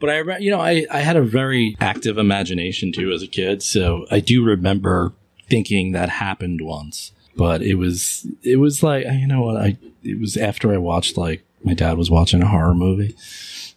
But 0.00 0.10
I, 0.10 0.38
you 0.38 0.50
know, 0.50 0.60
I, 0.60 0.86
I 0.90 1.00
had 1.00 1.16
a 1.16 1.22
very 1.22 1.76
active 1.80 2.18
imagination 2.18 2.92
too 2.92 3.10
as 3.10 3.22
a 3.22 3.26
kid, 3.26 3.62
so 3.62 4.06
I 4.10 4.20
do 4.20 4.44
remember 4.44 5.12
thinking 5.48 5.92
that 5.92 6.08
happened 6.08 6.60
once. 6.60 7.12
But 7.36 7.62
it 7.62 7.74
was, 7.74 8.26
it 8.42 8.56
was 8.56 8.82
like, 8.82 9.04
you 9.04 9.26
know 9.26 9.42
what? 9.42 9.56
I, 9.56 9.76
it 10.02 10.20
was 10.20 10.36
after 10.36 10.72
I 10.72 10.78
watched 10.78 11.16
like 11.16 11.44
my 11.64 11.74
dad 11.74 11.98
was 11.98 12.10
watching 12.10 12.42
a 12.42 12.48
horror 12.48 12.74
movie. 12.74 13.16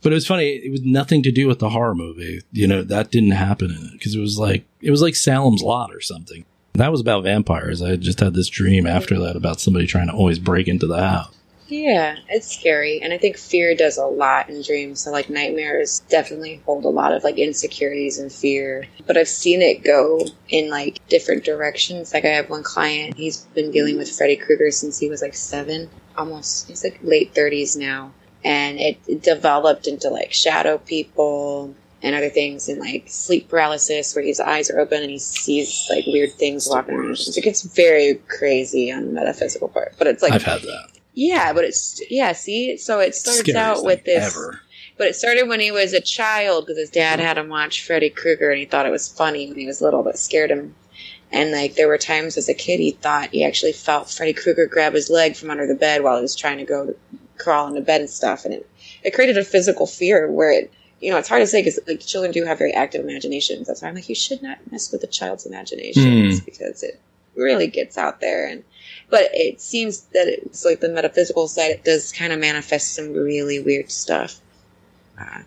But 0.02 0.12
it 0.12 0.16
was 0.16 0.28
funny. 0.28 0.50
It 0.50 0.72
was 0.72 0.82
nothing 0.82 1.22
to 1.24 1.32
do 1.32 1.48
with 1.48 1.60
the 1.60 1.70
horror 1.70 1.94
movie. 1.94 2.42
You 2.52 2.68
know, 2.68 2.84
that 2.84 3.12
didn't 3.12 3.32
happen 3.32 3.70
in 3.70 3.86
it 3.88 3.92
because 3.94 4.16
it 4.16 4.20
was 4.20 4.38
like, 4.40 4.66
it 4.82 4.92
was 4.92 5.02
like 5.02 5.16
Salem's 5.16 5.62
Lot 5.62 5.94
or 5.94 6.02
something. 6.02 6.46
That 6.74 6.92
was 6.92 7.02
about 7.02 7.24
vampires. 7.24 7.82
I 7.82 7.96
just 7.96 8.20
had 8.20 8.34
this 8.34 8.50
dream 8.50 8.88
after 8.88 9.20
that 9.20 9.36
about 9.36 9.60
somebody 9.60 9.88
trying 9.88 10.08
to 10.08 10.14
always 10.14 10.40
break 10.40 10.68
into 10.68 10.88
the 10.88 11.00
house. 11.00 11.36
Yeah, 11.72 12.18
it's 12.28 12.54
scary. 12.54 13.02
And 13.02 13.14
I 13.14 13.18
think 13.18 13.38
fear 13.38 13.74
does 13.76 13.98
a 13.98 14.06
lot 14.06 14.50
in 14.50 14.62
dreams. 14.62 15.00
So, 15.00 15.12
like, 15.12 15.30
nightmares 15.30 16.02
definitely 16.10 16.62
hold 16.66 16.84
a 16.84 16.90
lot 16.90 17.14
of, 17.14 17.24
like, 17.24 17.38
insecurities 17.38 18.20
and 18.20 18.30
fear. 18.32 18.88
But 19.08 19.18
I've 19.18 19.30
seen 19.30 19.62
it 19.62 19.84
go 19.84 20.26
in, 20.50 20.70
like, 20.70 21.00
different 21.08 21.46
directions. 21.46 22.14
Like, 22.14 22.26
I 22.26 22.30
have 22.30 22.50
one 22.50 22.64
client, 22.64 23.16
he's 23.16 23.46
been 23.56 23.72
dealing 23.72 23.98
with 23.98 24.12
Freddy 24.12 24.36
Krueger 24.36 24.70
since 24.72 25.00
he 25.00 25.10
was, 25.10 25.22
like, 25.22 25.34
seven. 25.34 25.90
Almost, 26.18 26.68
he's, 26.68 26.84
like, 26.84 27.00
late 27.04 27.34
30s 27.34 27.78
now. 27.78 28.12
And 28.44 28.78
it, 28.78 28.98
it 29.08 29.24
developed 29.24 29.88
into, 29.88 30.10
like, 30.10 30.34
shadow 30.34 30.78
people 30.78 31.74
and 32.04 32.16
other 32.16 32.30
things 32.30 32.68
and, 32.68 32.80
like, 32.80 33.04
sleep 33.08 33.48
paralysis 33.50 34.16
where 34.16 34.26
his 34.26 34.40
eyes 34.40 34.70
are 34.72 34.80
open 34.80 35.02
and 35.02 35.12
he 35.12 35.20
sees, 35.20 35.88
like, 35.90 36.06
weird 36.08 36.32
things 36.34 36.68
walking 36.70 36.96
around. 36.96 37.18
It 37.20 37.44
gets 37.44 37.62
very 37.62 38.16
crazy 38.28 38.92
on 38.92 39.06
the 39.06 39.12
metaphysical 39.12 39.68
part. 39.68 39.94
But 39.98 40.08
it's, 40.08 40.24
like, 40.24 40.34
I've 40.34 40.44
had 40.44 40.62
that. 40.62 40.90
yeah, 41.14 41.54
but 41.54 41.64
it's 41.64 42.02
yeah. 42.10 42.32
See, 42.32 42.78
so 42.78 43.00
it 43.00 43.14
starts 43.16 43.40
Scariest 43.40 43.58
out 43.58 43.84
with 43.86 44.04
this, 44.06 44.36
ever. 44.36 44.60
but 44.98 45.08
it 45.08 45.16
started 45.16 45.48
when 45.48 45.60
he 45.60 45.72
was 45.72 45.94
a 45.94 46.02
child 46.02 46.66
because 46.66 46.80
his 46.80 46.90
dad 46.90 47.20
had 47.20 47.38
him 47.38 47.50
watch 47.50 47.86
Freddy 47.86 48.10
Krueger 48.10 48.50
and 48.50 48.60
he 48.60 48.66
thought 48.66 48.86
it 48.86 48.92
was 48.92 49.08
funny 49.08 49.48
when 49.48 49.58
he 49.58 49.68
was 49.68 49.82
little, 49.82 50.02
but 50.04 50.18
scared 50.18 50.50
him. 50.52 50.74
And 51.32 51.52
like 51.52 51.76
there 51.76 51.88
were 51.88 51.98
times 51.98 52.36
as 52.36 52.50
a 52.50 52.54
kid 52.54 52.80
he 52.82 52.92
thought 52.92 53.30
he 53.30 53.46
actually 53.46 53.72
felt 53.74 54.10
Freddy 54.10 54.34
Krueger 54.34 54.66
grab 54.68 54.94
his 54.94 55.10
leg 55.10 55.36
from 55.38 55.50
under 55.50 55.66
the 55.66 55.76
bed 55.76 56.04
while 56.04 56.18
he 56.18 56.22
was 56.22 56.36
trying 56.36 56.58
to 56.58 56.66
go 56.66 56.88
to 56.88 56.96
crawl 57.38 57.68
into 57.68 57.80
bed 57.82 58.02
and 58.02 58.10
stuff, 58.10 58.44
and 58.44 58.54
it 58.54 58.70
it 59.04 59.14
created 59.14 59.38
a 59.38 59.44
physical 59.44 59.86
fear 59.86 60.30
where 60.32 60.52
it. 60.52 60.72
You 61.02 61.12
know, 61.12 61.18
it's 61.18 61.28
hard 61.28 61.42
to 61.42 61.48
say 61.48 61.62
because 61.62 61.80
like 61.88 62.00
children 62.00 62.32
do 62.32 62.46
have 62.46 62.58
very 62.58 62.74
active 62.74 63.04
imaginations. 63.04 63.68
That's 63.68 63.82
why 63.82 63.90
I'm 63.90 63.96
like, 63.96 64.08
you 64.08 64.16
should 64.16 64.42
not 64.42 64.60
mess 64.72 64.92
with 64.92 65.04
a 65.04 65.08
child's 65.08 65.46
imaginations 65.46 66.40
because 66.42 66.84
it 66.84 67.02
really 67.36 67.68
gets 67.68 67.98
out 67.98 68.20
there 68.20 68.48
and 68.48 68.64
but 69.10 69.30
it 69.34 69.62
seems 69.62 70.02
that 70.14 70.28
it's 70.28 70.66
like 70.66 70.80
the 70.80 70.90
metaphysical 70.90 71.48
side 71.48 71.72
it 71.72 71.84
does 71.84 72.12
kind 72.12 72.34
of 72.34 72.40
manifest 72.40 72.94
some 72.94 73.14
really 73.14 73.60
weird 73.60 73.90
stuff. 73.90 74.40
Uh, 75.20 75.42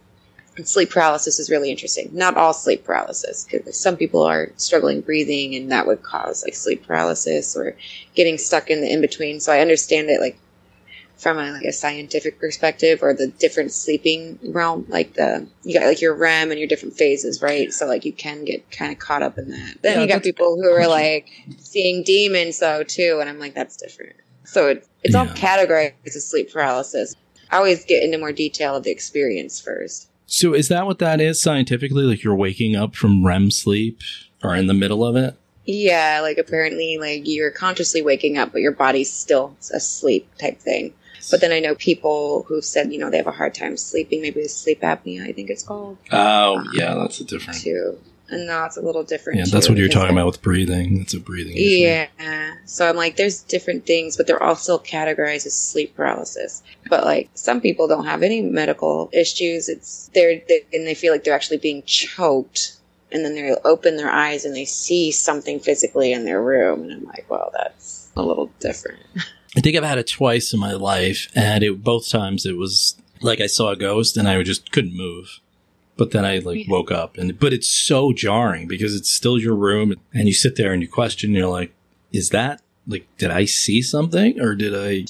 and 0.56 0.68
sleep 0.68 0.90
paralysis 0.90 1.38
is 1.38 1.50
really 1.50 1.70
interesting. 1.70 2.08
Not 2.12 2.36
all 2.36 2.52
sleep 2.52 2.84
paralysis 2.84 3.46
because 3.50 3.76
some 3.76 3.96
people 3.96 4.22
are 4.22 4.52
struggling 4.56 5.00
breathing 5.00 5.54
and 5.54 5.72
that 5.72 5.86
would 5.86 6.02
cause 6.02 6.44
like 6.44 6.54
sleep 6.54 6.86
paralysis 6.86 7.56
or 7.56 7.76
getting 8.14 8.38
stuck 8.38 8.70
in 8.70 8.80
the 8.80 8.92
in-between. 8.92 9.40
So 9.40 9.52
i 9.52 9.60
understand 9.60 10.10
it 10.10 10.20
like 10.20 10.38
from 11.24 11.38
a, 11.38 11.50
like 11.52 11.64
a 11.64 11.72
scientific 11.72 12.38
perspective 12.38 13.02
or 13.02 13.14
the 13.14 13.28
different 13.28 13.72
sleeping 13.72 14.38
realm 14.44 14.84
like 14.88 15.14
the 15.14 15.48
you 15.62 15.76
got 15.76 15.86
like 15.86 16.02
your 16.02 16.14
rem 16.14 16.50
and 16.50 16.60
your 16.60 16.68
different 16.68 16.94
phases 16.94 17.40
right? 17.40 17.72
So 17.72 17.86
like 17.86 18.04
you 18.04 18.12
can 18.12 18.44
get 18.44 18.70
kind 18.70 18.92
of 18.92 18.98
caught 18.98 19.22
up 19.22 19.38
in 19.38 19.48
that. 19.48 19.78
Then 19.82 19.96
Yeah, 19.96 20.02
you 20.02 20.08
got 20.08 20.22
people 20.22 20.56
who 20.56 20.70
are 20.70 20.86
like 20.86 21.30
seeing 21.58 22.04
demons 22.04 22.58
though 22.58 22.82
too 22.84 23.18
and 23.20 23.30
i'm 23.30 23.38
like 23.40 23.54
that's 23.54 23.76
different. 23.76 24.16
So 24.44 24.68
it, 24.68 24.86
it's 25.02 25.14
all 25.14 25.24
Yeah. 25.24 25.32
categorized 25.34 25.94
as 26.04 26.28
sleep 26.28 26.52
paralysis. 26.52 27.14
I 27.50 27.56
always 27.56 27.86
get 27.86 28.02
into 28.02 28.18
more 28.18 28.32
detail 28.32 28.76
of 28.76 28.84
the 28.84 28.90
experience 28.90 29.60
first. 29.60 30.10
So 30.26 30.52
is 30.52 30.68
that 30.68 30.84
what 30.84 30.98
that 30.98 31.22
is 31.22 31.40
scientifically? 31.40 32.04
Like 32.04 32.22
you're 32.22 32.34
waking 32.36 32.76
up 32.76 32.94
from 32.94 33.24
REM 33.24 33.50
sleep 33.50 34.00
or 34.42 34.54
in 34.54 34.66
the 34.66 34.74
middle 34.74 35.04
of 35.04 35.16
it? 35.16 35.36
yeah 35.66 36.18
like 36.20 36.36
apparently 36.36 36.98
like 36.98 37.22
you're 37.24 37.50
consciously 37.50 38.02
waking 38.02 38.36
up 38.36 38.52
but 38.52 38.60
your 38.60 38.70
body's 38.72 39.10
still 39.10 39.56
asleep 39.72 40.28
type 40.38 40.58
thing 40.60 40.92
but 41.30 41.40
then 41.40 41.52
i 41.52 41.60
know 41.60 41.74
people 41.74 42.44
who've 42.48 42.64
said 42.64 42.92
you 42.92 42.98
know 42.98 43.10
they 43.10 43.16
have 43.16 43.26
a 43.26 43.30
hard 43.32 43.54
time 43.54 43.76
sleeping 43.76 44.20
maybe 44.22 44.40
with 44.40 44.50
sleep 44.50 44.80
apnea 44.82 45.26
i 45.28 45.32
think 45.32 45.50
it's 45.50 45.62
called 45.62 45.96
Oh, 46.12 46.58
um, 46.58 46.68
yeah, 46.74 46.94
that's 46.94 47.20
a 47.20 47.24
different. 47.24 47.60
too 47.60 47.98
and 48.30 48.48
that's 48.48 48.76
a 48.78 48.80
little 48.80 49.04
different 49.04 49.38
Yeah, 49.38 49.44
that's 49.52 49.68
what 49.68 49.76
you're 49.76 49.88
talking 49.88 50.16
I- 50.16 50.20
about 50.20 50.26
with 50.26 50.40
breathing. 50.42 50.98
That's 50.98 51.12
a 51.12 51.20
breathing 51.20 51.56
issue. 51.56 51.62
Yeah. 52.18 52.54
So 52.64 52.88
I'm 52.88 52.96
like, 52.96 53.16
there's 53.16 53.42
different 53.42 53.84
things, 53.84 54.16
but 54.16 54.26
they're 54.26 54.42
all 54.42 54.56
still 54.56 54.78
categorized 54.78 55.44
as 55.44 55.52
sleep 55.54 55.94
paralysis. 55.94 56.62
But 56.88 57.04
like, 57.04 57.28
some 57.34 57.60
people 57.60 57.86
don't 57.86 58.06
have 58.06 58.22
any 58.22 58.40
medical 58.40 59.10
issues. 59.12 59.68
It's 59.68 60.10
they're 60.14 60.40
they, 60.48 60.64
and 60.72 60.86
they 60.86 60.94
feel 60.94 61.12
like 61.12 61.22
they're 61.24 61.34
actually 61.34 61.58
being 61.58 61.82
choked, 61.84 62.76
and 63.12 63.24
then 63.26 63.34
they 63.34 63.54
open 63.62 63.96
their 63.98 64.10
eyes 64.10 64.46
and 64.46 64.56
they 64.56 64.64
see 64.64 65.10
something 65.12 65.60
physically 65.60 66.10
in 66.12 66.24
their 66.24 66.40
room, 66.42 66.82
and 66.84 66.92
I'm 66.92 67.04
like, 67.04 67.26
well, 67.28 67.50
that's 67.54 68.10
a 68.16 68.22
little 68.22 68.50
different. 68.58 69.00
I 69.56 69.60
think 69.60 69.76
I've 69.76 69.84
had 69.84 69.98
it 69.98 70.08
twice 70.08 70.52
in 70.52 70.60
my 70.60 70.72
life, 70.72 71.28
and 71.34 71.62
it 71.62 71.82
both 71.84 72.08
times 72.08 72.44
it 72.46 72.56
was 72.56 72.96
like 73.20 73.40
I 73.40 73.46
saw 73.46 73.70
a 73.70 73.76
ghost 73.76 74.16
and 74.16 74.28
I 74.28 74.42
just 74.42 74.72
couldn't 74.72 74.96
move. 74.96 75.40
But 75.96 76.10
then 76.10 76.24
I 76.24 76.38
like 76.38 76.66
woke 76.68 76.90
up, 76.90 77.16
and 77.16 77.38
but 77.38 77.52
it's 77.52 77.68
so 77.68 78.12
jarring 78.12 78.66
because 78.66 78.96
it's 78.96 79.10
still 79.10 79.38
your 79.38 79.54
room, 79.54 79.94
and 80.12 80.26
you 80.26 80.34
sit 80.34 80.56
there 80.56 80.72
and 80.72 80.82
you 80.82 80.88
question. 80.88 81.30
You're 81.32 81.46
like, 81.48 81.72
"Is 82.12 82.30
that 82.30 82.60
like 82.88 83.06
did 83.16 83.30
I 83.30 83.44
see 83.44 83.80
something 83.80 84.40
or 84.40 84.56
did 84.56 84.74
I?" 84.74 85.06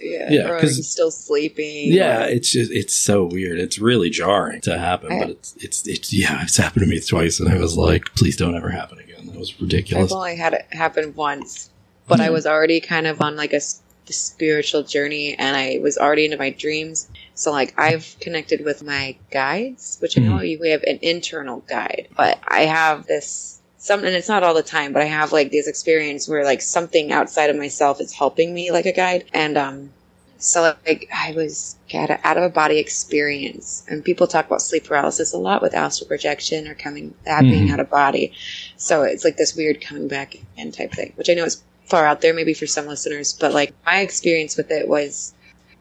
Yeah. 0.00 0.32
Yeah, 0.32 0.48
Or 0.48 0.56
are 0.56 0.60
'cause- 0.60 0.78
you 0.78 0.82
still 0.84 1.10
sleeping? 1.10 1.92
Yeah, 1.92 2.24
Or- 2.24 2.28
it's 2.28 2.50
just 2.50 2.72
it's 2.72 2.94
so 2.94 3.24
weird. 3.26 3.60
It's 3.60 3.78
really 3.78 4.08
jarring 4.08 4.62
to 4.62 4.78
happen, 4.78 5.12
I- 5.12 5.18
but 5.20 5.30
it's 5.30 5.54
it's 5.60 5.86
it's 5.86 6.12
yeah, 6.14 6.42
it's 6.44 6.56
happened 6.56 6.84
to 6.84 6.88
me 6.90 6.98
twice, 6.98 7.38
and 7.38 7.50
I 7.50 7.58
was 7.58 7.76
like, 7.76 8.14
"Please 8.16 8.36
don't 8.38 8.56
ever 8.56 8.70
happen 8.70 8.98
again." 9.00 9.26
That 9.26 9.38
was 9.38 9.60
ridiculous. 9.60 10.10
I've 10.10 10.16
only 10.16 10.36
had 10.36 10.54
it 10.54 10.64
happen 10.70 11.12
once, 11.14 11.68
but 12.08 12.20
I 12.22 12.28
Hmm. 12.28 12.32
was 12.32 12.46
already 12.46 12.80
kind 12.80 13.06
of 13.06 13.20
on 13.20 13.36
like 13.36 13.52
a 13.52 13.60
the 14.06 14.12
spiritual 14.12 14.82
journey, 14.82 15.34
and 15.38 15.56
I 15.56 15.78
was 15.82 15.98
already 15.98 16.24
into 16.24 16.36
my 16.38 16.50
dreams. 16.50 17.08
So 17.34 17.50
like 17.50 17.74
I've 17.78 18.16
connected 18.20 18.64
with 18.64 18.82
my 18.82 19.16
guides, 19.30 19.98
which 20.00 20.16
I 20.18 20.20
know 20.22 20.38
Hmm. 20.38 20.44
you 20.44 20.58
we 20.60 20.70
have 20.70 20.82
an 20.84 20.98
internal 21.02 21.60
guide, 21.68 22.08
but 22.16 22.38
I 22.46 22.62
have 22.62 23.06
this 23.06 23.60
some, 23.78 24.04
and 24.04 24.14
it's 24.14 24.28
not 24.28 24.44
all 24.44 24.54
the 24.54 24.62
time, 24.62 24.92
but 24.92 25.02
I 25.02 25.06
have 25.06 25.32
like 25.32 25.50
these 25.50 25.66
experiences 25.68 26.28
where 26.28 26.44
like 26.44 26.62
something 26.62 27.10
outside 27.12 27.50
of 27.50 27.56
myself 27.56 28.00
is 28.00 28.12
helping 28.12 28.54
me 28.54 28.70
like 28.70 28.86
a 28.86 28.92
guide, 28.92 29.24
and 29.32 29.56
um. 29.56 29.90
So 30.38 30.74
like 30.84 31.08
I 31.14 31.30
was 31.32 31.76
had 31.88 32.10
a 32.10 32.26
out 32.26 32.36
of 32.36 32.42
a 32.42 32.48
body 32.48 32.78
experience, 32.78 33.84
and 33.88 34.04
people 34.04 34.26
talk 34.26 34.46
about 34.46 34.60
sleep 34.62 34.84
paralysis 34.84 35.32
a 35.32 35.38
lot 35.38 35.62
with 35.62 35.72
astral 35.74 36.08
projection 36.08 36.66
or 36.66 36.74
coming 36.74 37.14
that 37.24 37.42
being 37.42 37.68
Mhm. 37.68 37.72
out 37.72 37.78
of 37.80 37.88
body. 37.90 38.32
So 38.76 39.02
it's 39.02 39.24
like 39.24 39.36
this 39.36 39.54
weird 39.54 39.80
coming 39.80 40.08
back 40.08 40.34
in 40.56 40.72
type 40.72 40.92
thing, 40.92 41.12
which 41.14 41.30
I 41.30 41.34
know 41.34 41.44
is 41.44 41.62
far 41.86 42.06
out 42.06 42.20
there 42.20 42.34
maybe 42.34 42.54
for 42.54 42.66
some 42.66 42.86
listeners, 42.86 43.32
but 43.32 43.52
like 43.52 43.74
my 43.84 44.00
experience 44.00 44.56
with 44.56 44.70
it 44.70 44.88
was 44.88 45.34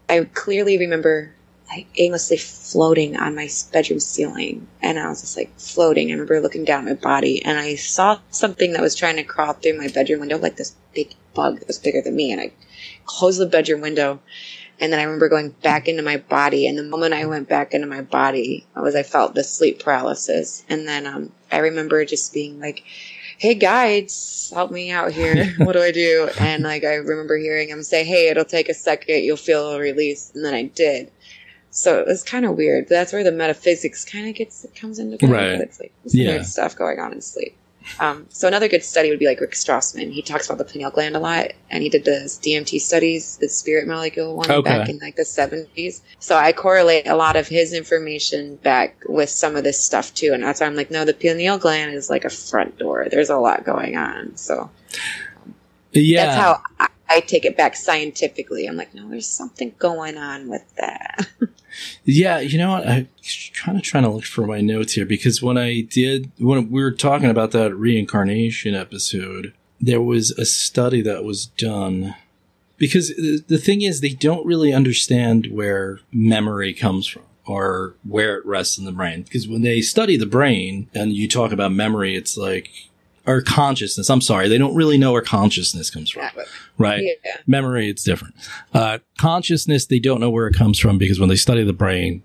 I 0.10 0.24
clearly 0.26 0.78
remember 0.78 1.34
like 1.72 1.88
aimlessly 1.95 2.38
floating 2.38 3.16
on 3.16 3.36
my 3.36 3.49
bedroom 3.72 3.99
ceiling. 3.99 4.68
And 4.82 4.99
I 4.99 5.08
was 5.08 5.22
just 5.22 5.38
like 5.38 5.58
floating. 5.58 6.10
I 6.10 6.12
remember 6.12 6.41
looking 6.41 6.66
down 6.66 6.88
at 6.88 6.95
my 6.95 7.02
body 7.02 7.43
and 7.45 7.58
I 7.58 7.76
saw 7.76 8.20
something 8.30 8.74
that 8.74 8.82
was 8.82 8.93
trying 8.93 9.16
to 9.16 9.24
crawl 9.24 9.54
through 9.54 9.78
my 9.78 9.88
bedroom 9.88 10.20
window, 10.20 10.38
like 10.38 10.58
this 10.58 10.76
big 10.93 11.16
bug 11.34 11.60
that 11.60 11.68
was 11.68 11.80
bigger 11.80 12.02
than 12.02 12.16
me. 12.16 12.32
And 12.34 12.41
I 12.41 12.52
closed 13.06 13.39
the 13.39 13.45
bedroom 13.45 13.80
window. 13.82 14.20
And 14.82 14.91
then 14.91 14.99
I 14.99 15.04
remember 15.04 15.30
going 15.30 15.52
back 15.62 15.88
into 15.88 16.04
my 16.04 16.18
body. 16.18 16.68
And 16.68 16.78
the 16.78 16.84
moment 16.84 17.14
I 17.14 17.26
went 17.26 17.47
back 17.47 17.74
into 17.74 17.88
my 17.88 18.02
body, 18.02 18.66
was 18.76 18.95
I 18.95 19.04
felt 19.04 19.36
the 19.36 19.43
sleep 19.43 19.82
paralysis. 19.82 20.66
And 20.68 20.88
then 20.88 21.06
um, 21.06 21.32
I 21.52 21.60
remember 21.60 22.04
just 22.04 22.34
being 22.34 22.60
like, 22.60 22.84
hey 23.42 23.56
guides, 23.56 24.52
help 24.54 24.70
me 24.70 24.92
out 24.92 25.12
here. 25.12 25.52
what 25.58 25.74
do 25.74 25.82
I 25.82 25.92
do? 25.92 26.30
And 26.39 26.62
like 26.62 26.84
I 26.84 26.94
remember 26.94 27.38
hearing 27.39 27.70
him 27.70 27.82
say, 27.82 28.04
hey, 28.04 28.30
it'll 28.30 28.46
take 28.46 28.70
a 28.70 28.74
second, 28.76 29.24
you'll 29.24 29.36
feel 29.36 29.72
a 29.72 29.80
release. 29.80 30.32
And 30.36 30.46
then 30.46 30.54
I 30.54 30.64
did. 30.66 31.12
So 31.72 31.98
it 32.00 32.06
was 32.06 32.22
kind 32.22 32.46
of 32.46 32.56
weird. 32.56 32.88
That's 32.88 33.12
where 33.12 33.24
the 33.24 33.32
metaphysics 33.32 34.06
kind 34.06 34.30
of 34.30 34.36
gets 34.36 34.64
it 34.64 34.76
comes 34.76 35.00
into 35.00 35.18
play. 35.18 35.30
Right. 35.30 35.60
It's 35.62 35.80
like 35.80 35.92
Yeah. 36.06 36.34
weird 36.34 36.46
stuff 36.46 36.76
going 36.76 37.00
on 37.00 37.14
in 37.14 37.22
sleep. 37.22 37.56
Um, 37.99 38.25
so 38.29 38.47
another 38.47 38.67
good 38.67 38.84
study 38.84 39.09
would 39.09 39.19
be 39.19 39.27
like 39.27 39.39
Rick 39.39 39.51
Strassman. 39.51 40.11
He 40.11 40.21
talks 40.21 40.47
about 40.47 40.57
the 40.57 40.65
pineal 40.65 40.89
gland 40.91 41.15
a 41.15 41.19
lot, 41.19 41.47
and 41.69 41.84
he 41.84 41.89
did 41.89 42.03
the 42.03 42.27
DMT 42.41 42.79
studies, 42.82 43.38
the 43.38 43.47
spirit 43.47 43.88
molecule 43.88 44.36
one 44.36 44.49
Okay. 44.49 44.61
back 44.61 44.89
in 44.89 44.97
like 44.99 45.15
the 45.17 45.25
seventies. 45.25 46.01
So 46.19 46.36
I 46.36 46.51
correlate 46.51 47.07
a 47.07 47.15
lot 47.15 47.36
of 47.36 47.47
his 47.47 47.73
information 47.73 48.55
back 48.57 48.97
with 49.07 49.29
some 49.29 49.55
of 49.55 49.63
this 49.63 49.84
stuff 49.84 50.13
too, 50.13 50.32
and 50.34 50.41
that's 50.43 50.61
why 50.61 50.67
I'm 50.67 50.75
like, 50.75 50.89
no, 50.89 51.05
the 51.05 51.13
pineal 51.13 51.57
gland 51.59 51.93
is 51.93 52.09
like 52.09 52.25
a 52.25 52.29
front 52.29 52.77
door. 52.79 53.07
There's 53.09 53.29
a 53.29 53.38
lot 53.38 53.65
going 53.65 53.95
on. 53.97 54.36
So 54.36 54.69
Yeah. 55.91 56.25
that's 56.25 56.36
how 56.38 56.61
I, 57.12 57.20
take 57.20 57.45
it 57.45 57.57
back 57.57 57.76
scientifically. 57.76 58.66
I'm 58.66 58.78
like, 58.78 58.93
no, 58.93 59.09
there's 59.09 59.28
something 59.28 59.74
going 59.80 60.18
on 60.18 60.49
with 60.49 60.76
that. 60.76 61.28
Yeah, 62.03 62.39
you 62.39 62.57
know 62.57 62.72
what? 62.72 62.88
I'm 62.88 63.07
kind 63.53 63.78
of 63.78 63.84
trying 63.84 64.03
to 64.03 64.09
look 64.09 64.26
for 64.26 64.45
my 64.45 64.59
notes 64.59 64.93
here 64.93 65.05
because 65.05 65.41
when 65.41 65.57
I 65.57 65.82
did, 65.82 66.32
when 66.38 66.70
we 66.70 66.82
were 66.82 66.91
talking 66.91 67.30
about 67.30 67.51
that 67.51 67.74
reincarnation 67.74 68.76
episode, 68.76 69.53
there 69.80 70.01
was 70.01 70.32
a 70.32 70.45
study 70.45 71.01
that 71.01 71.24
was 71.24 71.45
done. 71.45 72.16
Because 72.78 73.09
the 73.09 73.43
the 73.47 73.57
thing 73.57 73.84
is, 73.84 74.01
they 74.01 74.09
don't 74.09 74.45
really 74.45 74.74
understand 74.74 75.47
where 75.51 75.99
memory 76.12 76.74
comes 76.74 77.07
from 77.07 77.24
or 77.45 77.95
where 78.03 78.38
it 78.38 78.45
rests 78.45 78.78
in 78.78 78.86
the 78.86 78.91
brain. 78.91 79.24
Because 79.24 79.47
when 79.47 79.62
they 79.62 79.82
study 79.82 80.18
the 80.18 80.26
brain 80.26 80.89
and 80.93 81.14
you 81.14 81.28
talk 81.28 81.51
about 81.51 81.72
memory, 81.72 82.16
it's 82.16 82.38
like, 82.38 82.70
or 83.28 83.41
consciousness, 83.41 84.09
I'm 84.09 84.22
sorry, 84.22 84.47
they 84.47 84.57
don't 84.57 84.76
really 84.76 84.97
know 84.97 85.11
where 85.11 85.22
consciousness 85.22 85.89
comes 85.89 86.09
from, 86.09 86.30
right? 86.78 87.03
yeah. 87.24 87.38
memory 87.47 87.89
it's 87.89 88.03
different. 88.03 88.36
Uh, 88.74 88.99
consciousness 89.17 89.86
they 89.86 89.99
don't 89.99 90.19
know 90.19 90.30
where 90.30 90.47
it 90.47 90.55
comes 90.55 90.80
from 90.80 90.97
because 90.97 91.19
when 91.19 91.30
they 91.30 91.36
study 91.36 91.63
the 91.63 91.74
brain 91.74 92.24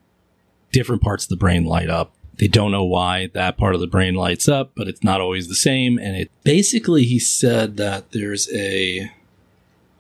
different 0.73 1.03
parts 1.03 1.25
of 1.25 1.29
the 1.31 1.37
brain 1.37 1.65
light 1.65 1.89
up. 1.89 2.13
They 2.39 2.49
don't 2.49 2.71
know 2.71 2.85
why 2.85 3.31
that 3.33 3.57
part 3.57 3.75
of 3.75 3.81
the 3.81 3.87
brain 3.87 4.15
lights 4.15 4.47
up 4.49 4.73
but 4.75 4.89
it's 4.89 5.03
not 5.03 5.21
always 5.21 5.49
the 5.49 5.55
same. 5.55 5.99
And 5.99 6.17
it 6.17 6.31
basically 6.45 7.05
he 7.05 7.19
said 7.19 7.79
that 7.79 8.13
there's 8.13 8.53
a 8.53 9.11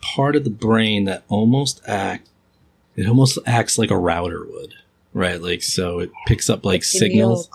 part 0.02 0.36
of 0.36 0.44
the 0.44 0.50
brain 0.50 1.04
that 1.04 1.24
almost 1.28 1.80
act 1.86 2.28
it 2.94 3.06
almost 3.06 3.38
acts 3.46 3.78
like 3.78 3.90
a 3.90 3.96
router 3.96 4.44
would 4.44 4.74
right? 5.16 5.40
Like 5.40 5.62
so 5.62 5.98
it 5.98 6.12
picks 6.26 6.48
up 6.50 6.64
like 6.64 6.84
signals. 6.84 7.48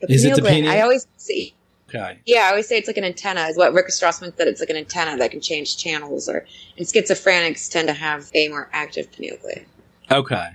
The 0.00 0.12
Is 0.12 0.24
it 0.24 0.34
the 0.34 0.42
pineal- 0.42 0.70
I 0.70 0.80
always 0.80 1.06
say, 1.16 1.54
okay 1.88 2.18
yeah, 2.26 2.46
I 2.46 2.50
always 2.50 2.66
say 2.68 2.76
it's 2.78 2.86
like 2.88 2.96
an 2.96 3.04
antenna. 3.04 3.42
Is 3.46 3.56
what 3.56 3.72
Rick 3.72 3.88
Strassman 3.88 4.36
said. 4.36 4.48
It's 4.48 4.60
like 4.60 4.70
an 4.70 4.76
antenna 4.76 5.16
that 5.18 5.30
can 5.30 5.40
change 5.40 5.76
channels. 5.76 6.28
Or 6.28 6.44
and 6.76 6.86
schizophrenics 6.86 7.70
tend 7.70 7.88
to 7.88 7.94
have 7.94 8.30
a 8.34 8.48
more 8.48 8.68
active 8.72 9.10
pineal 9.12 9.36
gland. 9.40 9.66
okay 10.10 10.48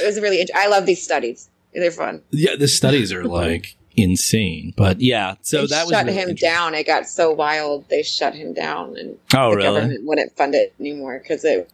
It 0.00 0.06
was 0.06 0.20
really. 0.20 0.46
I 0.54 0.68
love 0.68 0.86
these 0.86 1.02
studies. 1.02 1.50
They're 1.74 1.90
fun. 1.90 2.22
yeah 2.30 2.56
the 2.56 2.68
studies 2.68 3.12
are 3.12 3.24
like 3.42 3.76
insane 3.98 4.74
but 4.76 5.00
yeah 5.00 5.36
so 5.40 5.62
they 5.62 5.66
that 5.68 5.86
was 5.86 5.92
shut 5.92 6.06
really 6.06 6.18
him 6.18 6.34
down. 6.34 6.74
It 6.74 6.86
got 6.86 7.06
so 7.08 7.32
wild. 7.32 7.88
They 7.88 8.02
shut 8.02 8.34
him 8.34 8.52
down, 8.54 8.96
and 8.96 9.18
oh 9.34 9.50
the 9.50 9.56
really 9.56 9.62
government 9.80 10.04
wouldn't 10.06 10.36
fund 10.36 10.54
it 10.54 10.74
anymore 10.80 11.18
because 11.22 11.44
it. 11.44 11.70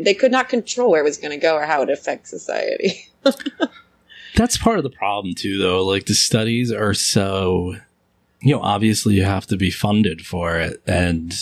They 0.00 0.14
could 0.14 0.30
not 0.30 0.48
control 0.48 0.90
where 0.92 1.00
it 1.00 1.04
was 1.04 1.16
going 1.18 1.32
to 1.32 1.36
go 1.38 1.56
or 1.56 1.64
how 1.64 1.82
it 1.82 1.90
affects 1.90 2.30
society. 2.30 3.04
That's 4.36 4.56
part 4.56 4.78
of 4.78 4.84
the 4.84 4.90
problem 4.90 5.34
too, 5.34 5.58
though. 5.58 5.84
Like 5.84 6.06
the 6.06 6.14
studies 6.14 6.70
are 6.70 6.94
so, 6.94 7.74
you 8.40 8.54
know, 8.54 8.60
obviously 8.60 9.14
you 9.14 9.24
have 9.24 9.46
to 9.46 9.56
be 9.56 9.70
funded 9.70 10.24
for 10.24 10.56
it, 10.58 10.82
and 10.86 11.34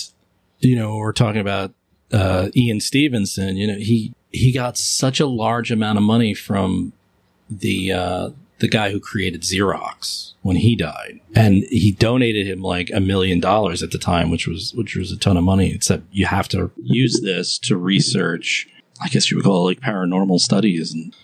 you 0.61 0.77
know 0.77 0.97
we're 0.97 1.13
talking 1.13 1.41
about 1.41 1.75
uh, 2.13 2.49
Ian 2.55 2.81
Stevenson. 2.81 3.57
You 3.57 3.67
know, 3.67 3.79
he 3.79 4.15
he 4.31 4.53
got 4.53 4.79
such 4.79 5.21
a 5.21 5.27
large 5.27 5.71
amount 5.71 5.99
of 5.99 6.05
money 6.05 6.35
from 6.35 6.93
the 7.51 7.93
uh, 7.93 8.31
the 8.59 8.69
guy 8.69 8.91
who 8.91 9.01
created 9.01 9.43
Xerox 9.43 10.33
when 10.43 10.57
he 10.57 10.75
died, 10.75 11.21
and 11.35 11.65
he 11.65 11.93
donated 11.93 12.47
him 12.47 12.63
like 12.63 12.91
a 12.95 13.01
million 13.01 13.41
dollars 13.41 13.83
at 13.83 13.91
the 13.91 13.99
time, 13.99 14.31
which 14.31 14.47
was 14.47 14.73
which 14.75 14.97
was 14.97 15.13
a 15.13 15.19
ton 15.19 15.37
of 15.37 15.45
money. 15.45 15.73
Except 15.73 16.05
you 16.11 16.27
have 16.27 16.49
to 16.49 16.71
use 16.83 17.21
this 17.21 17.59
to 17.61 17.77
research. 17.77 18.69
I 19.01 19.09
guess 19.09 19.31
you 19.31 19.37
would 19.37 19.45
call 19.45 19.69
it 19.69 19.73
like 19.73 19.81
paranormal 19.81 20.41
studies 20.41 20.95
and 20.95 21.15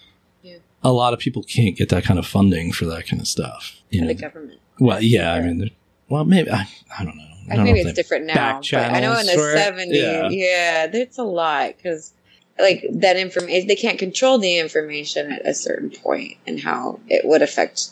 a 0.85 0.93
lot 0.93 1.12
of 1.12 1.18
people 1.18 1.43
can't 1.43 1.76
get 1.76 1.89
that 1.91 2.05
kind 2.05 2.18
of 2.18 2.26
funding 2.26 2.72
for 2.72 2.85
that 2.87 3.07
kind 3.07 3.20
of 3.20 3.28
stuff. 3.28 3.80
You 3.91 4.03
know, 4.03 4.07
the 4.09 4.14
government. 4.14 4.61
well, 4.78 5.03
yeah, 5.03 5.33
I 5.33 5.41
mean, 5.41 5.70
well, 6.09 6.24
maybe 6.24 6.51
I, 6.51 6.66
I 6.99 7.05
don't 7.05 7.16
know. 7.16 7.22
I 7.51 7.55
I 7.55 7.57
don't 7.57 7.64
maybe 7.64 7.83
know 7.83 7.91
it's 7.91 7.97
different 7.97 8.26
now. 8.26 8.61
But 8.70 8.74
I 8.74 9.01
know 9.01 9.18
in 9.18 9.26
the 9.26 9.33
channels 9.33 9.35
for 9.35 9.51
it? 9.51 9.59
seventies, 9.59 9.97
Yeah. 10.03 10.28
yeah. 10.30 10.87
there's 10.87 11.18
a 11.18 11.24
lot 11.24 11.76
because 11.76 12.12
like 12.59 12.85
that 12.91 13.16
information, 13.16 13.66
they 13.66 13.74
can't 13.76 13.99
control 13.99 14.39
the 14.39 14.59
information 14.59 15.33
at 15.33 15.47
a 15.47 15.55
certain 15.55 15.91
point 15.91 16.37
and 16.47 16.61
how 16.61 17.01
it 17.09 17.24
would 17.24 17.43
affect 17.43 17.89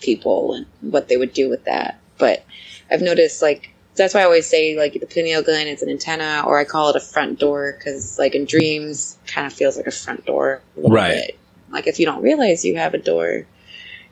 people 0.00 0.54
and 0.54 0.66
what 0.80 1.08
they 1.08 1.16
would 1.16 1.32
do 1.32 1.48
with 1.48 1.64
that. 1.64 1.98
But 2.18 2.44
I've 2.90 3.02
noticed 3.02 3.42
like 3.42 3.70
that's 3.96 4.12
why 4.14 4.20
I 4.20 4.24
always 4.24 4.46
say 4.46 4.76
like 4.76 4.94
the 4.94 5.06
pineal 5.06 5.42
gland 5.42 5.68
is 5.68 5.82
an 5.82 5.88
antenna, 5.88 6.42
or 6.46 6.58
I 6.58 6.64
call 6.64 6.90
it 6.90 6.96
a 6.96 7.00
front 7.00 7.38
door 7.38 7.76
because 7.78 8.18
like 8.18 8.34
in 8.34 8.44
dreams, 8.44 9.16
kind 9.26 9.46
of 9.46 9.52
feels 9.52 9.76
like 9.76 9.86
a 9.86 9.92
front 9.92 10.26
door, 10.26 10.62
Right. 10.76 11.14
bit. 11.26 11.38
Like 11.74 11.86
if 11.86 11.98
you 11.98 12.06
don't 12.06 12.22
realize 12.22 12.64
you 12.64 12.76
have 12.76 12.94
a 12.94 12.98
door, 12.98 13.46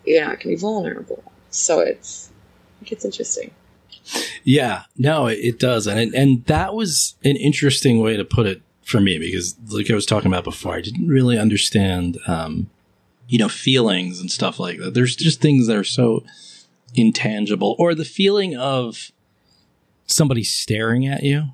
you 0.05 0.21
know, 0.21 0.31
it 0.33 0.41
can 0.41 0.51
be 0.51 0.57
vulnerable. 0.57 1.23
So 1.51 1.81
it's 1.81 2.31
it 2.83 2.89
gets 2.89 3.05
interesting. 3.05 3.53
Yeah, 4.45 4.83
no, 4.99 5.29
it, 5.29 5.39
it 5.39 5.59
does, 5.59 5.87
and 5.87 5.99
it, 6.01 6.13
and 6.15 6.45
that 6.47 6.75
was 6.75 7.15
an 7.25 7.37
interesting 7.37 8.01
way 8.01 8.17
to 8.17 8.25
put 8.25 8.47
it 8.47 8.61
for 8.85 9.01
me 9.01 9.17
because, 9.19 9.57
like 9.69 9.89
I 9.91 9.95
was 9.95 10.07
talking 10.07 10.27
about 10.31 10.43
before, 10.45 10.75
I 10.75 10.81
didn't 10.81 11.07
really 11.07 11.39
understand, 11.39 12.19
um, 12.27 12.69
you 13.29 13.39
know, 13.39 13.49
feelings 13.49 14.19
and 14.21 14.29
stuff 14.31 14.59
like 14.59 14.79
that. 14.81 14.95
There's 14.95 15.15
just 15.15 15.41
things 15.41 15.69
that 15.69 15.77
are 15.77 15.85
so 15.85 16.25
intangible, 16.95 17.77
or 17.79 17.95
the 17.95 18.05
feeling 18.05 18.57
of 18.57 19.13
somebody 20.07 20.43
staring 20.43 21.07
at 21.07 21.23
you. 21.23 21.51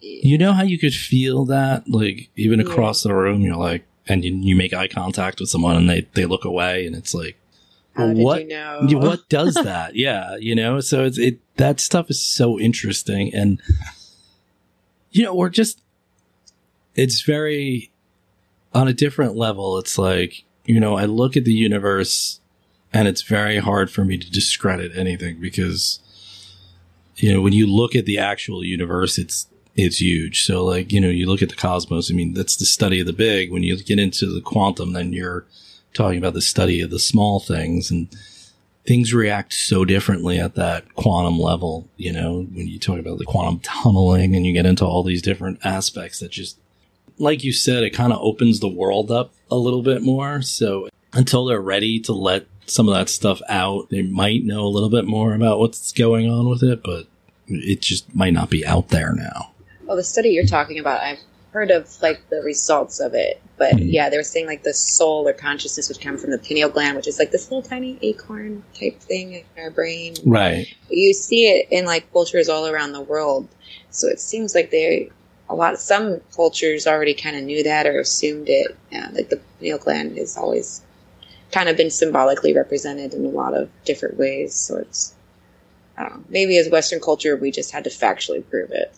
You 0.00 0.36
know 0.36 0.52
how 0.52 0.64
you 0.64 0.78
could 0.78 0.92
feel 0.92 1.44
that, 1.46 1.88
like 1.88 2.28
even 2.36 2.58
Yeah. 2.58 2.66
across 2.66 3.02
the 3.04 3.14
room, 3.14 3.42
you're 3.42 3.56
like, 3.56 3.86
and 4.06 4.24
you, 4.24 4.34
you 4.34 4.56
make 4.56 4.72
eye 4.72 4.88
contact 4.88 5.40
with 5.40 5.48
someone, 5.48 5.76
and 5.76 5.88
they 5.88 6.02
they 6.14 6.26
look 6.26 6.44
away, 6.44 6.86
and 6.86 6.94
it's 6.94 7.14
like, 7.14 7.38
How 7.94 8.08
what 8.08 8.42
you 8.42 8.48
know? 8.48 8.86
what 8.98 9.28
does 9.28 9.54
that? 9.54 9.94
yeah, 9.96 10.36
you 10.36 10.54
know, 10.54 10.80
so 10.80 11.04
it's 11.04 11.18
it 11.18 11.40
that 11.56 11.80
stuff 11.80 12.10
is 12.10 12.22
so 12.22 12.58
interesting, 12.58 13.32
and 13.34 13.60
you 15.10 15.22
know, 15.22 15.34
we're 15.34 15.48
just 15.48 15.80
it's 16.94 17.22
very 17.22 17.90
on 18.72 18.88
a 18.88 18.92
different 18.92 19.36
level. 19.36 19.78
It's 19.78 19.98
like 19.98 20.44
you 20.64 20.80
know, 20.80 20.96
I 20.96 21.04
look 21.04 21.36
at 21.36 21.44
the 21.44 21.52
universe, 21.52 22.40
and 22.92 23.08
it's 23.08 23.22
very 23.22 23.58
hard 23.58 23.90
for 23.90 24.04
me 24.04 24.18
to 24.18 24.30
discredit 24.30 24.96
anything 24.96 25.40
because 25.40 26.00
you 27.16 27.32
know 27.32 27.40
when 27.40 27.52
you 27.52 27.66
look 27.66 27.94
at 27.94 28.06
the 28.06 28.18
actual 28.18 28.64
universe, 28.64 29.18
it's 29.18 29.46
it's 29.76 30.00
huge. 30.00 30.42
So 30.42 30.64
like 30.64 30.92
you 30.92 31.00
know, 31.00 31.08
you 31.08 31.26
look 31.26 31.42
at 31.42 31.48
the 31.48 31.56
cosmos. 31.56 32.10
I 32.10 32.14
mean, 32.14 32.34
that's 32.34 32.56
the 32.56 32.64
study 32.64 33.00
of 33.00 33.06
the 33.06 33.12
big. 33.12 33.52
When 33.52 33.62
you 33.62 33.76
get 33.82 33.98
into 33.98 34.26
the 34.26 34.40
quantum, 34.40 34.92
then 34.92 35.12
you're 35.12 35.46
talking 35.92 36.18
about 36.18 36.34
the 36.34 36.42
study 36.42 36.80
of 36.80 36.90
the 36.90 36.98
small 36.98 37.40
things 37.40 37.90
and 37.90 38.08
things 38.86 39.14
react 39.14 39.52
so 39.52 39.84
differently 39.84 40.38
at 40.38 40.54
that 40.56 40.94
quantum 40.94 41.38
level, 41.38 41.88
you 41.96 42.12
know, 42.12 42.42
when 42.52 42.68
you 42.68 42.78
talk 42.78 42.98
about 42.98 43.18
the 43.18 43.24
quantum 43.24 43.58
tunneling 43.60 44.36
and 44.36 44.46
you 44.46 44.52
get 44.52 44.66
into 44.66 44.84
all 44.84 45.02
these 45.02 45.22
different 45.22 45.58
aspects 45.64 46.20
that 46.20 46.30
just, 46.30 46.58
like 47.18 47.42
you 47.42 47.52
said, 47.52 47.82
it 47.82 47.90
kind 47.90 48.12
of 48.12 48.20
opens 48.20 48.60
the 48.60 48.68
world 48.68 49.10
up 49.10 49.32
a 49.50 49.56
little 49.56 49.82
bit 49.82 50.02
more. 50.02 50.42
So 50.42 50.88
until 51.12 51.46
they're 51.46 51.60
ready 51.60 51.98
to 52.00 52.12
let 52.12 52.46
some 52.66 52.88
of 52.88 52.94
that 52.94 53.08
stuff 53.08 53.40
out, 53.48 53.88
they 53.90 54.02
might 54.02 54.44
know 54.44 54.64
a 54.64 54.68
little 54.68 54.90
bit 54.90 55.06
more 55.06 55.34
about 55.34 55.58
what's 55.58 55.92
going 55.92 56.28
on 56.28 56.48
with 56.48 56.62
it, 56.62 56.82
but 56.82 57.06
it 57.46 57.80
just 57.80 58.14
might 58.14 58.32
not 58.32 58.50
be 58.50 58.66
out 58.66 58.88
there 58.88 59.12
now. 59.12 59.52
Well, 59.86 59.96
the 59.96 60.02
study 60.04 60.30
you're 60.30 60.46
talking 60.46 60.78
about, 60.78 61.00
I've 61.02 61.18
heard 61.52 61.70
of 61.70 61.88
like 62.02 62.28
the 62.30 62.40
results 62.42 63.00
of 63.00 63.14
it, 63.14 63.40
but 63.58 63.74
Mhm. 63.74 63.92
yeah, 63.92 64.08
they 64.10 64.16
were 64.16 64.22
saying 64.24 64.46
like 64.46 64.64
the 64.64 64.74
soul 64.74 65.28
or 65.28 65.32
consciousness 65.32 65.88
would 65.88 66.00
come 66.00 66.18
from 66.18 66.30
the 66.30 66.38
pineal 66.38 66.68
gland, 66.68 66.96
which 66.96 67.06
is 67.06 67.18
like 67.18 67.30
this 67.30 67.50
little 67.50 67.62
tiny 67.62 67.98
acorn 68.02 68.64
type 68.78 68.98
thing 69.00 69.34
in 69.34 69.44
our 69.62 69.70
brain. 69.70 70.14
Right. 70.24 70.66
You 70.90 71.12
see 71.14 71.46
it 71.46 71.68
in 71.70 71.84
like 71.84 72.12
cultures 72.12 72.48
all 72.48 72.66
around 72.66 72.92
the 72.92 73.00
world, 73.00 73.48
so 73.90 74.08
it 74.08 74.20
seems 74.20 74.54
like 74.54 74.70
they 74.70 75.10
a 75.48 75.54
lot 75.54 75.78
some 75.78 76.20
cultures 76.34 76.86
already 76.86 77.14
kind 77.14 77.36
of 77.36 77.42
knew 77.44 77.62
that 77.62 77.86
or 77.86 78.00
assumed 78.00 78.48
it. 78.48 78.74
Yeah, 78.90 79.10
like 79.12 79.28
the 79.28 79.38
pineal 79.60 79.78
gland 79.78 80.16
has 80.18 80.36
always 80.36 80.80
kind 81.52 81.68
of 81.68 81.76
been 81.76 81.90
symbolically 81.90 82.52
represented 82.52 83.14
in 83.14 83.24
a 83.24 83.28
lot 83.28 83.54
of 83.54 83.68
different 83.84 84.18
ways. 84.18 84.54
So 84.54 84.76
it's, 84.76 85.14
I 85.96 86.02
don't 86.02 86.16
know, 86.16 86.24
maybe 86.30 86.58
as 86.58 86.68
Western 86.68 86.98
culture, 86.98 87.36
we 87.36 87.52
just 87.52 87.70
had 87.70 87.84
to 87.84 87.90
factually 87.90 88.42
prove 88.48 88.70
it. 88.72 88.92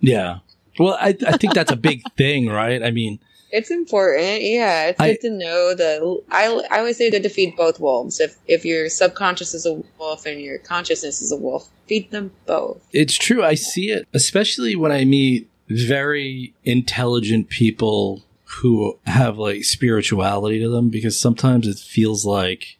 Yeah. 0.00 0.38
Well, 0.78 0.96
I, 1.00 1.16
I 1.26 1.36
think 1.36 1.54
that's 1.54 1.72
a 1.72 1.76
big 1.76 2.02
thing, 2.16 2.48
right? 2.48 2.82
I 2.82 2.90
mean, 2.90 3.18
It's 3.50 3.70
important, 3.70 4.42
yeah. 4.42 4.88
It's 4.88 5.00
I- 5.00 5.12
good 5.12 5.20
to 5.22 5.30
know 5.30 5.74
the. 5.74 6.22
I, 6.30 6.46
I 6.70 6.78
always 6.80 6.98
say 6.98 7.08
to 7.10 7.28
feed 7.28 7.56
both 7.56 7.80
wolves. 7.80 8.20
If 8.20 8.36
if 8.46 8.64
your 8.64 8.88
subconscious 8.88 9.54
is 9.54 9.64
a 9.66 9.82
wolf 9.98 10.26
and 10.26 10.40
your 10.40 10.58
consciousness 10.58 11.22
is 11.22 11.32
a 11.32 11.36
wolf, 11.36 11.68
feed 11.86 12.10
them 12.10 12.32
both. 12.46 12.78
It's 12.92 13.14
true. 13.16 13.42
I 13.42 13.54
see 13.54 13.90
it, 13.90 14.06
especially 14.12 14.76
when 14.76 14.92
I 14.92 15.04
meet 15.04 15.48
very 15.68 16.54
intelligent 16.64 17.48
people 17.48 18.22
who 18.60 18.98
have 19.06 19.38
like 19.38 19.64
spirituality 19.64 20.60
to 20.60 20.68
them, 20.68 20.88
because 20.90 21.18
sometimes 21.18 21.66
it 21.66 21.78
feels 21.78 22.24
like 22.26 22.76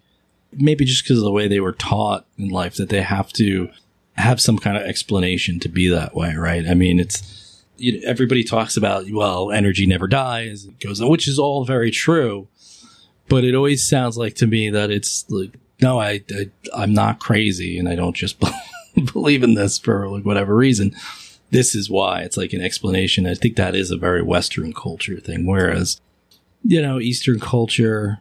maybe 0.52 0.84
just 0.84 1.02
because 1.04 1.18
of 1.18 1.24
the 1.24 1.32
way 1.32 1.48
they 1.48 1.60
were 1.60 1.72
taught 1.72 2.24
in 2.38 2.48
life 2.48 2.76
that 2.76 2.88
they 2.88 3.02
have 3.02 3.32
to 3.32 3.68
have 4.16 4.40
some 4.40 4.58
kind 4.58 4.76
of 4.76 4.84
explanation 4.84 5.60
to 5.60 5.68
be 5.68 5.88
that 5.88 6.14
way, 6.14 6.34
right? 6.34 6.66
I 6.66 6.74
mean, 6.74 6.98
it's 6.98 7.62
you 7.76 8.00
everybody 8.04 8.42
talks 8.42 8.76
about 8.76 9.10
well, 9.10 9.50
energy 9.50 9.86
never 9.86 10.08
dies, 10.08 10.64
it 10.64 10.80
goes, 10.80 11.02
which 11.02 11.28
is 11.28 11.38
all 11.38 11.64
very 11.64 11.90
true, 11.90 12.48
but 13.28 13.44
it 13.44 13.54
always 13.54 13.86
sounds 13.86 14.16
like 14.16 14.34
to 14.36 14.46
me 14.46 14.70
that 14.70 14.90
it's 14.90 15.28
like 15.30 15.58
no, 15.80 16.00
I, 16.00 16.22
I 16.30 16.50
I'm 16.74 16.94
not 16.94 17.20
crazy, 17.20 17.78
and 17.78 17.88
I 17.88 17.94
don't 17.94 18.16
just 18.16 18.42
believe 19.12 19.42
in 19.42 19.54
this 19.54 19.78
for 19.78 20.08
like 20.08 20.24
whatever 20.24 20.54
reason. 20.54 20.94
This 21.50 21.74
is 21.74 21.88
why 21.88 22.22
it's 22.22 22.36
like 22.36 22.52
an 22.52 22.60
explanation. 22.60 23.26
I 23.26 23.34
think 23.34 23.56
that 23.56 23.74
is 23.74 23.90
a 23.90 23.96
very 23.96 24.22
Western 24.22 24.72
culture 24.72 25.20
thing, 25.20 25.46
whereas 25.46 26.00
you 26.64 26.80
know 26.80 26.98
Eastern 26.98 27.40
culture. 27.40 28.20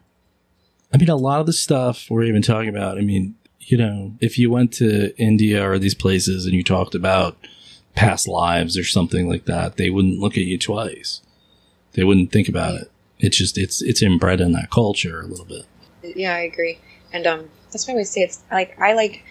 I 0.94 0.98
mean, 0.98 1.10
a 1.10 1.16
lot 1.16 1.40
of 1.40 1.46
the 1.46 1.54
stuff 1.54 2.08
we're 2.10 2.24
even 2.24 2.42
talking 2.42 2.70
about. 2.70 2.98
I 2.98 3.02
mean, 3.02 3.36
you 3.66 3.78
know, 3.78 4.14
if 4.20 4.38
you 4.38 4.50
went 4.52 4.72
to 4.74 5.16
India 5.18 5.68
or 5.68 5.80
these 5.80 5.96
places 5.96 6.46
and 6.46 6.54
you 6.54 6.64
talked 6.64 6.94
about 6.94 7.36
past 7.96 8.28
lives 8.28 8.78
or 8.78 8.84
something 8.84 9.28
like 9.28 9.46
that, 9.46 9.78
they 9.78 9.90
wouldn't 9.90 10.20
look 10.20 10.34
at 10.34 10.44
you 10.44 10.58
twice. 10.58 11.22
They 11.94 12.04
wouldn't 12.04 12.32
think 12.32 12.48
about 12.48 12.76
it. 12.76 12.92
It's 13.20 13.38
just 13.38 13.58
it's 13.58 13.82
it's 13.82 14.02
inbred 14.02 14.42
in 14.42 14.52
that 14.52 14.70
culture 14.70 15.22
a 15.22 15.26
little 15.26 15.46
bit. 15.46 15.66
Yeah, 16.04 16.36
I 16.36 16.40
agree. 16.40 16.78
And 17.12 17.26
um, 17.26 17.50
that's 17.72 17.88
why 17.88 17.94
I 17.94 17.96
always 17.96 18.10
say 18.10 18.22
it's 18.22 18.44
like 18.52 18.80
I 18.80 18.94
like 18.94 19.24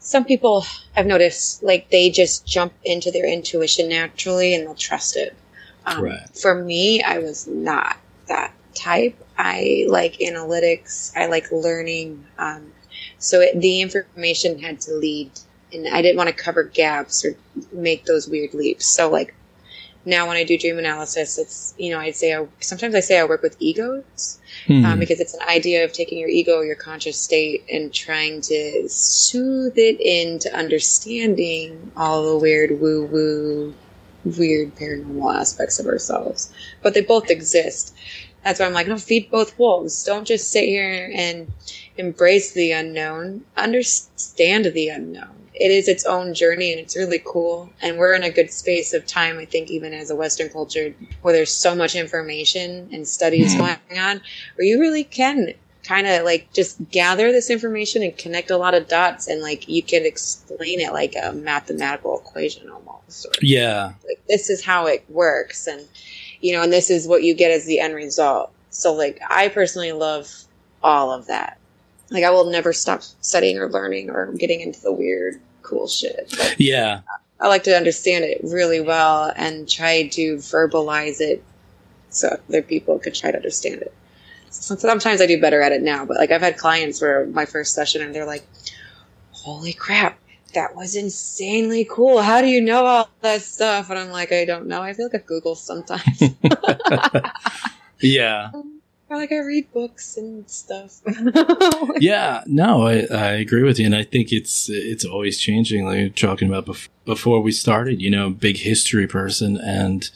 some 0.00 0.24
people 0.24 0.66
I've 0.96 1.06
noticed 1.06 1.62
like 1.62 1.88
they 1.90 2.10
just 2.10 2.44
jump 2.46 2.72
into 2.84 3.10
their 3.10 3.26
intuition 3.26 3.88
naturally 3.88 4.54
and 4.54 4.66
they'll 4.66 4.74
trust 4.74 5.16
it. 5.16 5.34
Um, 5.86 6.02
Right. 6.02 6.28
For 6.36 6.54
me, 6.62 7.02
I 7.02 7.18
was 7.20 7.46
not 7.46 7.96
that 8.26 8.52
type. 8.74 9.16
I 9.38 9.86
like 9.88 10.14
analytics. 10.14 11.16
I 11.16 11.26
like 11.26 11.50
learning. 11.52 12.24
Um, 12.38 12.72
so 13.22 13.40
it, 13.40 13.60
the 13.60 13.80
information 13.80 14.58
had 14.58 14.80
to 14.82 14.94
lead, 14.94 15.30
and 15.72 15.88
I 15.88 16.02
didn't 16.02 16.16
want 16.16 16.28
to 16.28 16.34
cover 16.34 16.64
gaps 16.64 17.24
or 17.24 17.34
make 17.72 18.04
those 18.04 18.28
weird 18.28 18.54
leaps. 18.54 18.86
So 18.86 19.10
like 19.10 19.34
now 20.04 20.28
when 20.28 20.36
I 20.36 20.44
do 20.44 20.58
dream 20.58 20.78
analysis, 20.78 21.38
it's 21.38 21.74
you 21.78 21.90
know 21.90 22.00
I'd 22.00 22.16
say 22.16 22.34
I, 22.34 22.46
sometimes 22.60 22.94
I 22.94 23.00
say 23.00 23.18
I 23.18 23.24
work 23.24 23.42
with 23.42 23.56
egos 23.60 24.38
Hmm. 24.66 24.84
um, 24.84 24.98
because 24.98 25.18
it's 25.18 25.34
an 25.34 25.48
idea 25.48 25.84
of 25.84 25.92
taking 25.92 26.18
your 26.18 26.28
ego, 26.28 26.60
your 26.60 26.76
conscious 26.76 27.18
state, 27.18 27.64
and 27.72 27.92
trying 27.92 28.40
to 28.42 28.88
soothe 28.88 29.76
it 29.76 30.00
into 30.00 30.54
understanding 30.54 31.90
all 31.96 32.30
the 32.32 32.38
weird 32.38 32.80
woo 32.80 33.06
woo, 33.06 33.74
weird 34.24 34.74
paranormal 34.76 35.34
aspects 35.34 35.80
of 35.80 35.86
ourselves. 35.86 36.52
But 36.82 36.94
they 36.94 37.00
both 37.00 37.30
exist. 37.30 37.94
That's 38.44 38.60
why 38.60 38.66
I'm 38.66 38.72
like, 38.72 38.88
no, 38.88 38.96
feed 38.96 39.30
both 39.30 39.58
wolves. 39.58 40.04
Don't 40.04 40.26
just 40.26 40.50
sit 40.50 40.64
here 40.64 41.12
and 41.14 41.50
embrace 41.96 42.52
the 42.52 42.72
unknown. 42.72 43.44
Understand 43.56 44.66
the 44.66 44.88
unknown. 44.88 45.48
It 45.54 45.70
is 45.70 45.86
its 45.86 46.04
own 46.06 46.34
journey 46.34 46.72
and 46.72 46.80
it's 46.80 46.96
really 46.96 47.22
cool. 47.24 47.70
And 47.82 47.98
we're 47.98 48.14
in 48.14 48.24
a 48.24 48.30
good 48.30 48.50
space 48.50 48.94
of 48.94 49.06
time, 49.06 49.38
I 49.38 49.44
think, 49.44 49.70
even 49.70 49.92
as 49.92 50.10
a 50.10 50.16
Western 50.16 50.48
culture, 50.48 50.94
where 51.20 51.34
there's 51.34 51.52
so 51.52 51.74
much 51.74 51.94
information 51.94 52.88
and 52.92 53.06
studies 53.06 53.52
hmm. 53.52 53.60
going 53.60 53.98
on 53.98 54.20
where 54.56 54.66
you 54.66 54.80
really 54.80 55.04
can 55.04 55.54
kind 55.84 56.06
of 56.06 56.24
like 56.24 56.52
just 56.52 56.78
gather 56.90 57.32
this 57.32 57.50
information 57.50 58.02
and 58.02 58.16
connect 58.16 58.50
a 58.50 58.56
lot 58.56 58.74
of 58.74 58.88
dots 58.88 59.26
and 59.26 59.42
like 59.42 59.68
you 59.68 59.82
can 59.82 60.06
explain 60.06 60.80
it 60.80 60.92
like 60.92 61.14
a 61.20 61.32
mathematical 61.32 62.20
equation 62.20 62.70
almost 62.70 63.26
or 63.26 63.32
yeah. 63.40 63.92
like 64.06 64.22
this 64.28 64.48
is 64.48 64.64
how 64.64 64.86
it 64.86 65.04
works 65.08 65.66
and 65.66 65.86
you 66.42 66.52
know 66.52 66.62
and 66.62 66.72
this 66.72 66.90
is 66.90 67.08
what 67.08 67.22
you 67.22 67.34
get 67.34 67.50
as 67.50 67.64
the 67.64 67.80
end 67.80 67.94
result 67.94 68.52
so 68.70 68.92
like 68.92 69.18
i 69.30 69.48
personally 69.48 69.92
love 69.92 70.28
all 70.82 71.10
of 71.10 71.26
that 71.26 71.58
like 72.10 72.24
i 72.24 72.30
will 72.30 72.50
never 72.50 72.72
stop 72.72 73.00
studying 73.20 73.58
or 73.58 73.70
learning 73.70 74.10
or 74.10 74.32
getting 74.32 74.60
into 74.60 74.80
the 74.82 74.92
weird 74.92 75.40
cool 75.62 75.88
shit 75.88 76.26
but 76.36 76.56
Yeah. 76.58 77.00
I 77.40 77.48
like 77.48 77.64
to 77.64 77.76
understand 77.76 78.24
it 78.24 78.40
really 78.44 78.80
well 78.80 79.32
and 79.34 79.68
try 79.68 80.06
to 80.06 80.36
verbalize 80.36 81.20
it 81.20 81.42
so 82.10 82.38
other 82.48 82.62
people 82.62 83.00
could 83.00 83.16
try 83.16 83.32
to 83.32 83.36
understand 83.36 83.82
it. 83.82 83.92
So 84.50 84.76
sometimes 84.76 85.20
I 85.20 85.26
do 85.26 85.40
better 85.40 85.60
at 85.60 85.72
it 85.72 85.82
now, 85.82 86.04
but 86.04 86.18
like 86.18 86.30
I've 86.30 86.40
had 86.40 86.56
clients 86.56 87.02
where 87.02 87.26
my 87.26 87.44
first 87.44 87.74
session 87.74 88.00
and 88.00 88.14
they're 88.14 88.26
like, 88.26 88.46
"Holy 89.32 89.72
crap, 89.72 90.20
that 90.54 90.74
was 90.74 90.96
insanely 90.96 91.86
cool! 91.88 92.22
How 92.22 92.40
do 92.40 92.46
you 92.46 92.60
know 92.60 92.84
all 92.84 93.08
that 93.20 93.42
stuff?" 93.42 93.90
And 93.90 93.98
I'm 93.98 94.10
like, 94.10 94.32
"I 94.32 94.44
don't 94.44 94.66
know. 94.66 94.82
I 94.82 94.92
feel 94.92 95.06
like 95.06 95.22
I 95.22 95.24
Google 95.24 95.54
sometimes, 95.54 96.22
Yeah. 98.00 98.50
or 99.08 99.16
like 99.16 99.32
I 99.32 99.38
read 99.38 99.72
books 99.72 100.16
and 100.16 100.48
stuff." 100.48 101.00
yeah, 102.00 102.42
no, 102.46 102.86
I, 102.86 103.06
I 103.10 103.28
agree 103.32 103.62
with 103.62 103.78
you, 103.78 103.86
and 103.86 103.96
I 103.96 104.04
think 104.04 104.32
it's 104.32 104.68
it's 104.68 105.04
always 105.04 105.38
changing. 105.38 105.84
Like 105.84 105.98
you 105.98 106.04
were 106.04 106.08
talking 106.10 106.48
about 106.48 106.66
bef- 106.66 106.88
before 107.04 107.40
we 107.40 107.52
started, 107.52 108.00
you 108.00 108.10
know, 108.10 108.30
big 108.30 108.58
history 108.58 109.06
person, 109.06 109.56
and 109.58 110.10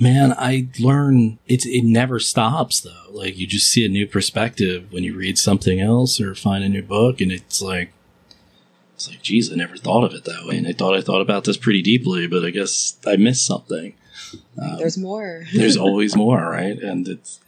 man, 0.00 0.34
I 0.38 0.68
learn 0.78 1.38
it's 1.46 1.66
it 1.66 1.84
never 1.84 2.18
stops 2.18 2.80
though. 2.80 2.90
Like 3.10 3.38
you 3.38 3.46
just 3.46 3.70
see 3.70 3.84
a 3.84 3.88
new 3.88 4.06
perspective 4.06 4.90
when 4.90 5.04
you 5.04 5.14
read 5.16 5.38
something 5.38 5.80
else 5.80 6.20
or 6.20 6.34
find 6.34 6.64
a 6.64 6.68
new 6.68 6.82
book, 6.82 7.20
and 7.20 7.30
it's 7.30 7.62
like 7.62 7.92
it's 9.02 9.10
like, 9.10 9.22
geez, 9.22 9.52
I 9.52 9.56
never 9.56 9.76
thought 9.76 10.04
of 10.04 10.14
it 10.14 10.24
that 10.24 10.46
way, 10.46 10.56
and 10.56 10.66
I 10.66 10.72
thought 10.72 10.94
I 10.94 11.00
thought 11.00 11.20
about 11.20 11.42
this 11.42 11.56
pretty 11.56 11.82
deeply, 11.82 12.28
but 12.28 12.44
I 12.44 12.50
guess 12.50 12.96
I 13.04 13.16
missed 13.16 13.44
something. 13.44 13.94
Um, 14.56 14.76
There's 14.78 14.96
more. 14.96 15.44
there's 15.54 15.76
always 15.76 16.14
more, 16.14 16.40
right? 16.40 16.78
And 16.78 17.08
it's 17.08 17.40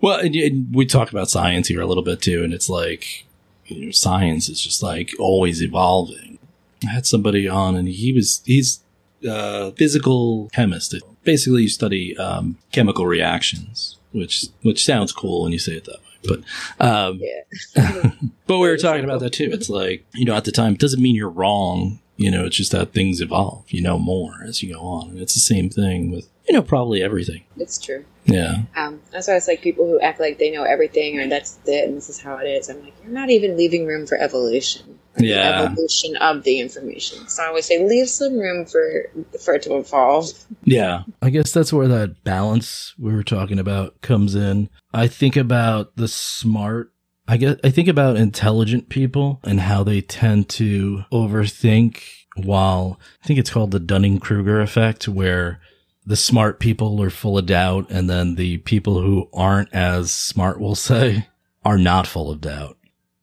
well, 0.00 0.18
and, 0.18 0.34
and 0.34 0.74
we 0.74 0.86
talk 0.86 1.10
about 1.10 1.28
science 1.28 1.68
here 1.68 1.82
a 1.82 1.86
little 1.86 2.02
bit 2.02 2.22
too, 2.22 2.42
and 2.42 2.54
it's 2.54 2.70
like 2.70 3.26
you 3.66 3.86
know, 3.86 3.90
science 3.90 4.48
is 4.48 4.60
just 4.60 4.82
like 4.82 5.10
always 5.18 5.62
evolving. 5.62 6.38
I 6.86 6.90
had 6.90 7.06
somebody 7.06 7.46
on, 7.46 7.76
and 7.76 7.86
he 7.86 8.12
was 8.14 8.40
he's 8.46 8.80
a 9.26 9.72
physical 9.72 10.48
chemist. 10.54 10.94
Basically, 11.24 11.62
you 11.62 11.68
study 11.68 12.16
um, 12.16 12.56
chemical 12.72 13.06
reactions, 13.06 13.98
which 14.12 14.46
which 14.62 14.82
sounds 14.82 15.12
cool 15.12 15.42
when 15.42 15.52
you 15.52 15.58
say 15.58 15.74
it 15.74 15.84
that 15.84 16.00
way. 16.00 16.13
But 16.26 16.40
um, 16.84 17.20
yeah. 17.20 18.10
but 18.46 18.58
we 18.58 18.68
were 18.68 18.76
talking 18.76 19.04
about 19.04 19.20
that 19.20 19.32
too. 19.32 19.50
It's 19.52 19.68
like, 19.68 20.04
you 20.14 20.24
know, 20.24 20.34
at 20.34 20.44
the 20.44 20.52
time, 20.52 20.74
it 20.74 20.80
doesn't 20.80 21.02
mean 21.02 21.14
you're 21.14 21.28
wrong. 21.28 22.00
You 22.16 22.30
know, 22.30 22.44
it's 22.44 22.56
just 22.56 22.72
that 22.72 22.92
things 22.92 23.20
evolve. 23.20 23.64
You 23.68 23.82
know 23.82 23.98
more 23.98 24.44
as 24.46 24.62
you 24.62 24.74
go 24.74 24.80
on. 24.80 25.10
And 25.10 25.20
it's 25.20 25.34
the 25.34 25.40
same 25.40 25.68
thing 25.68 26.10
with, 26.12 26.28
you 26.48 26.54
know, 26.54 26.62
probably 26.62 27.02
everything. 27.02 27.42
It's 27.56 27.78
true. 27.78 28.04
Yeah. 28.24 28.62
Um, 28.76 29.00
that's 29.10 29.28
why 29.28 29.36
it's 29.36 29.48
like 29.48 29.62
people 29.62 29.86
who 29.86 30.00
act 30.00 30.20
like 30.20 30.38
they 30.38 30.50
know 30.50 30.62
everything 30.62 31.18
or 31.18 31.28
that's 31.28 31.58
it 31.66 31.88
and 31.88 31.96
this 31.96 32.08
is 32.08 32.20
how 32.20 32.36
it 32.36 32.46
is. 32.46 32.70
I'm 32.70 32.82
like, 32.82 32.94
you're 33.02 33.12
not 33.12 33.30
even 33.30 33.56
leaving 33.56 33.86
room 33.86 34.06
for 34.06 34.16
evolution. 34.16 34.98
The 35.16 35.26
Yeah. 35.26 35.62
evolution 35.62 36.16
of 36.16 36.42
the 36.42 36.58
information. 36.60 37.28
So 37.28 37.42
I 37.42 37.46
always 37.46 37.66
say 37.66 37.86
leave 37.86 38.08
some 38.08 38.36
room 38.38 38.66
for 38.66 39.10
for 39.40 39.54
it 39.54 39.62
to 39.62 39.76
evolve. 39.76 40.32
Yeah. 40.64 41.02
I 41.22 41.30
guess 41.30 41.52
that's 41.52 41.72
where 41.72 41.88
that 41.88 42.24
balance 42.24 42.94
we 42.98 43.12
were 43.12 43.22
talking 43.22 43.58
about 43.58 44.00
comes 44.00 44.34
in. 44.34 44.68
I 44.92 45.06
think 45.06 45.36
about 45.36 45.96
the 45.96 46.08
smart 46.08 46.90
I 47.28 47.36
get 47.36 47.60
I 47.64 47.70
think 47.70 47.88
about 47.88 48.16
intelligent 48.16 48.88
people 48.88 49.40
and 49.44 49.60
how 49.60 49.82
they 49.84 50.00
tend 50.00 50.48
to 50.50 51.04
overthink 51.12 52.00
while 52.36 52.98
I 53.22 53.26
think 53.26 53.38
it's 53.38 53.50
called 53.50 53.70
the 53.70 53.80
Dunning-Kruger 53.80 54.60
effect 54.60 55.06
where 55.08 55.60
the 56.04 56.16
smart 56.16 56.60
people 56.60 57.00
are 57.00 57.08
full 57.10 57.38
of 57.38 57.46
doubt 57.46 57.86
and 57.88 58.10
then 58.10 58.34
the 58.34 58.58
people 58.58 59.00
who 59.00 59.28
aren't 59.32 59.72
as 59.72 60.10
smart 60.10 60.60
will 60.60 60.74
say 60.74 61.28
are 61.64 61.78
not 61.78 62.06
full 62.06 62.30
of 62.30 62.40
doubt. 62.42 62.76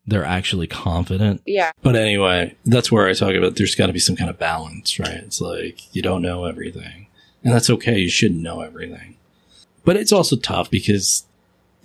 They're 0.05 0.25
actually 0.25 0.67
confident. 0.67 1.41
Yeah. 1.45 1.71
But 1.81 1.95
anyway, 1.95 2.55
that's 2.65 2.91
where 2.91 3.07
I 3.07 3.13
talk 3.13 3.35
about 3.35 3.55
there's 3.55 3.75
got 3.75 3.87
to 3.87 3.93
be 3.93 3.99
some 3.99 4.15
kind 4.15 4.29
of 4.29 4.39
balance, 4.39 4.99
right? 4.99 5.09
It's 5.09 5.41
like 5.41 5.93
you 5.95 6.01
don't 6.01 6.21
know 6.21 6.45
everything. 6.45 7.07
And 7.43 7.53
that's 7.53 7.69
okay. 7.69 7.99
You 7.99 8.09
shouldn't 8.09 8.41
know 8.41 8.61
everything. 8.61 9.17
But 9.83 9.97
it's 9.97 10.11
also 10.11 10.35
tough 10.35 10.69
because 10.69 11.25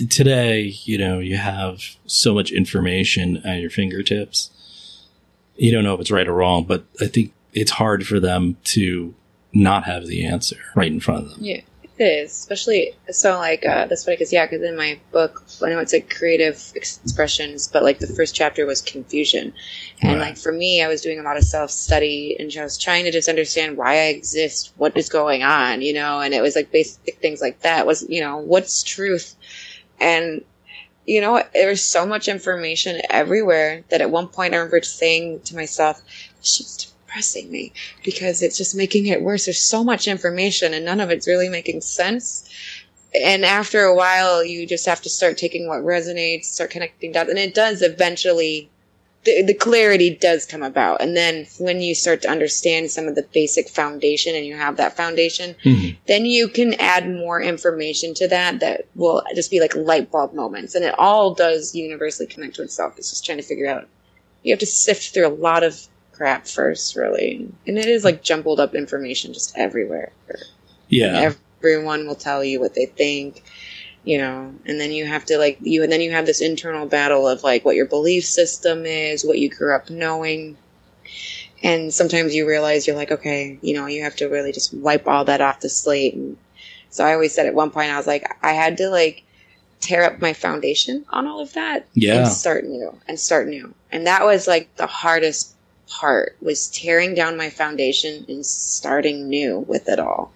today, 0.09 0.75
you 0.85 0.99
know, 0.99 1.19
you 1.19 1.37
have 1.37 1.97
so 2.07 2.35
much 2.35 2.51
information 2.51 3.39
at 3.39 3.61
your 3.61 3.71
fingertips. 3.71 4.51
You 5.57 5.73
don't 5.73 5.85
know 5.85 5.95
if 5.95 6.01
it's 6.01 6.11
right 6.11 6.29
or 6.29 6.35
wrong, 6.35 6.65
but 6.65 6.85
I 7.01 7.07
think 7.07 7.33
it's 7.53 7.73
hard 7.73 8.07
for 8.07 8.21
them 8.21 8.59
to 8.65 9.15
not 9.55 9.85
have 9.85 10.07
the 10.07 10.25
answer 10.27 10.59
right 10.75 10.93
in 10.93 11.01
front 11.01 11.25
of 11.25 11.31
them. 11.31 11.39
Yeah, 11.41 11.61
it 11.99 12.05
is. 12.05 12.33
Especially 12.33 12.95
so, 13.11 13.39
like 13.39 13.65
uh, 13.67 13.87
that's 13.87 14.05
funny 14.05 14.17
because 14.17 14.33
yeah, 14.33 14.47
because 14.47 14.63
in 14.63 14.77
my 14.77 14.99
book, 15.13 15.45
I 15.65 15.71
know 15.71 15.79
it's 15.81 15.93
like 15.93 16.15
creative 16.15 16.73
expressions, 16.75 17.69
but 17.69 17.83
like 17.83 17.99
the 17.99 18.07
first 18.07 18.35
chapter 18.35 18.67
was 18.67 18.83
confusion, 18.83 19.53
and 20.03 20.19
Right. 20.19 20.29
like 20.29 20.37
for 20.39 20.53
me, 20.53 20.83
I 20.83 20.89
was 20.89 21.01
doing 21.03 21.19
a 21.19 21.23
lot 21.23 21.37
of 21.37 21.45
self 21.45 21.71
study 21.71 22.37
and 22.39 22.51
just 22.51 22.83
trying 22.83 23.05
to 23.05 23.11
just 23.11 23.29
understand 23.29 23.77
why 23.77 23.95
I 23.95 24.05
exist, 24.09 24.73
what 24.77 24.97
is 24.97 25.09
going 25.09 25.43
on, 25.43 25.83
you 25.83 25.95
know, 25.95 26.21
and 26.21 26.35
it 26.35 26.43
was 26.43 26.57
like 26.57 26.71
basic 26.73 27.19
things 27.21 27.41
like 27.41 27.61
that. 27.61 27.87
Was 27.87 28.07
you 28.09 28.21
know 28.21 28.39
what's 28.39 28.83
truth, 28.83 29.37
and 30.01 30.45
you 31.07 31.21
know 31.21 31.43
there's 31.55 31.83
so 31.83 32.07
much 32.07 32.29
information 32.29 33.01
everywhere 33.11 33.85
that 33.91 34.01
at 34.03 34.11
one 34.11 34.29
point 34.29 34.55
I 34.55 34.59
remember 34.59 34.83
saying 34.83 35.41
to 35.47 35.57
myself, 35.57 36.03
"This 36.39 36.57
shit's 36.57 36.86
depressing 37.17 37.51
me." 37.51 37.73
because 38.05 38.43
it's 38.43 38.57
just 38.57 38.75
making 38.75 39.07
it 39.07 39.23
worse. 39.23 39.47
There's 39.47 39.61
so 39.61 39.83
much 39.83 40.07
information 40.07 40.75
and 40.75 40.85
none 40.85 41.01
of 41.01 41.11
it's 41.11 41.27
really 41.27 41.49
making 41.49 41.81
sense. 41.81 42.49
And 43.25 43.45
after 43.45 43.83
a 43.83 43.95
while, 43.97 44.45
you 44.45 44.67
just 44.67 44.87
have 44.87 45.01
to 45.03 45.09
start 45.09 45.39
taking 45.39 45.67
what 45.67 45.81
resonates, 45.81 46.45
start 46.45 46.71
connecting 46.71 47.13
dots, 47.13 47.31
and 47.31 47.39
it 47.39 47.55
does 47.55 47.83
eventually. 47.83 48.69
The, 49.25 49.43
the 49.43 49.55
clarity 49.55 50.11
does 50.11 50.47
come 50.47 50.63
about, 50.63 51.03
and 51.03 51.17
then 51.17 51.49
when 51.59 51.81
you 51.81 51.97
start 51.97 52.23
to 52.23 52.29
understand 52.31 52.93
some 52.93 53.09
of 53.09 53.17
the 53.17 53.27
basic 53.33 53.69
foundation, 53.69 54.37
and 54.37 54.47
you 54.47 54.55
have 54.55 54.77
that 54.77 54.97
foundation, 54.97 55.57
Mhm. 55.65 55.97
then 56.07 56.27
you 56.27 56.47
can 56.47 56.75
add 56.75 57.11
more 57.11 57.43
information 57.43 58.15
to 58.15 58.29
that 58.29 58.61
that 58.61 58.85
will 58.95 59.25
just 59.35 59.51
be 59.51 59.59
like 59.59 59.75
light 59.75 60.13
bulb 60.13 60.33
moments, 60.33 60.77
and 60.77 60.85
it 60.85 60.95
all 60.97 61.35
does 61.35 61.75
universally 61.75 62.29
connect 62.29 62.55
to 62.55 62.63
itself. 62.63 62.95
It's 62.99 63.11
just 63.11 63.25
trying 63.27 63.39
to 63.39 63.43
figure 63.43 63.67
out. 63.67 63.89
You 64.45 64.53
have 64.53 64.61
to 64.61 64.67
sift 64.67 65.13
through 65.13 65.27
a 65.27 65.37
lot 65.49 65.65
of 65.65 65.89
crap 66.17 66.47
first, 66.47 66.97
really, 66.97 67.49
and 67.67 67.79
it 67.79 67.87
is 67.87 68.05
like 68.05 68.23
jumbled 68.23 68.61
up 68.61 68.75
information 68.75 69.33
just 69.33 69.57
everywhere. 69.57 70.13
Yeah. 70.89 71.33
Everyone 71.61 72.07
will 72.07 72.15
tell 72.15 72.45
you 72.45 72.61
what 72.61 72.75
they 72.75 72.87
think, 72.87 73.43
you 74.05 74.19
know, 74.19 74.55
and 74.67 74.81
then 74.81 74.93
you 74.93 75.05
have 75.07 75.25
to 75.27 75.39
like 75.39 75.59
you, 75.61 75.83
and 75.83 75.91
then 75.93 76.01
you 76.01 76.11
have 76.13 76.27
this 76.27 76.41
internal 76.41 76.87
battle 76.87 77.29
of 77.29 77.43
like 77.43 77.65
what 77.65 77.77
your 77.77 77.87
belief 77.87 78.25
system 78.25 78.87
is, 78.87 79.25
what 79.25 79.39
you 79.39 79.49
grew 79.49 79.75
up 79.75 79.91
knowing. 79.91 80.57
And 81.63 81.93
sometimes 81.93 82.35
you 82.35 82.47
realize 82.47 82.87
you're 82.87 82.97
like, 82.97 83.11
okay, 83.11 83.59
you 83.63 83.75
know, 83.75 83.87
you 83.87 84.03
have 84.03 84.17
to 84.17 84.27
really 84.27 84.53
just 84.53 84.75
wipe 84.75 85.09
all 85.09 85.25
that 85.25 85.41
off 85.41 85.61
the 85.61 85.71
slate. 85.71 86.15
And 86.15 86.37
so 86.91 87.05
I 87.05 87.15
always 87.15 87.35
said 87.35 87.47
at 87.47 87.55
one 87.55 87.71
point, 87.71 87.91
I 87.91 87.97
was 87.97 88.07
like, 88.07 88.25
I 88.43 88.53
had 88.53 88.77
to 88.77 88.89
like 88.91 89.23
tear 89.81 90.05
up 90.05 90.21
my 90.21 90.33
foundation 90.33 91.05
on 91.11 91.27
all 91.27 91.41
of 91.41 91.53
that 91.55 91.87
Yeah. 91.95 92.19
and 92.19 92.29
start 92.29 92.65
new 92.65 92.97
and 93.09 93.19
start 93.19 93.49
new. 93.49 93.75
And 93.91 94.07
that 94.07 94.25
was 94.25 94.47
like 94.47 94.75
the 94.77 94.87
hardest 94.87 95.56
part 95.89 96.37
was 96.41 96.69
tearing 96.69 97.15
down 97.15 97.37
my 97.37 97.51
foundation 97.51 98.25
and 98.29 98.45
starting 98.45 99.29
new 99.29 99.61
with 99.61 99.89
it 99.89 99.99
all. 99.99 100.33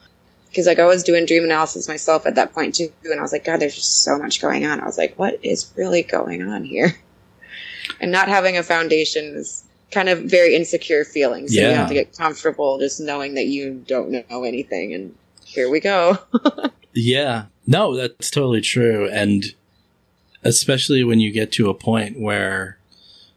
Because 0.48 0.66
like 0.66 0.78
I 0.78 0.84
was 0.86 1.02
doing 1.02 1.26
dream 1.26 1.44
analysis 1.44 1.88
myself 1.88 2.26
at 2.26 2.34
that 2.34 2.52
point 2.52 2.74
too, 2.74 2.90
and 3.04 3.18
I 3.18 3.22
was 3.22 3.32
like, 3.32 3.44
God, 3.44 3.60
there's 3.60 3.74
just 3.74 4.02
so 4.02 4.18
much 4.18 4.40
going 4.40 4.66
on. 4.66 4.80
I 4.80 4.84
was 4.84 4.98
like, 4.98 5.18
what 5.18 5.38
is 5.44 5.72
really 5.76 6.02
going 6.02 6.42
on 6.42 6.64
here? 6.64 6.96
And 8.00 8.12
not 8.12 8.28
having 8.28 8.56
a 8.56 8.62
foundation 8.62 9.34
is 9.36 9.64
kind 9.90 10.08
of 10.08 10.20
very 10.20 10.54
insecure 10.54 11.04
feeling. 11.04 11.48
So 11.48 11.60
you 11.60 11.68
Yeah. 11.68 11.78
have 11.78 11.88
to 11.88 11.94
get 11.94 12.16
comfortable 12.16 12.78
just 12.78 13.00
knowing 13.00 13.34
that 13.34 13.46
you 13.46 13.82
don't 13.86 14.10
know 14.10 14.44
anything. 14.44 14.94
And 14.94 15.14
here 15.44 15.68
we 15.70 15.80
go. 15.80 16.18
Yeah. 16.92 17.46
No, 17.66 17.94
that's 17.96 18.30
totally 18.30 18.60
true. 18.60 19.08
And 19.10 19.54
especially 20.42 21.04
when 21.04 21.20
you 21.20 21.30
get 21.30 21.52
to 21.52 21.70
a 21.70 21.74
point 21.74 22.18
where, 22.18 22.78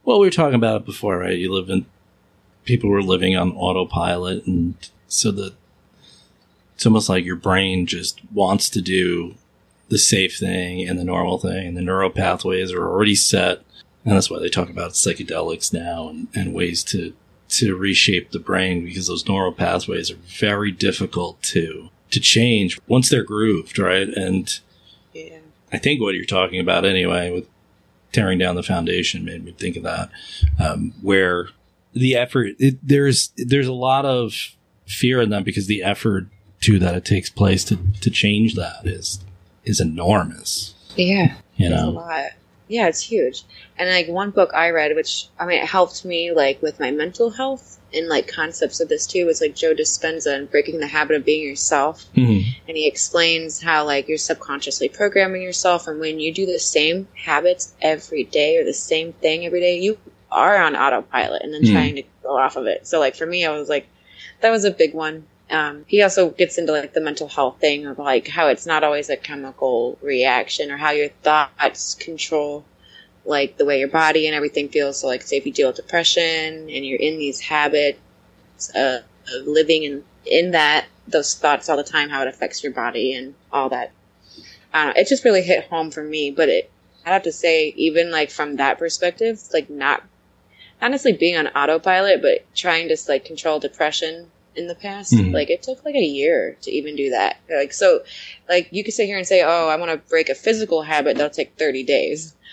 well, 0.03 0.19
we 0.19 0.27
were 0.27 0.31
talking 0.31 0.55
about 0.55 0.81
it 0.81 0.85
before, 0.85 1.17
right? 1.19 1.37
You 1.37 1.53
live 1.53 1.69
in, 1.69 1.85
people 2.65 2.89
were 2.89 3.01
living 3.01 3.35
on 3.35 3.51
autopilot. 3.53 4.45
And 4.45 4.75
so 5.07 5.31
the, 5.31 5.53
it's 6.75 6.85
almost 6.85 7.09
like 7.09 7.25
your 7.25 7.35
brain 7.35 7.85
just 7.85 8.21
wants 8.31 8.69
to 8.71 8.81
do 8.81 9.35
the 9.89 9.97
safe 9.97 10.37
thing 10.37 10.87
and 10.87 10.97
the 10.97 11.03
normal 11.03 11.37
thing. 11.37 11.67
And 11.67 11.77
the 11.77 11.81
neural 11.81 12.09
pathways 12.09 12.71
are 12.71 12.87
already 12.87 13.15
set. 13.15 13.61
And 14.05 14.15
that's 14.15 14.29
why 14.29 14.39
they 14.39 14.49
talk 14.49 14.69
about 14.69 14.91
psychedelics 14.91 15.71
now 15.71 16.09
and, 16.09 16.27
and 16.35 16.53
ways 16.53 16.83
to, 16.85 17.13
to 17.49 17.75
reshape 17.75 18.31
the 18.31 18.39
brain 18.39 18.83
because 18.83 19.07
those 19.07 19.27
neural 19.27 19.53
pathways 19.53 20.11
are 20.11 20.15
very 20.15 20.71
difficult 20.71 21.41
to 21.43 21.89
to 22.13 22.19
change 22.19 22.79
once 22.87 23.09
they're 23.09 23.23
grooved, 23.23 23.79
right? 23.79 24.07
And 24.07 24.59
yeah. 25.13 25.39
I 25.71 25.79
think 25.79 25.99
what 25.99 26.13
you're 26.13 26.25
talking 26.25 26.59
about 26.59 26.85
anyway 26.85 27.31
with 27.31 27.47
tearing 28.11 28.37
down 28.37 28.55
the 28.55 28.63
foundation 28.63 29.25
made 29.25 29.43
me 29.43 29.51
think 29.51 29.75
of 29.75 29.83
that, 29.83 30.11
um, 30.59 30.93
where 31.01 31.49
the 31.93 32.15
effort 32.15 32.55
it, 32.59 32.77
there's 32.81 33.31
there's 33.37 33.67
a 33.67 33.73
lot 33.73 34.05
of 34.05 34.33
fear 34.85 35.21
in 35.21 35.29
that 35.29 35.43
because 35.45 35.67
the 35.67 35.83
effort 35.83 36.27
too 36.61 36.79
that 36.79 36.95
it 36.95 37.05
takes 37.05 37.29
place 37.29 37.63
to 37.65 37.77
to 38.01 38.09
change 38.09 38.55
that 38.55 38.85
is 38.85 39.19
is 39.63 39.79
enormous. 39.79 40.73
Yeah. 40.95 41.35
You 41.55 41.67
It's 41.67 41.73
a 41.73 41.85
know, 41.85 41.89
lot. 41.91 42.31
Yeah, 42.67 42.87
it's 42.87 43.01
huge. 43.01 43.43
And 43.77 43.89
like 43.89 44.07
one 44.07 44.31
book 44.31 44.51
I 44.53 44.69
read, 44.71 44.95
which 44.95 45.27
I 45.39 45.45
mean, 45.45 45.61
it 45.61 45.67
helped 45.67 46.03
me 46.05 46.31
like 46.31 46.61
with 46.61 46.79
my 46.79 46.91
mental 46.91 47.29
health 47.29 47.79
and 47.93 48.07
like 48.07 48.27
concepts 48.27 48.79
of 48.79 48.89
this 48.89 49.05
too, 49.05 49.25
was 49.25 49.41
like 49.41 49.55
Joe 49.55 49.75
Dispenza 49.75 50.33
and 50.35 50.49
Breaking 50.49 50.79
the 50.79 50.87
Habit 50.87 51.17
of 51.17 51.25
Being 51.25 51.43
Yourself. 51.47 52.05
Mhm. 52.15 52.43
And 52.67 52.77
he 52.77 52.87
explains 52.87 53.61
how 53.61 53.85
like 53.85 54.07
you're 54.07 54.17
subconsciously 54.17 54.89
programming 54.89 55.41
yourself, 55.43 55.87
and 55.87 55.99
when 55.99 56.19
you 56.19 56.33
do 56.33 56.45
the 56.45 56.59
same 56.59 57.07
habits 57.15 57.73
every 57.81 58.23
day 58.23 58.57
or 58.57 58.63
the 58.63 58.73
same 58.73 59.13
thing 59.13 59.45
every 59.45 59.59
day, 59.59 59.79
you 59.79 59.97
are 60.33 60.57
on 60.61 60.75
autopilot 60.75 61.43
and 61.43 61.53
then 61.53 61.63
Hmm. 61.63 61.71
trying 61.71 61.95
to 61.97 62.03
go 62.23 62.37
off 62.37 62.57
of 62.57 62.67
it. 62.67 62.87
So 62.87 62.99
like 62.99 63.15
for 63.15 63.25
me, 63.27 63.45
I 63.45 63.51
was 63.57 63.69
like, 63.69 63.87
that 64.41 64.51
was 64.51 64.65
a 64.65 64.71
big 64.71 64.93
one. 64.93 65.27
Um, 65.51 65.85
he 65.87 66.01
also 66.01 66.31
gets 66.31 66.57
into 66.57 66.73
like 66.73 66.93
the 66.93 67.01
mental 67.01 67.27
health 67.29 67.59
thing 67.59 67.85
of 67.85 67.99
like 67.99 68.27
how 68.27 68.47
it's 68.47 68.65
not 68.65 68.83
always 68.83 69.09
a 69.09 69.17
chemical 69.17 69.97
reaction 70.01 70.71
or 70.71 70.77
how 70.77 70.91
your 70.91 71.09
thoughts 71.09 71.95
control 71.95 72.65
like 73.25 73.57
the 73.57 73.65
way 73.65 73.79
your 73.79 73.89
body 73.89 74.27
and 74.27 74.35
everything 74.35 74.69
feels. 74.69 74.99
So 75.01 75.07
like 75.07 75.21
say 75.23 75.37
if 75.37 75.45
you 75.45 75.53
deal 75.53 75.67
with 75.69 75.77
depression 75.77 76.23
and 76.23 76.85
you're 76.85 76.99
in 76.99 77.17
these 77.19 77.39
habits 77.41 77.99
uh, 78.75 78.99
of 79.35 79.47
living 79.47 79.83
in 79.83 80.03
in 80.25 80.51
that 80.51 80.87
those 81.07 81.35
thoughts 81.35 81.69
all 81.69 81.77
the 81.77 81.83
time, 81.83 82.09
how 82.09 82.21
it 82.21 82.27
affects 82.27 82.63
your 82.63 82.73
body 82.73 83.13
and 83.13 83.35
all 83.51 83.69
that. 83.69 83.91
I 84.73 84.91
it 84.95 85.07
just 85.07 85.25
really 85.25 85.43
hit 85.43 85.65
home 85.65 85.91
for 85.91 86.03
me. 86.03 86.31
But 86.31 86.49
it, 86.49 86.71
I 87.05 87.11
have 87.11 87.23
to 87.23 87.31
say, 87.31 87.69
even 87.77 88.11
like 88.11 88.31
from 88.31 88.57
that 88.57 88.79
perspective, 88.79 89.41
like 89.53 89.69
not 89.69 90.03
necessarily 90.91 91.17
being 91.17 91.37
on 91.37 91.47
autopilot, 91.47 92.21
but 92.21 92.45
trying 92.55 92.87
to 92.89 92.97
like 93.07 93.25
control 93.25 93.59
depression 93.59 94.27
in 94.55 94.67
the 94.67 94.75
past. 94.75 95.13
Mhm. 95.13 95.33
Like 95.33 95.49
it 95.49 95.63
took 95.63 95.83
like 95.83 95.95
a 95.95 95.99
year 96.03 96.57
to 96.61 96.71
even 96.71 96.95
do 96.95 97.09
that. 97.09 97.37
Like 97.49 97.73
so, 97.73 98.01
like 98.49 98.67
you 98.71 98.83
could 98.83 98.93
sit 98.93 99.05
here 99.07 99.17
and 99.17 99.27
say, 99.27 99.41
"Oh, 99.43 99.67
I 99.67 99.75
want 99.75 99.91
to 99.91 100.09
break 100.09 100.29
a 100.29 100.35
physical 100.35 100.83
habit." 100.83 101.17
That'll 101.17 101.29
take 101.31 101.53
thirty 101.57 101.83
days. 101.83 102.35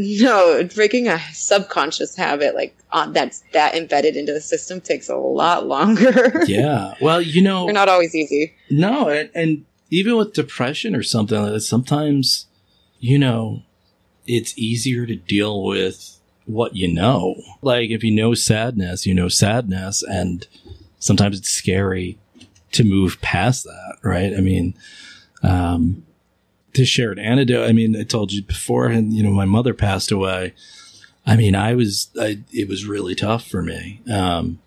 No, 0.00 0.62
breaking 0.76 1.08
a 1.08 1.18
subconscious 1.32 2.14
habit 2.14 2.54
like 2.54 2.76
on 2.92 3.12
that's 3.14 3.42
that 3.52 3.74
embedded 3.74 4.16
into 4.16 4.32
the 4.32 4.40
system 4.40 4.80
takes 4.80 5.08
a 5.08 5.16
lot 5.16 5.66
longer. 5.66 6.44
yeah. 6.46 6.94
Well, 7.00 7.20
you 7.20 7.42
know, 7.42 7.64
They're 7.64 7.74
not 7.74 7.88
always 7.88 8.14
easy. 8.14 8.54
No, 8.70 9.08
and, 9.08 9.28
and 9.34 9.64
even 9.90 10.16
with 10.16 10.34
depression 10.34 10.94
or 10.94 11.02
something 11.02 11.40
like 11.42 11.52
that, 11.52 11.60
sometimes, 11.62 12.46
you 13.00 13.18
know, 13.18 13.62
it's 14.24 14.56
easier 14.56 15.04
to 15.04 15.16
deal 15.16 15.64
with 15.64 16.17
what 16.48 16.74
you 16.74 16.92
know. 16.92 17.36
Like 17.62 17.90
if 17.90 18.02
you 18.02 18.10
know 18.10 18.34
sadness, 18.34 19.06
you 19.06 19.14
know 19.14 19.28
sadness, 19.28 20.02
and 20.02 20.46
sometimes 20.98 21.38
it's 21.38 21.50
scary 21.50 22.18
to 22.72 22.84
move 22.84 23.20
past 23.20 23.64
that, 23.64 23.98
right? 24.02 24.32
I 24.34 24.40
mean, 24.40 24.74
um, 25.42 26.04
to 26.74 26.84
share 26.84 27.12
an 27.12 27.18
anecdote, 27.18 27.66
I 27.66 27.72
mean, 27.72 27.96
I 27.96 28.02
told 28.02 28.32
you 28.32 28.42
before, 28.42 28.86
and 28.86 29.12
you 29.12 29.22
know, 29.22 29.30
my 29.30 29.44
mother 29.44 29.74
passed 29.74 30.10
away. 30.10 30.54
I 31.26 31.36
mean, 31.36 31.54
I 31.54 31.74
was, 31.74 32.08
I, 32.18 32.40
it 32.52 32.68
was 32.68 32.86
really 32.86 33.14
tough 33.14 33.46
for 33.46 33.62
me. 33.62 34.00
Um, 34.10 34.60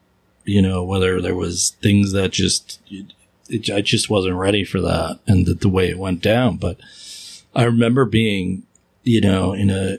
you 0.45 0.61
know, 0.61 0.84
whether 0.84 1.21
there 1.21 1.36
was 1.36 1.75
things 1.82 2.11
that 2.11 2.32
just, 2.32 2.79
I 3.73 3.82
just 3.82 4.09
wasn't 4.09 4.36
ready 4.36 4.63
for 4.63 4.79
that 4.82 5.19
and 5.25 5.45
the, 5.45 5.55
the 5.55 5.69
way 5.69 5.89
it 5.89 5.97
went 5.97 6.21
down. 6.21 6.57
But 6.57 6.79
I 7.55 7.63
remember 7.63 8.05
being, 8.05 8.63
you 9.03 9.21
know, 9.21 9.53
in 9.53 9.69
a, 9.69 9.97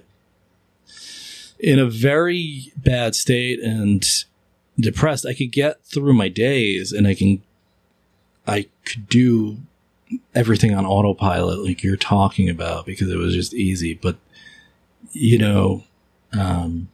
in 1.63 1.79
a 1.79 1.89
very 1.89 2.73
bad 2.77 3.15
state 3.15 3.61
and 3.61 4.05
depressed. 4.79 5.25
I 5.25 5.33
could 5.33 5.53
get 5.53 5.83
through 5.85 6.13
my 6.13 6.29
days 6.29 6.93
and 6.93 7.07
I 7.07 7.15
can, 7.15 7.43
I 8.47 8.67
could 8.85 9.09
do 9.09 9.59
everything 10.35 10.75
on 10.75 10.85
autopilot 10.85 11.61
like 11.61 11.83
you're 11.83 11.97
talking 11.97 12.51
about 12.51 12.85
because 12.85 13.09
it 13.09 13.17
was 13.17 13.35
just 13.35 13.55
easy. 13.55 13.95
But, 13.95 14.17
you 15.13 15.39
know, 15.39 15.85
um, 16.33 16.89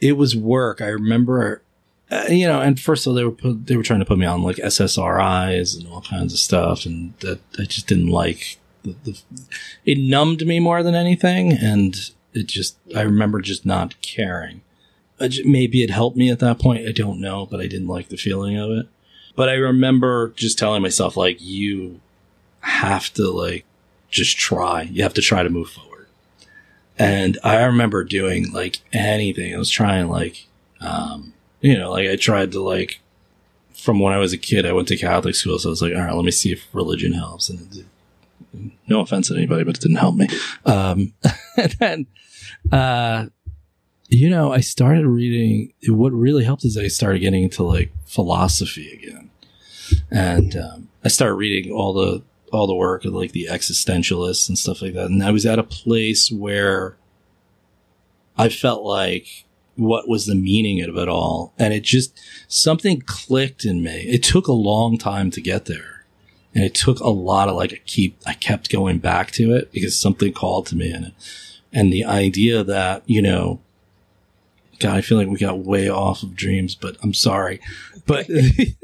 it 0.00 0.12
was 0.12 0.34
work. 0.34 0.80
I 0.80 0.88
remember 0.88 1.62
uh, 2.10 2.24
you 2.28 2.46
know, 2.46 2.60
and 2.60 2.80
first 2.80 3.06
of 3.06 3.10
all, 3.10 3.14
they 3.14 3.24
were 3.24 3.30
put, 3.30 3.66
they 3.66 3.76
were 3.76 3.84
trying 3.84 4.00
to 4.00 4.04
put 4.04 4.18
me 4.18 4.26
on 4.26 4.42
like 4.42 4.56
SSRIs 4.56 5.78
and 5.78 5.86
all 5.86 6.00
kinds 6.00 6.32
of 6.32 6.40
stuff, 6.40 6.84
and 6.84 7.14
that 7.20 7.38
I 7.58 7.64
just 7.64 7.86
didn't 7.86 8.08
like. 8.08 8.58
The, 8.82 8.96
the, 9.04 9.22
it 9.84 9.98
numbed 9.98 10.44
me 10.44 10.58
more 10.58 10.82
than 10.82 10.94
anything, 10.94 11.52
and 11.52 12.10
it 12.32 12.46
just 12.46 12.76
I 12.96 13.02
remember 13.02 13.40
just 13.40 13.66
not 13.66 14.00
caring. 14.02 14.62
Maybe 15.44 15.82
it 15.82 15.90
helped 15.90 16.16
me 16.16 16.30
at 16.30 16.38
that 16.38 16.58
point. 16.58 16.88
I 16.88 16.92
don't 16.92 17.20
know, 17.20 17.44
but 17.44 17.60
I 17.60 17.66
didn't 17.66 17.88
like 17.88 18.08
the 18.08 18.16
feeling 18.16 18.56
of 18.56 18.70
it. 18.70 18.88
But 19.36 19.50
I 19.50 19.54
remember 19.54 20.30
just 20.30 20.58
telling 20.58 20.80
myself, 20.82 21.16
like, 21.16 21.36
you 21.40 22.00
have 22.60 23.12
to, 23.14 23.30
like, 23.30 23.64
just 24.10 24.38
try. 24.38 24.82
You 24.82 25.02
have 25.02 25.14
to 25.14 25.20
try 25.20 25.42
to 25.42 25.50
move 25.50 25.68
forward. 25.70 26.06
And 26.98 27.38
I 27.44 27.62
remember 27.64 28.02
doing, 28.02 28.50
like, 28.50 28.78
anything. 28.92 29.54
I 29.54 29.58
was 29.58 29.70
trying, 29.70 30.08
like, 30.08 30.46
um, 30.80 31.34
you 31.60 31.76
know, 31.76 31.90
like, 31.90 32.08
I 32.08 32.16
tried 32.16 32.52
to, 32.52 32.62
like, 32.62 33.00
from 33.74 34.00
when 34.00 34.14
I 34.14 34.18
was 34.18 34.32
a 34.32 34.38
kid, 34.38 34.64
I 34.64 34.72
went 34.72 34.88
to 34.88 34.96
Catholic 34.96 35.34
school. 35.34 35.58
So 35.58 35.68
I 35.68 35.70
was 35.70 35.82
like, 35.82 35.94
all 35.94 36.00
right, 36.00 36.14
let 36.14 36.24
me 36.24 36.30
see 36.30 36.52
if 36.52 36.66
religion 36.72 37.12
helps. 37.12 37.50
And 37.50 37.74
it. 37.76 37.84
No 38.86 39.00
offense 39.00 39.28
to 39.28 39.36
anybody, 39.36 39.64
but 39.64 39.76
it 39.76 39.80
didn't 39.80 39.98
help 39.98 40.16
me. 40.16 40.28
Um, 40.64 41.12
and 41.56 41.72
then, 41.78 42.06
uh, 42.72 43.26
you 44.08 44.28
know, 44.28 44.52
I 44.52 44.60
started 44.60 45.06
reading. 45.06 45.72
What 45.88 46.12
really 46.12 46.44
helped 46.44 46.64
is 46.64 46.76
I 46.76 46.88
started 46.88 47.20
getting 47.20 47.44
into 47.44 47.62
like 47.62 47.92
philosophy 48.06 48.92
again, 48.92 49.30
and 50.10 50.56
um, 50.56 50.88
I 51.04 51.08
started 51.08 51.34
reading 51.34 51.72
all 51.72 51.92
the 51.92 52.22
all 52.52 52.66
the 52.66 52.74
work 52.74 53.04
of 53.04 53.12
like 53.12 53.32
the 53.32 53.46
existentialists 53.50 54.48
and 54.48 54.58
stuff 54.58 54.82
like 54.82 54.94
that. 54.94 55.06
And 55.06 55.22
I 55.22 55.30
was 55.30 55.46
at 55.46 55.58
a 55.58 55.64
place 55.64 56.30
where 56.30 56.96
I 58.36 58.48
felt 58.48 58.82
like 58.82 59.44
what 59.76 60.08
was 60.08 60.26
the 60.26 60.34
meaning 60.34 60.82
of 60.82 60.96
it 60.96 61.08
all, 61.08 61.54
and 61.58 61.72
it 61.72 61.84
just 61.84 62.18
something 62.48 63.02
clicked 63.02 63.64
in 63.64 63.82
me. 63.82 64.02
It 64.08 64.22
took 64.22 64.46
a 64.46 64.52
long 64.52 64.98
time 64.98 65.30
to 65.30 65.40
get 65.40 65.66
there, 65.66 65.99
and 66.54 66.64
it 66.64 66.74
took 66.74 67.00
a 67.00 67.08
lot 67.08 67.48
of 67.48 67.56
like 67.56 67.72
I 67.72 67.80
keep 67.86 68.18
I 68.26 68.34
kept 68.34 68.70
going 68.70 68.98
back 68.98 69.30
to 69.32 69.54
it 69.54 69.72
because 69.72 69.98
something 69.98 70.32
called 70.32 70.66
to 70.68 70.76
me 70.76 70.92
in 70.92 71.04
it, 71.04 71.12
and 71.72 71.92
the 71.92 72.04
idea 72.04 72.64
that 72.64 73.02
you 73.06 73.22
know 73.22 73.60
God, 74.80 74.96
I 74.96 75.00
feel 75.02 75.18
like 75.18 75.28
we 75.28 75.36
got 75.38 75.58
way 75.58 75.90
off 75.90 76.22
of 76.22 76.34
dreams, 76.34 76.74
but 76.74 76.96
I'm 77.02 77.12
sorry. 77.14 77.60
But 78.06 78.28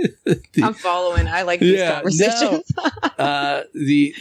I'm 0.63 0.75
following. 0.75 1.27
I 1.27 1.43
like 1.43 1.61
these 1.61 1.81
Yeah, 1.81 1.95
conversations. 1.95 2.73
uh, 3.19 3.63
the 3.75 4.15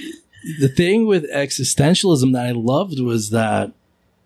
the 0.59 0.69
thing 0.69 1.05
with 1.05 1.29
existentialism 1.31 2.31
that 2.33 2.45
I 2.45 2.51
loved 2.51 2.99
was 2.99 3.31
that 3.31 3.73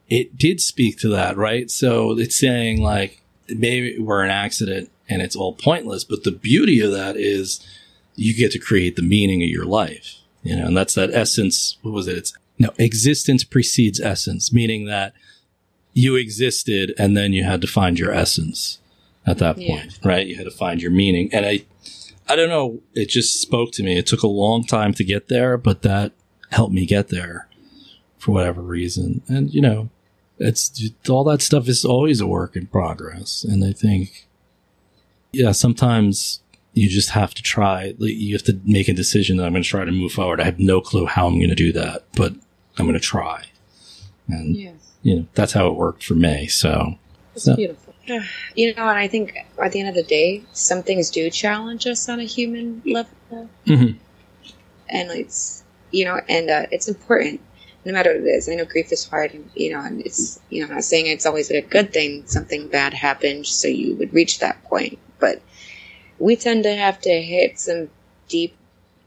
it 0.10 0.38
did 0.38 0.62
speak 0.62 1.00
to 1.00 1.10
that, 1.10 1.38
right? 1.38 1.70
So 1.72 2.18
it's 2.20 2.36
saying 2.36 2.82
like 2.82 3.22
maybe 3.48 3.98
we're 4.00 4.24
an 4.24 4.30
accident 4.32 4.92
and 5.08 5.22
it's 5.22 5.36
all 5.36 5.54
pointless, 5.54 6.04
but 6.04 6.24
the 6.24 6.32
beauty 6.32 6.82
of 6.82 6.92
that 6.92 7.18
is 7.18 7.66
you 8.20 8.34
get 8.36 8.52
to 8.52 8.60
create 8.60 8.96
the 8.96 9.02
meaning 9.02 9.42
of 9.44 9.50
your 9.50 9.66
life, 9.66 10.16
you 10.44 10.56
know, 10.56 10.66
and 10.66 10.76
that's 10.78 10.94
that 10.96 11.10
essence. 11.14 11.78
What 11.82 11.94
was 11.94 12.08
it? 12.08 12.18
It's 12.18 12.34
no 12.58 12.70
existence 12.78 13.44
precedes 13.44 14.00
essence, 14.00 14.52
meaning 14.54 14.86
that 14.86 15.14
you 15.94 16.16
existed 16.16 16.94
and 16.98 17.16
then 17.18 17.34
you 17.34 17.44
had 17.44 17.62
to 17.62 17.68
find 17.68 17.98
your 17.98 18.12
essence 18.12 18.80
at 19.26 19.38
that 19.40 19.58
Yeah. 19.58 19.68
point, 19.68 20.00
right? 20.04 20.28
You 20.28 20.36
had 20.36 20.46
to 20.46 20.52
find 20.52 20.82
your 20.82 20.92
meaning. 20.92 21.30
And 21.34 21.46
I, 21.46 21.66
I 22.28 22.36
don't 22.36 22.50
know. 22.50 22.82
It 22.94 23.10
just 23.10 23.42
spoke 23.42 23.72
to 23.74 23.84
me. 23.84 23.98
It 23.98 24.06
took 24.08 24.24
a 24.24 24.28
long 24.28 24.64
time 24.66 24.94
to 24.96 25.04
get 25.04 25.28
there, 25.30 25.58
but 25.58 25.82
that 25.82 26.12
helped 26.52 26.74
me 26.74 26.86
get 26.86 27.08
there 27.10 27.48
for 28.18 28.32
whatever 28.34 28.62
reason. 28.62 29.22
And, 29.28 29.54
you 29.54 29.62
know, 29.62 29.90
it's 30.38 30.90
all 31.10 31.24
that 31.26 31.42
stuff 31.42 31.68
is 31.68 31.84
always 31.86 32.22
a 32.22 32.28
work 32.28 32.56
in 32.56 32.68
progress. 32.68 33.44
And 33.44 33.64
I 33.64 33.72
think, 33.74 34.28
yeah, 35.32 35.52
sometimes 35.52 36.42
you 36.74 36.88
just 36.90 37.10
have 37.12 37.34
to 37.34 37.44
try, 37.44 37.94
you 37.98 38.34
have 38.36 38.44
to 38.44 38.60
make 38.66 38.88
a 38.88 38.94
decision 38.94 39.38
that 39.38 39.46
I'm 39.46 39.54
going 39.54 39.64
to 39.64 39.70
try 39.70 39.86
to 39.86 39.92
move 39.92 40.12
forward. 40.14 40.40
I 40.40 40.46
have 40.46 40.60
no 40.60 40.82
clue 40.82 41.06
how 41.06 41.28
I'm 41.28 41.38
going 41.38 41.50
to 41.50 41.56
do 41.56 41.72
that, 41.74 42.06
but 42.16 42.34
I'm 42.78 42.86
going 42.86 42.94
to 42.94 43.00
try. 43.00 43.46
And, 44.28 44.56
yes. 44.56 44.74
you 45.02 45.16
know, 45.16 45.26
that's 45.34 45.54
how 45.54 45.68
it 45.68 45.74
worked 45.76 46.04
for 46.04 46.14
me. 46.16 46.48
So, 46.48 46.96
It's 47.36 47.46
So- 47.46 47.56
beautiful. 47.56 47.94
You 48.56 48.74
know, 48.74 48.88
and 48.90 48.98
I 48.98 49.08
think 49.08 49.36
at 49.64 49.72
the 49.72 49.80
end 49.80 49.90
of 49.90 49.94
the 49.94 50.02
day, 50.02 50.42
some 50.52 50.82
things 50.82 51.12
do 51.12 51.30
challenge 51.30 51.86
us 51.86 52.10
on 52.10 52.20
a 52.20 52.24
human 52.24 52.82
level, 52.84 53.50
Mhm. 53.68 53.98
and 54.90 55.12
it's 55.12 55.64
you 55.92 56.06
know, 56.06 56.20
and 56.28 56.50
uh, 56.50 56.66
it's 56.72 56.88
important 56.88 57.40
no 57.86 57.92
matter 57.94 58.12
what 58.14 58.22
it 58.22 58.30
is. 58.30 58.50
I 58.50 58.56
know 58.56 58.66
grief 58.66 58.92
is 58.92 59.06
hard, 59.06 59.36
and 59.36 59.48
you 59.54 59.72
know, 59.72 59.80
and 59.82 60.02
it's 60.02 60.40
you 60.50 60.62
know, 60.62 60.70
I'm 60.70 60.74
not 60.76 60.84
saying 60.86 61.06
it's 61.06 61.28
always 61.28 61.52
a 61.52 61.62
good 61.62 61.94
thing. 61.94 62.24
Something 62.26 62.68
bad 62.68 62.96
happened, 62.96 63.46
so 63.46 63.68
you 63.68 63.94
would 63.98 64.12
reach 64.12 64.40
that 64.40 64.64
point, 64.64 64.98
but 65.20 65.40
we 66.20 66.36
tend 66.36 66.64
to 66.64 66.76
have 66.76 67.00
to 67.02 67.22
hit 67.22 67.60
some 67.60 67.90
deep 68.28 68.56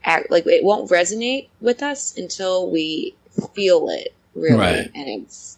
act 0.03 0.29
like 0.31 0.45
it 0.47 0.63
won't 0.63 0.89
resonate 0.91 1.47
with 1.61 1.81
us 1.81 2.17
until 2.17 2.69
we 2.69 3.15
feel 3.53 3.89
it 3.89 4.13
really 4.35 4.57
Right. 4.59 4.91
and 4.93 5.07
it's 5.23 5.57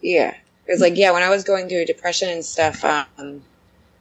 yeah 0.00 0.34
it's 0.66 0.80
like 0.80 0.96
yeah 0.96 1.10
when 1.10 1.22
i 1.22 1.30
was 1.30 1.44
going 1.44 1.68
through 1.68 1.84
depression 1.86 2.28
and 2.28 2.44
stuff 2.44 2.84
um 2.84 3.42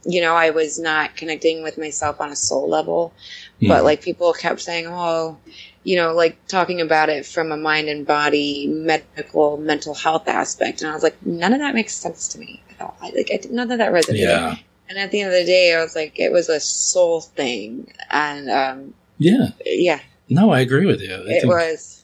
you 0.05 0.22
know 0.22 0.36
i 0.36 0.49
was 0.51 0.80
not 0.80 1.16
connecting 1.16 1.64
with 1.64 1.78
myself 1.78 2.22
on 2.22 2.30
a 2.32 2.36
soul 2.36 2.70
level 2.70 3.14
but 3.62 3.82
Mhm. 3.82 3.84
like 3.84 4.01
people 4.01 4.32
kept 4.34 4.62
saying 4.62 4.86
oh 4.88 5.38
you 5.84 5.95
know 5.97 6.14
like 6.14 6.38
talking 6.47 6.80
about 6.80 7.10
it 7.10 7.26
from 7.26 7.51
a 7.51 7.57
mind 7.57 7.89
and 7.89 8.05
body 8.05 8.68
medical 8.68 9.57
mental 9.57 9.93
health 9.93 10.28
aspect 10.28 10.82
and 10.82 10.91
i 10.91 10.93
was 10.93 11.03
like 11.03 11.18
none 11.26 11.53
of 11.53 11.60
that 11.60 11.74
makes 11.74 11.95
sense 11.95 12.28
to 12.30 12.39
me 12.39 12.62
at 12.72 12.82
all 12.82 12.95
I, 13.01 13.10
like 13.10 13.30
I, 13.34 13.39
none 13.49 13.72
of 13.72 13.78
that 13.80 13.91
resonated 13.91 14.20
yeah. 14.20 14.55
And 14.89 14.97
at 14.97 15.11
the 15.11 15.21
end 15.21 15.31
of 15.31 15.39
the 15.39 15.45
day 15.45 15.73
i 15.73 15.81
was 15.81 15.95
like 15.95 16.19
it 16.19 16.31
was 16.31 16.49
a 16.49 16.59
soul 16.59 17.21
thing 17.21 17.91
and 18.09 18.49
um 18.49 18.93
Yeah. 19.17 19.49
yeah 19.65 19.99
No, 20.29 20.51
I 20.51 20.59
agree 20.61 20.85
with 20.85 21.01
you. 21.01 21.13
I 21.13 21.19
it 21.19 21.41
think, 21.41 21.53
was 21.53 22.03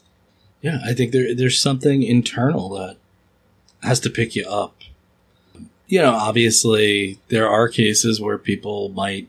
Yeah, 0.62 0.78
I 0.84 0.92
think 0.94 1.12
there 1.12 1.34
there's 1.34 1.60
something 1.60 2.02
internal 2.02 2.70
that 2.70 2.96
has 3.82 4.00
to 4.00 4.10
pick 4.10 4.34
you 4.34 4.46
up. 4.48 4.74
You 5.86 6.00
know, 6.02 6.14
obviously 6.14 7.20
there 7.28 7.48
are 7.48 7.68
cases 7.68 8.20
where 8.20 8.38
people 8.38 8.88
might 8.90 9.28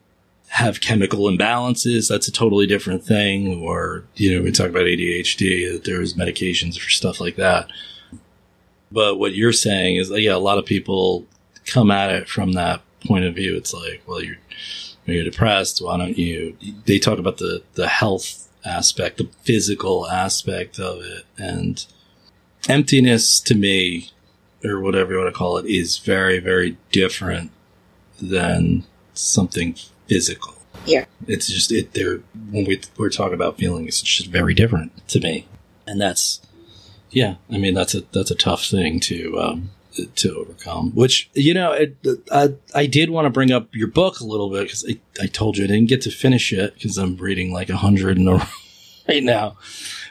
have 0.49 0.81
chemical 0.81 1.25
imbalances. 1.25 2.09
That's 2.09 2.27
a 2.27 2.31
totally 2.31 2.65
different 2.65 3.03
thing. 3.03 3.61
Or, 3.61 4.03
you 4.15 4.33
know, 4.35 4.41
we 4.41 4.51
talk 4.51 4.69
about 4.69 4.87
ADHD, 4.87 5.71
that 5.71 5.83
there's 5.83 6.15
medications 6.15 6.79
for 6.79 6.89
stuff 6.89 7.19
like 7.19 7.35
that. 7.35 7.69
But 8.91 9.19
what 9.19 9.35
you're 9.35 9.53
saying 9.53 9.97
is, 9.97 10.09
yeah, 10.09 10.33
a 10.35 10.39
lot 10.39 10.57
of 10.57 10.65
people 10.65 11.25
come 11.67 11.91
at 11.91 12.09
it 12.11 12.27
from 12.27 12.53
that 12.53 12.81
point 13.05 13.25
of 13.25 13.35
view. 13.35 13.55
It's 13.55 13.73
like, 13.73 14.01
well, 14.07 14.21
you're, 14.21 14.37
you're 15.05 15.23
depressed. 15.23 15.81
Why 15.81 15.97
don't 15.97 16.17
you? 16.17 16.57
They 16.85 16.99
talk 16.99 17.19
about 17.19 17.37
the, 17.37 17.63
the 17.75 17.87
health 17.87 18.47
aspect, 18.65 19.17
the 19.17 19.29
physical 19.43 20.07
aspect 20.07 20.79
of 20.79 21.01
it. 21.01 21.23
And 21.37 21.85
emptiness 22.67 23.39
to 23.41 23.55
me, 23.55 24.09
or 24.63 24.79
whatever 24.79 25.13
you 25.13 25.19
want 25.19 25.33
to 25.33 25.37
call 25.37 25.57
it, 25.57 25.65
is 25.65 25.97
very, 25.99 26.39
very 26.39 26.77
different 26.91 27.51
than 28.21 28.83
something 29.13 29.75
physical. 30.07 30.55
Yeah. 30.85 31.05
It's 31.27 31.47
just, 31.47 31.71
it, 31.71 31.93
they're, 31.93 32.17
when 32.51 32.65
we, 32.65 32.81
we're 32.97 33.09
talking 33.09 33.33
about 33.33 33.57
feelings, 33.57 34.01
it's 34.01 34.01
just 34.01 34.29
very 34.29 34.53
different 34.53 35.07
to 35.09 35.19
me. 35.19 35.47
And 35.85 36.01
that's, 36.01 36.41
yeah, 37.11 37.35
I 37.51 37.57
mean, 37.57 37.73
that's 37.73 37.95
a, 37.95 38.01
that's 38.11 38.31
a 38.31 38.35
tough 38.35 38.65
thing 38.65 38.99
to, 39.01 39.39
um, 39.39 39.69
to 40.15 40.35
overcome, 40.35 40.91
which, 40.91 41.29
you 41.33 41.53
know, 41.53 41.71
it, 41.71 41.97
I, 42.31 42.49
I 42.73 42.85
did 42.85 43.09
want 43.09 43.25
to 43.25 43.29
bring 43.29 43.51
up 43.51 43.73
your 43.73 43.87
book 43.87 44.19
a 44.19 44.25
little 44.25 44.49
bit 44.49 44.63
because 44.63 44.85
I, 44.89 44.99
I 45.23 45.27
told 45.27 45.57
you 45.57 45.63
I 45.63 45.67
didn't 45.67 45.89
get 45.89 46.01
to 46.03 46.11
finish 46.11 46.51
it 46.53 46.73
because 46.73 46.97
I'm 46.97 47.17
reading 47.17 47.51
like 47.51 47.69
a 47.69 47.77
hundred 47.77 48.17
in 48.17 48.27
a 48.27 48.31
row 48.37 48.41
right 49.07 49.23
now. 49.23 49.57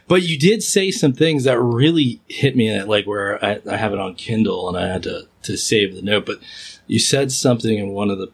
But 0.09 0.22
you 0.22 0.39
did 0.39 0.62
say 0.62 0.91
some 0.91 1.12
things 1.12 1.45
that 1.45 1.61
really 1.61 2.20
hit 2.28 2.57
me 2.57 2.68
in 2.68 2.80
it, 2.80 2.89
like 2.89 3.07
where 3.07 3.45
I, 3.45 3.61
I 3.68 3.76
have 3.76 3.93
it 3.93 3.99
on 3.99 4.14
Kindle 4.14 4.68
and 4.68 4.78
I 4.78 4.87
had 4.87 5.03
to, 5.05 5.26
to 5.43 5.57
save 5.57 5.95
the 5.95 6.03
note. 6.03 6.26
But 6.26 6.39
you 6.87 6.99
said 6.99 7.32
something 7.32 7.76
in 7.76 7.89
one 7.91 8.11
of 8.11 8.18
the, 8.18 8.30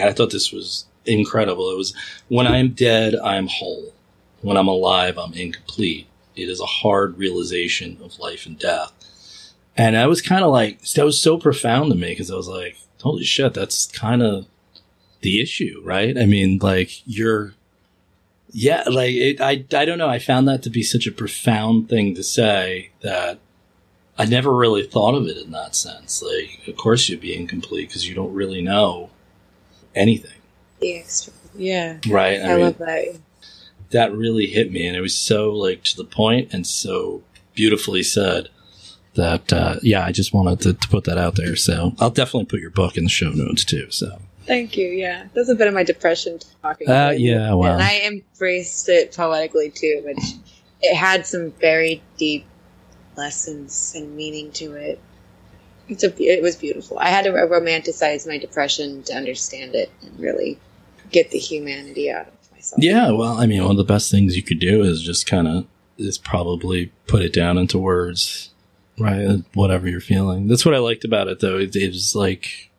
I 0.00 0.12
thought 0.12 0.30
this 0.30 0.52
was 0.52 0.86
incredible. 1.04 1.70
It 1.70 1.76
was, 1.76 1.94
when 2.28 2.46
I'm 2.46 2.70
dead, 2.70 3.16
I'm 3.16 3.48
whole. 3.48 3.92
When 4.42 4.56
I'm 4.56 4.68
alive, 4.68 5.18
I'm 5.18 5.32
incomplete. 5.32 6.06
It 6.36 6.48
is 6.48 6.60
a 6.60 6.66
hard 6.66 7.18
realization 7.18 7.98
of 8.00 8.18
life 8.20 8.46
and 8.46 8.56
death. 8.56 8.92
And 9.78 9.96
I 9.96 10.08
was 10.08 10.20
kind 10.20 10.44
of 10.44 10.50
like, 10.50 10.82
that 10.82 11.04
was 11.04 11.20
so 11.20 11.38
profound 11.38 11.92
to 11.92 11.96
me 11.96 12.08
because 12.08 12.32
I 12.32 12.34
was 12.34 12.48
like, 12.48 12.76
holy 13.00 13.22
shit, 13.22 13.54
that's 13.54 13.86
kind 13.86 14.22
of 14.22 14.46
the 15.20 15.40
issue, 15.40 15.80
right? 15.84 16.18
I 16.18 16.26
mean, 16.26 16.58
like, 16.60 17.06
you're, 17.06 17.54
yeah, 18.50 18.82
like, 18.90 19.14
it, 19.14 19.40
I, 19.40 19.64
I 19.72 19.84
don't 19.84 19.98
know. 19.98 20.08
I 20.08 20.18
found 20.18 20.48
that 20.48 20.64
to 20.64 20.70
be 20.70 20.82
such 20.82 21.06
a 21.06 21.12
profound 21.12 21.88
thing 21.88 22.16
to 22.16 22.24
say 22.24 22.90
that 23.02 23.38
I 24.18 24.24
never 24.24 24.52
really 24.52 24.82
thought 24.82 25.14
of 25.14 25.28
it 25.28 25.36
in 25.36 25.52
that 25.52 25.76
sense. 25.76 26.24
Like, 26.24 26.66
of 26.66 26.76
course 26.76 27.08
you'd 27.08 27.20
be 27.20 27.36
incomplete 27.36 27.88
because 27.88 28.08
you 28.08 28.16
don't 28.16 28.34
really 28.34 28.60
know 28.60 29.10
anything, 29.94 30.40
the 30.80 30.96
extra 30.96 31.32
yeah 31.54 31.98
right? 32.08 32.40
i, 32.40 32.54
love 32.54 32.78
that 32.78 33.16
that 33.90 34.12
really 34.12 34.46
hit 34.46 34.70
me 34.70 34.86
and 34.86 34.96
it 34.96 35.00
was 35.00 35.14
so 35.14 35.50
like 35.50 35.82
to 35.82 35.96
the 35.96 36.04
point 36.04 36.52
and 36.52 36.66
so 36.66 37.22
beautifully 37.54 38.02
said 38.02 38.48
that 39.18 39.52
uh, 39.52 39.76
yeah 39.82 40.04
i 40.04 40.10
just 40.10 40.32
wanted 40.32 40.60
to, 40.60 40.72
to 40.72 40.88
put 40.88 41.04
that 41.04 41.18
out 41.18 41.36
there 41.36 41.54
so 41.54 41.92
i'll 41.98 42.10
definitely 42.10 42.46
put 42.46 42.60
your 42.60 42.70
book 42.70 42.96
in 42.96 43.04
the 43.04 43.10
show 43.10 43.30
notes 43.30 43.64
too 43.64 43.90
so 43.90 44.18
Thank 44.48 44.78
you. 44.78 44.88
Yeah, 44.88 45.26
that's 45.34 45.50
a 45.50 45.54
bit 45.54 45.68
of 45.68 45.74
my 45.74 45.84
depression 45.84 46.38
talking. 46.62 46.88
Uh, 46.88 47.12
yeah, 47.14 47.52
well. 47.52 47.74
and 47.74 47.82
I 47.82 48.00
embraced 48.06 48.88
it 48.88 49.14
poetically 49.14 49.70
too, 49.70 50.00
which 50.06 50.24
it 50.80 50.96
had 50.96 51.26
some 51.26 51.50
very 51.60 52.02
deep 52.16 52.46
lessons 53.14 53.92
and 53.94 54.16
meaning 54.16 54.50
to 54.52 54.72
it. 54.72 54.98
It's 55.88 56.02
a, 56.02 56.22
it 56.22 56.42
was 56.42 56.56
beautiful. 56.56 56.98
I 56.98 57.10
had 57.10 57.24
to 57.24 57.30
romanticize 57.30 58.26
my 58.26 58.38
depression 58.38 59.02
to 59.04 59.14
understand 59.14 59.74
it 59.74 59.90
and 60.00 60.18
really 60.18 60.58
get 61.10 61.30
the 61.30 61.38
humanity 61.38 62.10
out 62.10 62.28
of 62.28 62.52
myself. 62.52 62.82
Yeah, 62.82 63.10
well, 63.10 63.38
I 63.38 63.44
mean, 63.44 63.62
one 63.62 63.72
of 63.72 63.76
the 63.76 63.84
best 63.84 64.10
things 64.10 64.34
you 64.34 64.42
could 64.42 64.60
do 64.60 64.82
is 64.82 65.02
just 65.02 65.26
kind 65.26 65.46
of 65.46 65.66
is 65.98 66.16
probably 66.16 66.92
put 67.06 67.20
it 67.20 67.34
down 67.34 67.58
into 67.58 67.78
words, 67.78 68.50
right? 68.98 69.24
Uh, 69.24 69.36
whatever 69.54 69.88
you're 69.88 70.00
feeling. 70.00 70.48
That's 70.48 70.64
what 70.64 70.74
I 70.74 70.78
liked 70.78 71.04
about 71.04 71.28
it, 71.28 71.40
though. 71.40 71.58
It, 71.58 71.74
it 71.76 71.88
was 71.88 72.14
like, 72.14 72.70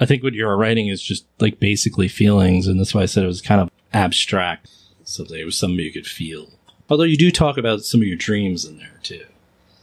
I 0.00 0.06
think 0.06 0.22
what 0.22 0.34
you're 0.34 0.56
writing 0.56 0.88
is 0.88 1.02
just 1.02 1.26
like 1.40 1.58
basically 1.60 2.08
feelings, 2.08 2.66
and 2.66 2.78
that's 2.78 2.94
why 2.94 3.02
I 3.02 3.06
said 3.06 3.24
it 3.24 3.28
was 3.28 3.42
kind 3.42 3.60
of 3.60 3.70
abstract. 3.92 4.68
Something 5.04 5.38
it 5.38 5.44
was 5.44 5.56
something 5.56 5.78
you 5.78 5.92
could 5.92 6.06
feel. 6.06 6.48
Although 6.90 7.04
you 7.04 7.16
do 7.16 7.30
talk 7.30 7.58
about 7.58 7.82
some 7.82 8.00
of 8.00 8.06
your 8.06 8.16
dreams 8.16 8.64
in 8.64 8.78
there 8.78 8.98
too. 9.02 9.24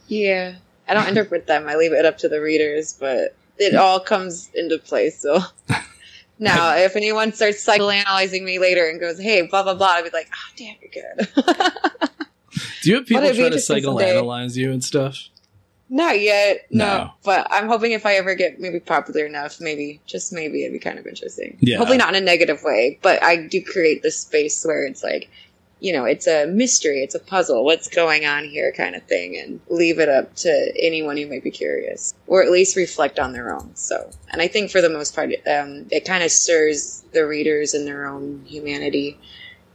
Yeah. 0.06 0.56
I 0.86 0.94
don't 0.94 1.08
interpret 1.08 1.46
them. 1.46 1.66
I 1.66 1.76
leave 1.76 1.92
it 1.92 2.04
up 2.04 2.18
to 2.18 2.28
the 2.28 2.40
readers, 2.40 2.92
but 2.92 3.34
it 3.58 3.74
all 3.74 4.00
comes 4.00 4.50
into 4.54 4.78
place. 4.78 5.20
So 5.20 5.40
now, 6.38 6.76
if 6.76 6.94
anyone 6.96 7.32
starts 7.32 7.64
psychoanalyzing 7.64 8.42
me 8.42 8.58
later 8.58 8.86
and 8.86 9.00
goes, 9.00 9.18
"Hey, 9.18 9.42
blah 9.46 9.62
blah 9.62 9.74
blah," 9.74 9.86
I'd 9.86 10.04
be 10.04 10.10
like, 10.10 10.28
"Oh, 10.30 10.52
damn, 10.56 10.76
you're 10.82 10.90
good." 10.90 11.28
Do 12.82 12.90
you 12.90 12.96
have 12.96 13.06
people 13.06 13.22
try 13.22 13.32
to 13.32 13.50
just 13.50 13.66
think 13.66 13.84
someday- 13.84 14.14
psychoanalyze 14.14 14.56
you 14.56 14.72
and 14.72 14.84
stuff? 14.84 15.28
Not 15.94 16.20
yet, 16.20 16.66
no. 16.72 16.84
No. 16.84 17.10
But 17.22 17.46
I'm 17.52 17.68
hoping 17.68 17.92
if 17.92 18.04
I 18.04 18.14
ever 18.14 18.34
get 18.34 18.58
maybe 18.58 18.80
popular 18.80 19.26
enough, 19.26 19.60
maybe 19.60 20.00
just 20.06 20.32
maybe 20.32 20.64
it'd 20.64 20.72
be 20.72 20.80
kind 20.80 20.98
of 20.98 21.06
interesting. 21.06 21.56
Yeah. 21.60 21.78
Hopefully 21.78 21.98
not 21.98 22.16
in 22.16 22.20
a 22.20 22.26
negative 22.26 22.64
way, 22.64 22.98
but 23.00 23.22
I 23.22 23.36
do 23.36 23.62
create 23.62 24.02
this 24.02 24.18
space 24.18 24.64
where 24.64 24.84
it's 24.84 25.04
like, 25.04 25.30
you 25.78 25.92
know, 25.92 26.04
it's 26.04 26.26
a 26.26 26.48
mystery, 26.48 27.04
it's 27.04 27.14
a 27.14 27.20
puzzle. 27.20 27.64
What's 27.64 27.86
going 27.86 28.26
on 28.26 28.42
here, 28.42 28.72
kind 28.72 28.96
of 28.96 29.04
thing, 29.04 29.36
and 29.38 29.60
leave 29.68 30.00
it 30.00 30.08
up 30.08 30.34
to 30.38 30.72
anyone 30.76 31.16
who 31.16 31.28
might 31.28 31.44
be 31.44 31.52
curious, 31.52 32.12
or 32.26 32.42
at 32.42 32.50
least 32.50 32.74
reflect 32.74 33.20
on 33.20 33.32
their 33.32 33.54
own. 33.54 33.70
So, 33.76 34.10
and 34.32 34.42
I 34.42 34.48
think 34.48 34.72
for 34.72 34.80
the 34.80 34.90
most 34.90 35.14
part, 35.14 35.30
um, 35.46 35.86
it 35.92 36.04
kind 36.04 36.24
of 36.24 36.32
stirs 36.32 37.04
the 37.12 37.24
readers 37.24 37.72
in 37.72 37.84
their 37.84 38.06
own 38.06 38.42
humanity 38.44 39.16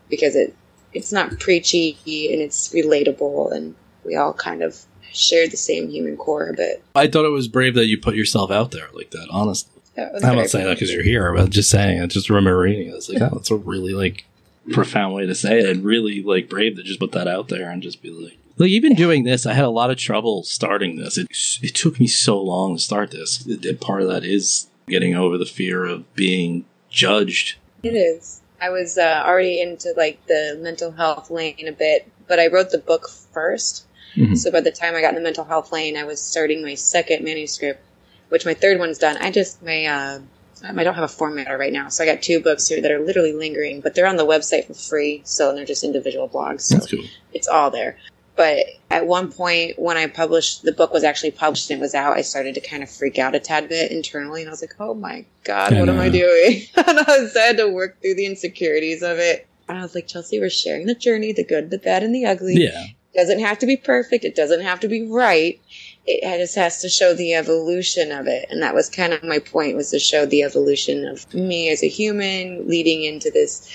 because 0.09 0.35
it 0.35 0.53
it's 0.91 1.13
not 1.13 1.39
preachy 1.39 1.97
and 2.33 2.41
it's 2.41 2.73
relatable, 2.73 3.53
and 3.53 3.73
we 4.03 4.17
all 4.17 4.33
kind 4.33 4.63
of 4.63 4.85
share 5.13 5.47
the 5.47 5.57
same 5.57 5.89
human 5.89 6.17
core 6.17 6.49
a 6.49 6.53
bit. 6.53 6.83
I 6.95 7.07
thought 7.07 7.25
it 7.25 7.29
was 7.29 7.47
brave 7.47 7.75
that 7.75 7.87
you 7.87 7.97
put 7.97 8.15
yourself 8.15 8.51
out 8.51 8.71
there 8.71 8.87
like 8.93 9.11
that. 9.11 9.27
Honestly, 9.31 9.71
That 9.95 10.23
I'm 10.23 10.35
not 10.35 10.49
saying 10.49 10.65
that 10.65 10.75
because 10.75 10.91
you're 10.93 11.03
here, 11.03 11.33
but 11.33 11.49
just 11.49 11.69
saying. 11.69 12.01
I 12.01 12.05
just 12.07 12.29
remember 12.29 12.57
reading 12.59 12.87
it. 12.89 12.93
It's 12.95 13.09
like, 13.09 13.21
oh, 13.21 13.29
that's 13.35 13.51
a 13.51 13.55
really 13.55 13.93
like 13.93 14.25
profound 14.71 15.13
way 15.15 15.25
to 15.25 15.35
say 15.35 15.59
it, 15.59 15.69
and 15.69 15.83
really 15.83 16.21
like 16.21 16.49
brave 16.49 16.75
to 16.77 16.83
just 16.83 16.99
put 16.99 17.11
that 17.13 17.27
out 17.27 17.47
there 17.49 17.69
and 17.69 17.81
just 17.81 18.01
be 18.01 18.11
like, 18.11 18.37
like 18.57 18.69
even 18.69 18.93
doing 18.95 19.23
this, 19.23 19.45
I 19.45 19.53
had 19.53 19.65
a 19.65 19.69
lot 19.69 19.89
of 19.89 19.97
trouble 19.97 20.43
starting 20.43 20.97
this. 20.97 21.17
It 21.17 21.27
it 21.61 21.75
took 21.75 21.99
me 21.99 22.07
so 22.07 22.41
long 22.41 22.75
to 22.75 22.81
start 22.81 23.11
this. 23.11 23.45
It- 23.47 23.65
it- 23.65 23.81
part 23.81 24.01
of 24.01 24.09
that 24.09 24.23
is 24.23 24.67
getting 24.87 25.15
over 25.15 25.37
the 25.37 25.45
fear 25.45 25.85
of 25.85 26.13
being 26.15 26.65
judged. 26.89 27.55
It 27.83 27.93
is. 27.95 28.41
I 28.61 28.69
was 28.69 28.97
uh, 28.97 29.23
already 29.25 29.61
into 29.61 29.93
like 29.95 30.25
the 30.27 30.57
mental 30.61 30.91
health 30.91 31.29
lane 31.31 31.67
a 31.67 31.71
bit, 31.71 32.09
but 32.27 32.39
I 32.39 32.47
wrote 32.47 32.71
the 32.71 32.77
book 32.79 33.09
1st 33.33 33.83
Mhm. 34.15 34.37
So 34.37 34.51
by 34.51 34.61
the 34.61 34.71
time 34.71 34.95
I 34.95 35.01
got 35.01 35.09
in 35.09 35.15
the 35.15 35.21
mental 35.21 35.45
health 35.45 35.71
lane, 35.71 35.97
I 35.97 36.03
was 36.03 36.21
starting 36.21 36.61
my 36.61 36.75
second 36.75 37.23
manuscript, 37.23 37.81
which 38.29 38.45
my 38.45 38.53
third 38.53 38.79
one's 38.79 38.97
done. 38.97 39.17
I 39.17 39.31
just 39.31 39.61
my 39.63 39.85
uh, 39.85 40.19
I 40.63 40.83
don't 40.83 40.95
have 40.95 41.03
a 41.03 41.13
formatter 41.13 41.57
right 41.57 41.71
now, 41.71 41.87
so 41.89 42.03
I 42.03 42.07
got 42.07 42.21
two 42.21 42.41
books 42.41 42.67
here 42.67 42.81
that 42.81 42.91
are 42.91 42.99
literally 42.99 43.33
lingering, 43.33 43.81
but 43.81 43.95
they're 43.95 44.07
on 44.07 44.17
the 44.17 44.25
website 44.25 44.65
for 44.65 44.73
free, 44.73 45.21
so 45.23 45.55
they're 45.55 45.65
just 45.65 45.83
individual 45.83 46.27
blogs. 46.27 46.61
So 46.61 46.75
That's 46.75 46.91
cool. 46.91 47.05
it's 47.33 47.47
all 47.47 47.71
there. 47.71 47.97
But 48.35 48.67
at 48.89 49.05
one 49.05 49.31
point, 49.31 49.77
when 49.77 49.97
I 49.97 50.07
published 50.07 50.63
the 50.63 50.71
book 50.71 50.93
was 50.93 51.03
actually 51.03 51.31
published 51.31 51.69
and 51.69 51.79
it 51.79 51.81
was 51.81 51.93
out, 51.93 52.15
I 52.15 52.21
started 52.21 52.55
to 52.55 52.61
kind 52.61 52.81
of 52.83 52.89
freak 52.89 53.19
out 53.19 53.35
a 53.35 53.39
tad 53.39 53.67
bit 53.67 53.91
internally, 53.91 54.41
and 54.41 54.49
I 54.49 54.51
was 54.51 54.61
like, 54.61 54.75
"Oh 54.79 54.93
my 54.93 55.25
god, 55.43 55.77
what 55.77 55.89
am 55.89 55.99
I 55.99 56.09
doing?" 56.09 56.61
and 56.75 56.99
I 56.99 57.19
was 57.19 57.35
I 57.35 57.41
had 57.41 57.57
to 57.57 57.67
work 57.67 58.01
through 58.01 58.15
the 58.15 58.25
insecurities 58.25 59.01
of 59.01 59.17
it. 59.17 59.45
And 59.67 59.77
I 59.77 59.81
was 59.81 59.93
like, 59.93 60.07
"Chelsey, 60.07 60.39
we're 60.39 60.49
sharing 60.49 60.87
the 60.87 60.95
journey, 60.95 61.33
the 61.33 61.43
good, 61.43 61.69
the 61.69 61.77
bad, 61.77 62.01
and 62.01 62.15
the 62.15 62.25
ugly. 62.25 62.55
Yeah, 62.63 62.85
doesn't 63.13 63.39
have 63.39 63.59
to 63.59 63.65
be 63.65 63.77
perfect. 63.77 64.23
It 64.25 64.35
doesn't 64.35 64.61
have 64.61 64.79
to 64.81 64.87
be 64.87 65.07
right. 65.07 65.59
It 66.05 66.39
just 66.39 66.55
has 66.55 66.81
to 66.81 66.89
show 66.89 67.13
the 67.13 67.33
evolution 67.33 68.11
of 68.11 68.27
it. 68.27 68.47
And 68.49 68.61
that 68.61 68.73
was 68.73 68.89
kind 68.89 69.13
of 69.13 69.23
my 69.23 69.39
point 69.39 69.75
was 69.75 69.91
to 69.91 69.99
show 69.99 70.25
the 70.25 70.43
evolution 70.43 71.05
of 71.05 71.31
me 71.33 71.69
as 71.69 71.83
a 71.83 71.87
human 71.87 72.67
leading 72.67 73.03
into 73.03 73.29
this 73.31 73.69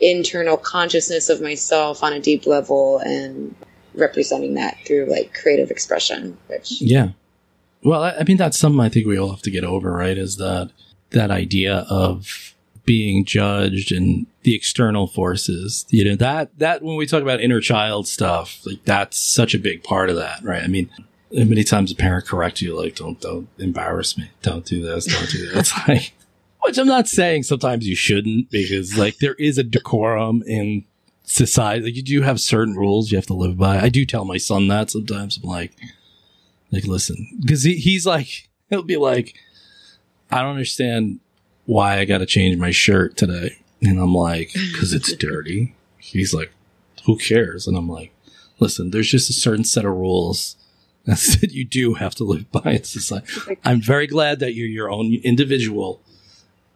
internal 0.00 0.56
consciousness 0.56 1.28
of 1.28 1.40
myself 1.40 2.02
on 2.02 2.12
a 2.12 2.20
deep 2.20 2.46
level 2.46 2.98
and 2.98 3.54
representing 3.94 4.54
that 4.54 4.76
through 4.86 5.06
like 5.06 5.32
creative 5.34 5.70
expression, 5.70 6.36
which 6.48 6.80
Yeah. 6.80 7.10
Well, 7.84 8.04
I, 8.04 8.22
mean, 8.24 8.36
that's 8.36 8.58
something 8.58 8.80
I 8.80 8.88
think 8.88 9.06
we 9.06 9.18
all 9.18 9.30
have 9.30 9.42
to 9.42 9.50
get 9.50 9.64
over, 9.64 9.90
right? 9.90 10.16
Is 10.16 10.36
that 10.36 10.70
that 11.10 11.30
idea 11.30 11.84
of 11.90 12.51
being 12.84 13.24
judged 13.24 13.92
and 13.92 14.26
the 14.42 14.54
external 14.54 15.06
forces, 15.06 15.86
you 15.88 16.04
know, 16.04 16.16
that, 16.16 16.56
that 16.58 16.82
when 16.82 16.96
we 16.96 17.06
talk 17.06 17.22
about 17.22 17.40
inner 17.40 17.60
child 17.60 18.08
stuff, 18.08 18.60
like 18.66 18.84
that's 18.84 19.16
such 19.16 19.54
a 19.54 19.58
big 19.58 19.84
part 19.84 20.10
of 20.10 20.16
that, 20.16 20.42
right? 20.42 20.62
I 20.62 20.66
mean, 20.66 20.90
many 21.30 21.64
times 21.64 21.92
a 21.92 21.94
parent 21.94 22.26
corrects 22.26 22.60
you, 22.60 22.76
like, 22.76 22.96
don't, 22.96 23.20
don't 23.20 23.48
embarrass 23.58 24.18
me. 24.18 24.30
Don't 24.42 24.64
do 24.64 24.82
this. 24.82 25.06
Don't 25.06 25.30
do 25.30 25.48
that. 25.50 25.56
It's 25.60 25.88
like, 25.88 26.12
which 26.62 26.78
I'm 26.78 26.86
not 26.86 27.08
saying 27.08 27.42
sometimes 27.44 27.86
you 27.86 27.96
shouldn't 27.96 28.50
because 28.50 28.96
like 28.96 29.18
there 29.18 29.34
is 29.34 29.58
a 29.58 29.64
decorum 29.64 30.42
in 30.46 30.84
society. 31.24 31.84
Like 31.84 31.96
you 31.96 32.02
do 32.02 32.22
have 32.22 32.40
certain 32.40 32.76
rules 32.76 33.10
you 33.10 33.18
have 33.18 33.26
to 33.26 33.34
live 33.34 33.58
by. 33.58 33.80
I 33.80 33.88
do 33.88 34.04
tell 34.04 34.24
my 34.24 34.36
son 34.36 34.68
that 34.68 34.90
sometimes. 34.90 35.38
I'm 35.38 35.48
like, 35.48 35.72
like, 36.70 36.84
listen, 36.84 37.38
because 37.40 37.64
he, 37.64 37.76
he's 37.76 38.06
like, 38.06 38.48
he'll 38.70 38.82
be 38.82 38.96
like, 38.96 39.34
I 40.30 40.40
don't 40.40 40.52
understand 40.52 41.20
why 41.66 41.98
I 41.98 42.04
got 42.04 42.18
to 42.18 42.26
change 42.26 42.56
my 42.58 42.70
shirt 42.70 43.16
today. 43.16 43.58
And 43.82 43.98
I'm 43.98 44.14
like, 44.14 44.52
because 44.52 44.92
it's 44.92 45.12
dirty. 45.16 45.74
He's 45.98 46.32
like, 46.34 46.52
who 47.04 47.16
cares? 47.16 47.66
And 47.66 47.76
I'm 47.76 47.88
like, 47.88 48.12
listen, 48.60 48.90
there's 48.90 49.08
just 49.10 49.30
a 49.30 49.32
certain 49.32 49.64
set 49.64 49.84
of 49.84 49.92
rules 49.92 50.56
that 51.04 51.50
you 51.52 51.64
do 51.64 51.94
have 51.94 52.14
to 52.16 52.24
live 52.24 52.50
by. 52.52 52.62
It's 52.64 53.10
like, 53.10 53.24
I'm 53.64 53.80
very 53.80 54.06
glad 54.06 54.38
that 54.40 54.54
you're 54.54 54.68
your 54.68 54.90
own 54.90 55.14
individual, 55.24 56.00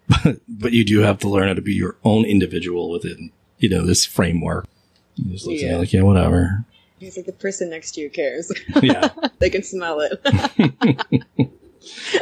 but, 0.08 0.38
but 0.48 0.72
you 0.72 0.84
do 0.84 1.00
have 1.00 1.18
to 1.20 1.28
learn 1.28 1.48
how 1.48 1.54
to 1.54 1.62
be 1.62 1.74
your 1.74 1.96
own 2.04 2.24
individual 2.24 2.90
within, 2.90 3.30
you 3.58 3.68
know, 3.68 3.84
this 3.86 4.04
framework. 4.04 4.66
He 5.14 5.22
just 5.32 5.46
looks 5.46 5.62
at 5.62 5.66
me 5.66 5.70
Yeah. 5.72 5.78
like, 5.78 5.92
yeah, 5.92 6.02
whatever. 6.02 6.64
he's 6.98 7.16
like 7.16 7.26
the 7.26 7.32
person 7.32 7.70
next 7.70 7.92
to 7.92 8.00
you 8.00 8.10
cares. 8.10 8.50
Yeah. 8.82 9.08
they 9.38 9.48
can 9.50 9.62
smell 9.62 10.00
it. 10.00 11.46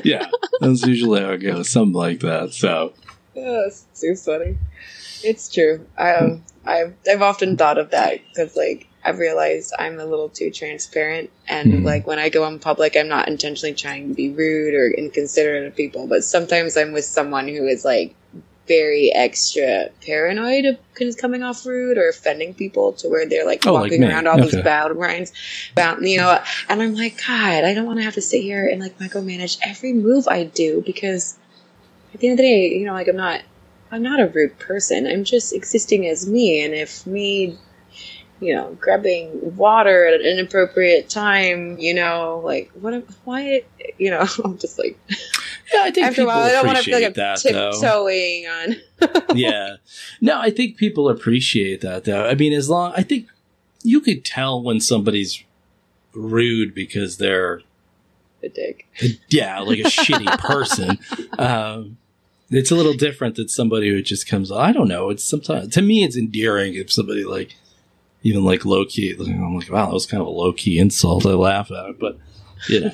Yeah. 0.05 0.31
That's 0.61 0.83
usually 0.85 1.21
how 1.21 1.31
it 1.33 1.39
goes. 1.39 1.69
Something 1.69 1.95
like 1.95 2.21
that. 2.21 2.53
So, 2.53 2.95
Oh, 3.37 3.69
so 3.93 4.15
funny. 4.15 4.57
It's 5.23 5.53
true. 5.53 5.87
I, 5.99 6.13
um, 6.15 6.45
I've 6.65 6.95
I've 7.11 7.23
often 7.23 7.57
thought 7.57 7.79
of 7.79 7.91
that 7.91 8.21
because 8.29 8.57
like 8.57 8.87
I've 9.05 9.19
realized 9.19 9.75
I'm 9.79 9.99
a 9.99 10.05
little 10.07 10.29
too 10.29 10.51
transparent, 10.51 11.31
and 11.49 11.73
Mhm. 11.73 11.85
like 11.85 12.07
when 12.07 12.19
I 12.19 12.29
go 12.29 12.47
in 12.47 12.59
public, 12.59 12.97
I'm 12.97 13.09
not 13.09 13.29
intentionally 13.29 13.75
trying 13.75 14.09
to 14.09 14.15
be 14.15 14.31
rude 14.31 14.75
or 14.75 14.91
inconsiderate 14.91 15.67
of 15.67 15.75
people, 15.77 16.07
but 16.07 16.25
sometimes 16.25 16.77
I'm 16.77 16.93
with 16.93 17.05
someone 17.05 17.49
who 17.49 17.67
is 17.67 17.85
like 17.85 18.15
very 18.67 19.13
extra 19.15 19.89
paranoid 20.07 20.65
of 20.65 20.79
coming 21.17 21.43
off 21.43 21.67
rude 21.67 21.99
or 21.99 22.09
offending 22.09 22.55
people 22.55 22.93
to 22.95 23.09
where 23.09 23.29
they're 23.29 23.47
like 23.47 23.67
Oh, 23.67 23.75
walking 23.75 24.01
me. 24.01 24.07
around 24.07 24.27
all 24.27 24.39
these 24.39 24.55
Okay. 24.55 24.63
lines, 24.95 25.33
bound, 25.75 26.07
you 26.09 26.19
know. 26.19 26.39
And 26.69 26.83
I'm 26.83 26.95
like, 26.95 27.21
God, 27.27 27.65
I 27.65 27.75
don't 27.75 27.87
want 27.87 27.99
to 27.99 28.05
have 28.05 28.15
to 28.15 28.23
sit 28.23 28.43
here 28.43 28.67
and 28.67 28.81
like 28.81 28.99
micromanage 28.99 29.59
every 29.63 29.93
move 29.93 30.27
I 30.29 30.45
do 30.45 30.83
because 30.85 31.37
at 32.15 32.21
the 32.21 32.29
end 32.29 32.35
of 32.35 32.39
the 32.39 32.49
day, 32.49 32.69
you 32.69 32.87
know, 32.87 32.93
like 32.93 33.09
I'm 33.09 33.17
not, 33.17 33.43
I'm 33.91 34.03
not 34.03 34.21
a 34.21 34.29
rude 34.29 34.59
person. 34.59 35.07
I'm 35.07 35.25
just 35.25 35.53
existing 35.55 36.07
as 36.07 36.29
me. 36.29 36.65
And 36.65 36.75
if 36.75 37.07
me, 37.07 37.59
you 38.41 38.55
know, 38.55 38.77
grabbing 38.81 39.57
water 39.57 40.07
at 40.07 40.15
an 40.15 40.27
inappropriate 40.27 41.09
time, 41.09 41.79
you 41.79 41.95
know, 41.95 42.41
like 42.45 42.71
what, 42.75 43.05
why, 43.25 43.63
you 43.99 44.11
know, 44.11 44.27
I'm 44.45 44.59
just 44.59 44.79
like 44.79 44.99
yeah, 45.75 45.83
I 45.85 45.91
think 45.91 46.07
after 46.07 46.23
a 46.23 46.25
people 46.25 46.35
while, 46.35 46.43
I 46.43 46.53
don't 46.53 46.67
want 46.67 46.79
to 46.79 46.85
feel 46.85 46.95
appreciate 46.95 47.17
like 47.17 47.43
that, 47.43 47.53
though. 47.53 47.71
tiptoeing 47.73 48.47
on. 48.47 48.77
yeah. 49.37 49.77
No, 50.21 50.41
I 50.41 50.51
think 50.51 50.77
people 50.77 51.09
appreciate 51.09 51.81
that 51.81 52.05
though. 52.05 52.27
I 52.27 52.35
mean, 52.35 52.53
as 52.53 52.71
long 52.71 52.93
I 52.97 53.03
think 53.03 53.29
you 53.83 54.01
could 54.01 54.25
tell 54.25 54.63
when 54.63 54.81
somebody's 54.81 55.43
rude 56.15 56.75
because 56.75 57.19
they're 57.19 57.63
a 58.43 58.49
dick. 58.49 58.87
yeah, 59.29 59.61
like 59.61 59.79
a 59.79 59.85
shitty 59.85 60.39
person. 60.39 60.99
Um, 61.39 61.99
it's 62.51 62.71
a 62.71 62.75
little 62.75 62.95
different 62.95 63.37
than 63.37 63.49
somebody 63.49 63.89
who 63.89 64.03
just 64.03 64.29
comes. 64.29 64.53
I 64.53 64.73
don't 64.73 64.89
know. 64.89 65.11
It's 65.11 65.25
sometimes 65.25 65.69
to 65.75 65.83
me, 65.83 66.05
it's 66.05 66.17
endearing 66.17 66.75
if 66.75 66.93
somebody 66.93 67.25
like 67.25 67.57
even 68.23 68.45
like 68.45 68.65
low 68.65 68.85
key. 68.85 69.15
I'm 69.19 69.57
like, 69.57 69.71
wow, 69.71 69.87
that 69.87 69.95
was 69.95 70.07
kind 70.07 70.21
of 70.21 70.27
a 70.27 70.31
low 70.31 70.53
key 70.53 70.79
insult. 70.79 71.27
I 71.27 71.31
laugh 71.31 71.71
at 71.71 71.91
it, 71.91 71.99
but 71.99 72.19
you 72.69 72.81
know. 72.81 72.93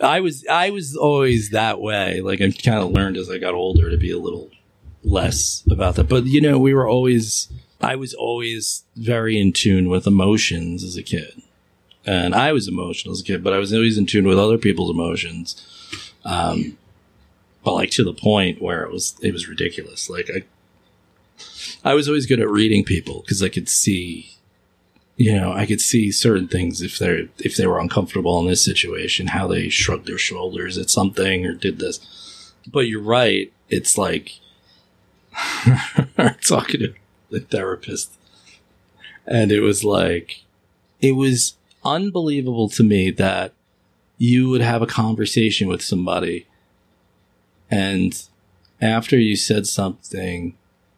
I 0.00 0.20
was 0.20 0.46
I 0.46 0.70
was 0.70 0.96
always 0.96 1.50
that 1.50 1.80
way. 1.80 2.20
Like 2.20 2.40
I 2.40 2.50
kind 2.50 2.80
of 2.80 2.90
learned 2.90 3.16
as 3.16 3.30
I 3.30 3.38
got 3.38 3.54
older 3.54 3.90
to 3.90 3.96
be 3.96 4.10
a 4.10 4.18
little 4.18 4.50
less 5.02 5.62
about 5.70 5.96
that. 5.96 6.08
But 6.08 6.24
you 6.24 6.40
know, 6.40 6.58
we 6.58 6.74
were 6.74 6.88
always 6.88 7.48
I 7.80 7.96
was 7.96 8.14
always 8.14 8.84
very 8.96 9.38
in 9.38 9.52
tune 9.52 9.88
with 9.88 10.06
emotions 10.06 10.82
as 10.82 10.96
a 10.96 11.02
kid. 11.02 11.42
And 12.06 12.34
I 12.34 12.52
was 12.52 12.68
emotional 12.68 13.12
as 13.12 13.20
a 13.20 13.24
kid, 13.24 13.42
but 13.42 13.54
I 13.54 13.58
was 13.58 13.72
always 13.72 13.96
in 13.96 14.06
tune 14.06 14.26
with 14.26 14.38
other 14.38 14.58
people's 14.58 14.90
emotions. 14.90 15.62
Um 16.24 16.78
but 17.62 17.74
like 17.74 17.90
to 17.92 18.04
the 18.04 18.12
point 18.12 18.60
where 18.60 18.82
it 18.82 18.92
was 18.92 19.16
it 19.22 19.32
was 19.32 19.48
ridiculous. 19.48 20.10
Like 20.10 20.30
I 20.34 20.42
I 21.84 21.94
was 21.94 22.08
always 22.08 22.26
good 22.26 22.40
at 22.40 22.48
reading 22.48 22.84
people 22.84 23.20
because 23.20 23.42
I 23.42 23.48
could 23.48 23.68
see, 23.68 24.33
you 25.16 25.34
know, 25.34 25.52
I 25.52 25.66
could 25.66 25.80
see 25.80 26.10
certain 26.10 26.48
things 26.48 26.82
if 26.82 26.98
they're 26.98 27.28
if 27.38 27.56
they 27.56 27.66
were 27.66 27.78
uncomfortable 27.78 28.38
in 28.40 28.46
this 28.46 28.64
situation, 28.64 29.28
how 29.28 29.46
they 29.46 29.68
shrugged 29.68 30.06
their 30.06 30.18
shoulders 30.18 30.76
at 30.76 30.90
something 30.90 31.46
or 31.46 31.52
did 31.52 31.78
this. 31.78 32.52
But 32.66 32.80
you're 32.80 33.02
right. 33.02 33.52
It's 33.68 33.96
like 33.96 34.40
talking 36.46 36.80
to 36.80 36.94
the 37.30 37.40
therapist, 37.40 38.12
and 39.26 39.52
it 39.52 39.60
was 39.60 39.84
like 39.84 40.42
it 41.00 41.12
was 41.12 41.56
unbelievable 41.84 42.68
to 42.70 42.82
me 42.82 43.10
that 43.10 43.52
you 44.18 44.48
would 44.48 44.62
have 44.62 44.82
a 44.82 44.86
conversation 44.86 45.68
with 45.68 45.82
somebody 45.82 46.46
and 47.70 48.26
after 48.80 49.18
you 49.18 49.36
said 49.36 49.66
something 49.66 50.56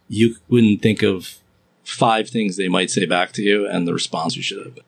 you 0.09 0.37
wouldn't 0.49 0.83
think 0.83 1.03
of 1.03 1.39
five 1.87 2.29
things 2.29 2.57
they 2.57 2.69
might 2.69 2.91
say 2.91 3.07
back 3.07 3.33
to 3.33 3.43
you 3.43 3.67
and 3.67 3.87
the 3.87 3.95
response 3.95 4.37
you 4.37 4.43
should 4.43 4.65
have 4.65 4.79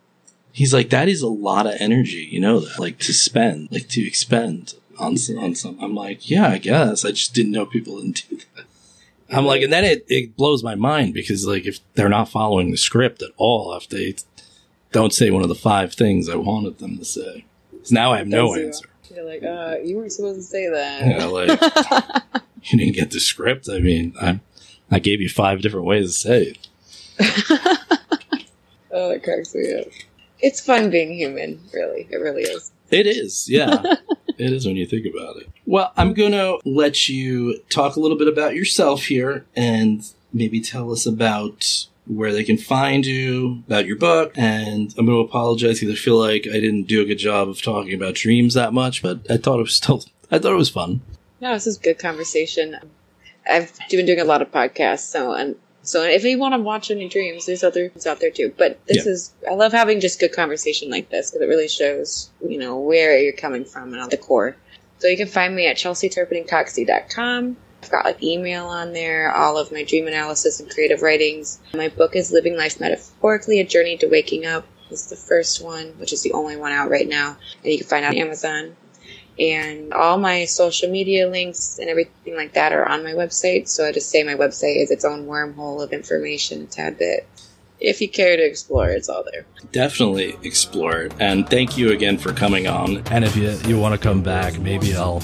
he's 0.52 0.74
like 0.74 0.90
that 0.90 1.08
is 1.08 1.22
a 1.22 1.28
lot 1.28 1.66
of 1.66 1.74
energy 1.78 2.28
you 2.30 2.40
know 2.40 2.58
that 2.60 2.78
like 2.78 2.98
to 2.98 3.12
spend 3.12 3.70
like 3.70 3.88
to 3.88 4.04
expend 4.06 4.74
on 4.98 5.16
some, 5.16 5.38
on 5.38 5.54
some 5.54 5.78
i'm 5.80 5.94
like 5.94 6.28
yeah 6.28 6.48
i 6.48 6.58
guess 6.58 7.04
i 7.04 7.10
just 7.10 7.32
didn't 7.34 7.52
know 7.52 7.64
people 7.64 8.00
didn't 8.00 8.26
do 8.30 8.36
that 8.56 8.64
i'm 9.30 9.44
like 9.46 9.62
and 9.62 9.72
then 9.72 9.84
it, 9.84 10.04
it 10.08 10.36
blows 10.36 10.64
my 10.64 10.74
mind 10.74 11.14
because 11.14 11.46
like 11.46 11.64
if 11.66 11.78
they're 11.94 12.08
not 12.08 12.28
following 12.28 12.70
the 12.72 12.76
script 12.76 13.22
at 13.22 13.30
all 13.36 13.72
if 13.76 13.88
they 13.88 14.14
don't 14.90 15.12
say 15.12 15.30
one 15.30 15.42
of 15.44 15.48
the 15.48 15.54
five 15.54 15.94
things 15.94 16.28
i 16.28 16.34
wanted 16.34 16.78
them 16.78 16.98
to 16.98 17.04
say 17.04 17.44
'Cause 17.78 17.92
now 17.92 18.12
i 18.12 18.18
have 18.18 18.26
no 18.26 18.52
Zero. 18.54 18.66
answer 18.66 18.88
You're 19.14 19.24
like, 19.24 19.42
uh, 19.44 19.76
you 19.84 19.96
weren't 19.96 20.12
supposed 20.12 20.40
to 20.40 20.42
say 20.42 20.68
that. 20.68 21.06
yeah, 21.06 21.24
like 21.26 22.24
you 22.64 22.78
didn't 22.78 22.94
get 22.94 23.10
the 23.10 23.20
script. 23.20 23.66
I 23.70 23.78
mean, 23.78 24.12
I 24.20 24.40
I 24.90 24.98
gave 24.98 25.20
you 25.22 25.30
five 25.30 25.62
different 25.62 25.86
ways 25.86 26.06
to 26.12 26.12
say 26.18 26.42
it. 26.52 26.67
Oh, 28.90 29.10
that 29.10 29.22
cracks 29.22 29.54
me 29.54 29.74
up. 29.74 29.86
It's 30.40 30.60
fun 30.60 30.90
being 30.90 31.12
human, 31.12 31.60
really. 31.72 32.08
It 32.10 32.16
really 32.16 32.42
is. 32.42 32.72
It 32.90 33.06
is, 33.06 33.48
yeah. 33.48 33.82
it 34.38 34.52
is 34.52 34.66
when 34.66 34.76
you 34.76 34.86
think 34.86 35.06
about 35.06 35.36
it. 35.36 35.48
Well, 35.66 35.92
I'm 35.96 36.14
going 36.14 36.32
to 36.32 36.58
let 36.64 37.08
you 37.08 37.60
talk 37.68 37.96
a 37.96 38.00
little 38.00 38.16
bit 38.16 38.28
about 38.28 38.54
yourself 38.54 39.04
here 39.04 39.44
and 39.54 40.10
maybe 40.32 40.60
tell 40.60 40.90
us 40.90 41.06
about 41.06 41.86
where 42.06 42.32
they 42.32 42.44
can 42.44 42.56
find 42.56 43.04
you, 43.04 43.62
about 43.66 43.84
your 43.84 43.96
book. 43.96 44.32
And 44.36 44.94
I'm 44.96 45.06
going 45.06 45.18
to 45.18 45.28
apologize 45.28 45.80
because 45.80 45.94
I 45.94 45.98
feel 45.98 46.18
like 46.18 46.46
I 46.46 46.58
didn't 46.58 46.84
do 46.84 47.02
a 47.02 47.04
good 47.04 47.18
job 47.18 47.48
of 47.48 47.60
talking 47.60 47.92
about 47.92 48.14
dreams 48.14 48.54
that 48.54 48.72
much, 48.72 49.02
but 49.02 49.30
I 49.30 49.36
thought 49.36 49.58
it 49.58 49.64
was 49.64 49.74
still, 49.74 50.04
I 50.30 50.38
thought 50.38 50.52
it 50.52 50.56
was 50.56 50.70
fun. 50.70 51.02
No, 51.40 51.52
this 51.52 51.66
is 51.66 51.76
good 51.76 51.98
conversation. 51.98 52.78
I've 53.48 53.78
been 53.90 54.06
doing 54.06 54.20
a 54.20 54.24
lot 54.24 54.42
of 54.42 54.50
podcasts, 54.50 55.00
so 55.10 55.32
and 55.32 55.56
so 55.88 56.02
if 56.02 56.22
you 56.22 56.38
want 56.38 56.52
to 56.54 56.60
watch 56.60 56.90
any 56.90 57.08
dreams, 57.08 57.46
there's 57.46 57.64
other 57.64 57.88
ones 57.88 58.06
out 58.06 58.20
there 58.20 58.30
too. 58.30 58.52
But 58.58 58.78
this 58.86 59.06
Yeah. 59.06 59.12
is 59.12 59.32
I 59.50 59.54
love 59.54 59.72
having 59.72 60.00
just 60.00 60.20
good 60.20 60.32
conversation 60.34 60.90
like 60.90 61.08
this 61.08 61.30
because 61.30 61.42
it 61.42 61.48
really 61.48 61.66
shows 61.68 62.28
you 62.46 62.58
know 62.58 62.78
where 62.78 63.18
you're 63.18 63.32
coming 63.32 63.64
from 63.64 63.94
and 63.94 64.02
on 64.02 64.10
the 64.10 64.18
core. 64.18 64.54
So 64.98 65.08
you 65.08 65.16
can 65.16 65.28
find 65.28 65.56
me 65.56 65.66
at 65.66 65.76
chelseyturpeningcoxsey.com. 65.76 67.56
I've 67.82 67.90
got 67.90 68.04
like 68.04 68.22
email 68.22 68.66
on 68.66 68.92
there, 68.92 69.32
all 69.34 69.56
of 69.56 69.72
my 69.72 69.82
dream 69.84 70.06
analysis 70.06 70.60
and 70.60 70.68
creative 70.68 71.00
writings. 71.00 71.58
My 71.72 71.88
book 71.88 72.16
is 72.16 72.32
Living 72.32 72.56
Life 72.56 72.80
Metaphorically: 72.80 73.60
A 73.60 73.64
Journey 73.64 73.96
to 73.98 74.08
Waking 74.08 74.44
Up. 74.46 74.66
Is 74.90 75.08
the 75.08 75.16
first 75.16 75.62
one, 75.62 75.88
which 75.98 76.14
is 76.14 76.22
the 76.22 76.32
only 76.32 76.56
one 76.56 76.72
out 76.72 76.88
right 76.88 77.06
now, 77.06 77.36
and 77.62 77.72
you 77.72 77.76
can 77.78 77.86
find 77.86 78.06
it 78.06 78.08
on 78.08 78.16
Amazon 78.16 78.74
and 79.38 79.92
all 79.92 80.18
my 80.18 80.44
social 80.44 80.90
media 80.90 81.28
links 81.28 81.78
and 81.78 81.88
everything 81.88 82.36
like 82.36 82.54
that 82.54 82.72
are 82.72 82.88
on 82.88 83.04
my 83.04 83.12
website. 83.12 83.68
So 83.68 83.86
I 83.86 83.92
just 83.92 84.10
say 84.10 84.22
my 84.22 84.34
website 84.34 84.82
is 84.82 84.90
its 84.90 85.04
own 85.04 85.26
wormhole 85.26 85.82
of 85.82 85.92
information, 85.92 86.62
a 86.62 86.66
tad 86.66 86.98
bit. 86.98 87.26
If 87.80 88.00
you 88.00 88.08
care 88.08 88.36
to 88.36 88.44
explore, 88.44 88.88
it's 88.88 89.08
all 89.08 89.22
there. 89.30 89.46
Definitely 89.70 90.36
explore 90.42 91.02
it. 91.02 91.12
And 91.20 91.48
thank 91.48 91.78
you 91.78 91.92
again 91.92 92.18
for 92.18 92.32
coming 92.32 92.66
on. 92.66 93.04
And 93.12 93.24
if 93.24 93.36
you, 93.36 93.50
you 93.68 93.78
want 93.78 93.94
to 93.94 94.00
come 94.00 94.20
back, 94.20 94.58
maybe 94.58 94.96
I'll 94.96 95.22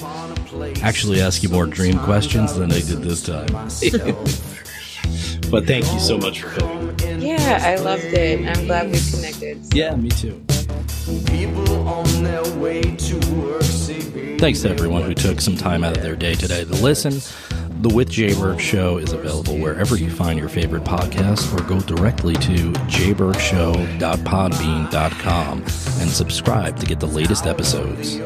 actually 0.81 1.19
ask 1.19 1.43
you 1.43 1.49
more 1.49 1.65
dream 1.65 1.99
questions 1.99 2.55
than 2.55 2.71
I 2.71 2.79
did 2.79 3.01
this 3.01 3.23
time. 3.23 3.47
but 5.51 5.67
thank 5.67 5.85
you 5.91 5.99
so 5.99 6.17
much 6.17 6.41
for 6.41 6.59
coming. 6.59 7.21
Yeah, 7.21 7.59
I 7.61 7.75
loved 7.75 8.03
it. 8.03 8.47
I'm 8.47 8.65
glad 8.65 8.91
we 8.91 8.99
connected. 9.11 9.61
Yeah, 9.73 9.95
me 9.95 10.09
too. 10.09 10.43
People 11.27 11.87
on 11.87 12.23
their 12.23 12.43
way 12.57 12.81
to 12.81 13.15
work 13.35 13.61
say, 13.61 13.61
"Baby, 13.61 13.84
Thanks 14.37 14.61
to 14.61 14.69
everyone 14.69 15.01
who 15.03 15.13
took 15.13 15.39
some 15.41 15.55
time 15.55 15.83
out 15.83 15.97
of 15.97 16.03
their 16.03 16.15
day 16.15 16.35
today 16.35 16.63
to 16.65 16.73
listen. 16.73 17.19
The 17.81 17.89
With 17.89 18.09
Jay 18.09 18.33
Burke 18.33 18.59
Show 18.59 18.97
is 18.97 19.13
available 19.13 19.57
wherever 19.57 19.97
you 19.97 20.11
find 20.11 20.37
your 20.37 20.49
favorite 20.49 20.83
podcast 20.83 21.57
or 21.57 21.63
go 21.67 21.79
directly 21.79 22.33
to 22.35 22.71
jaybergshow.podbean.com 22.73 25.61
and 25.61 26.09
subscribe 26.09 26.79
to 26.79 26.85
get 26.85 26.99
the 26.99 27.07
latest 27.07 27.47
episodes. 27.47 28.19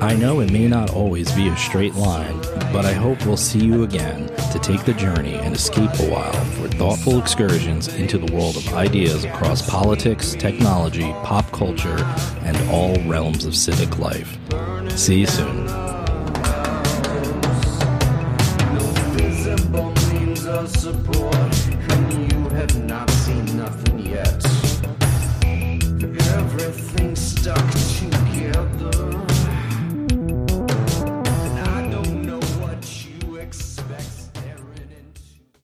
I 0.00 0.14
know 0.14 0.40
it 0.40 0.52
may 0.52 0.68
not 0.68 0.90
always 0.90 1.32
be 1.32 1.48
a 1.48 1.56
straight 1.56 1.94
line, 1.94 2.40
but 2.72 2.84
I 2.84 2.92
hope 2.92 3.24
we'll 3.26 3.36
see 3.36 3.64
you 3.64 3.82
again 3.82 4.28
to 4.52 4.58
take 4.58 4.84
the 4.84 4.94
journey 4.94 5.34
and 5.34 5.54
escape 5.54 5.90
a 6.00 6.10
while 6.10 6.32
for 6.32 6.68
thoughtful 6.68 7.18
excursions 7.18 7.88
into 7.88 8.18
the 8.18 8.32
world 8.32 8.56
of 8.56 8.72
ideas 8.74 9.24
across 9.24 9.68
politics, 9.68 10.34
technology, 10.34 11.10
pop 11.24 11.50
culture, 11.52 11.98
and 12.42 12.56
all 12.70 12.94
realms 13.08 13.44
of 13.44 13.56
civic 13.56 13.98
life. 13.98 14.38
See 14.96 15.20
you 15.20 15.26
soon. 15.26 15.86
support, 20.68 21.34
you 22.10 22.48
have 22.50 22.84
not 22.86 23.15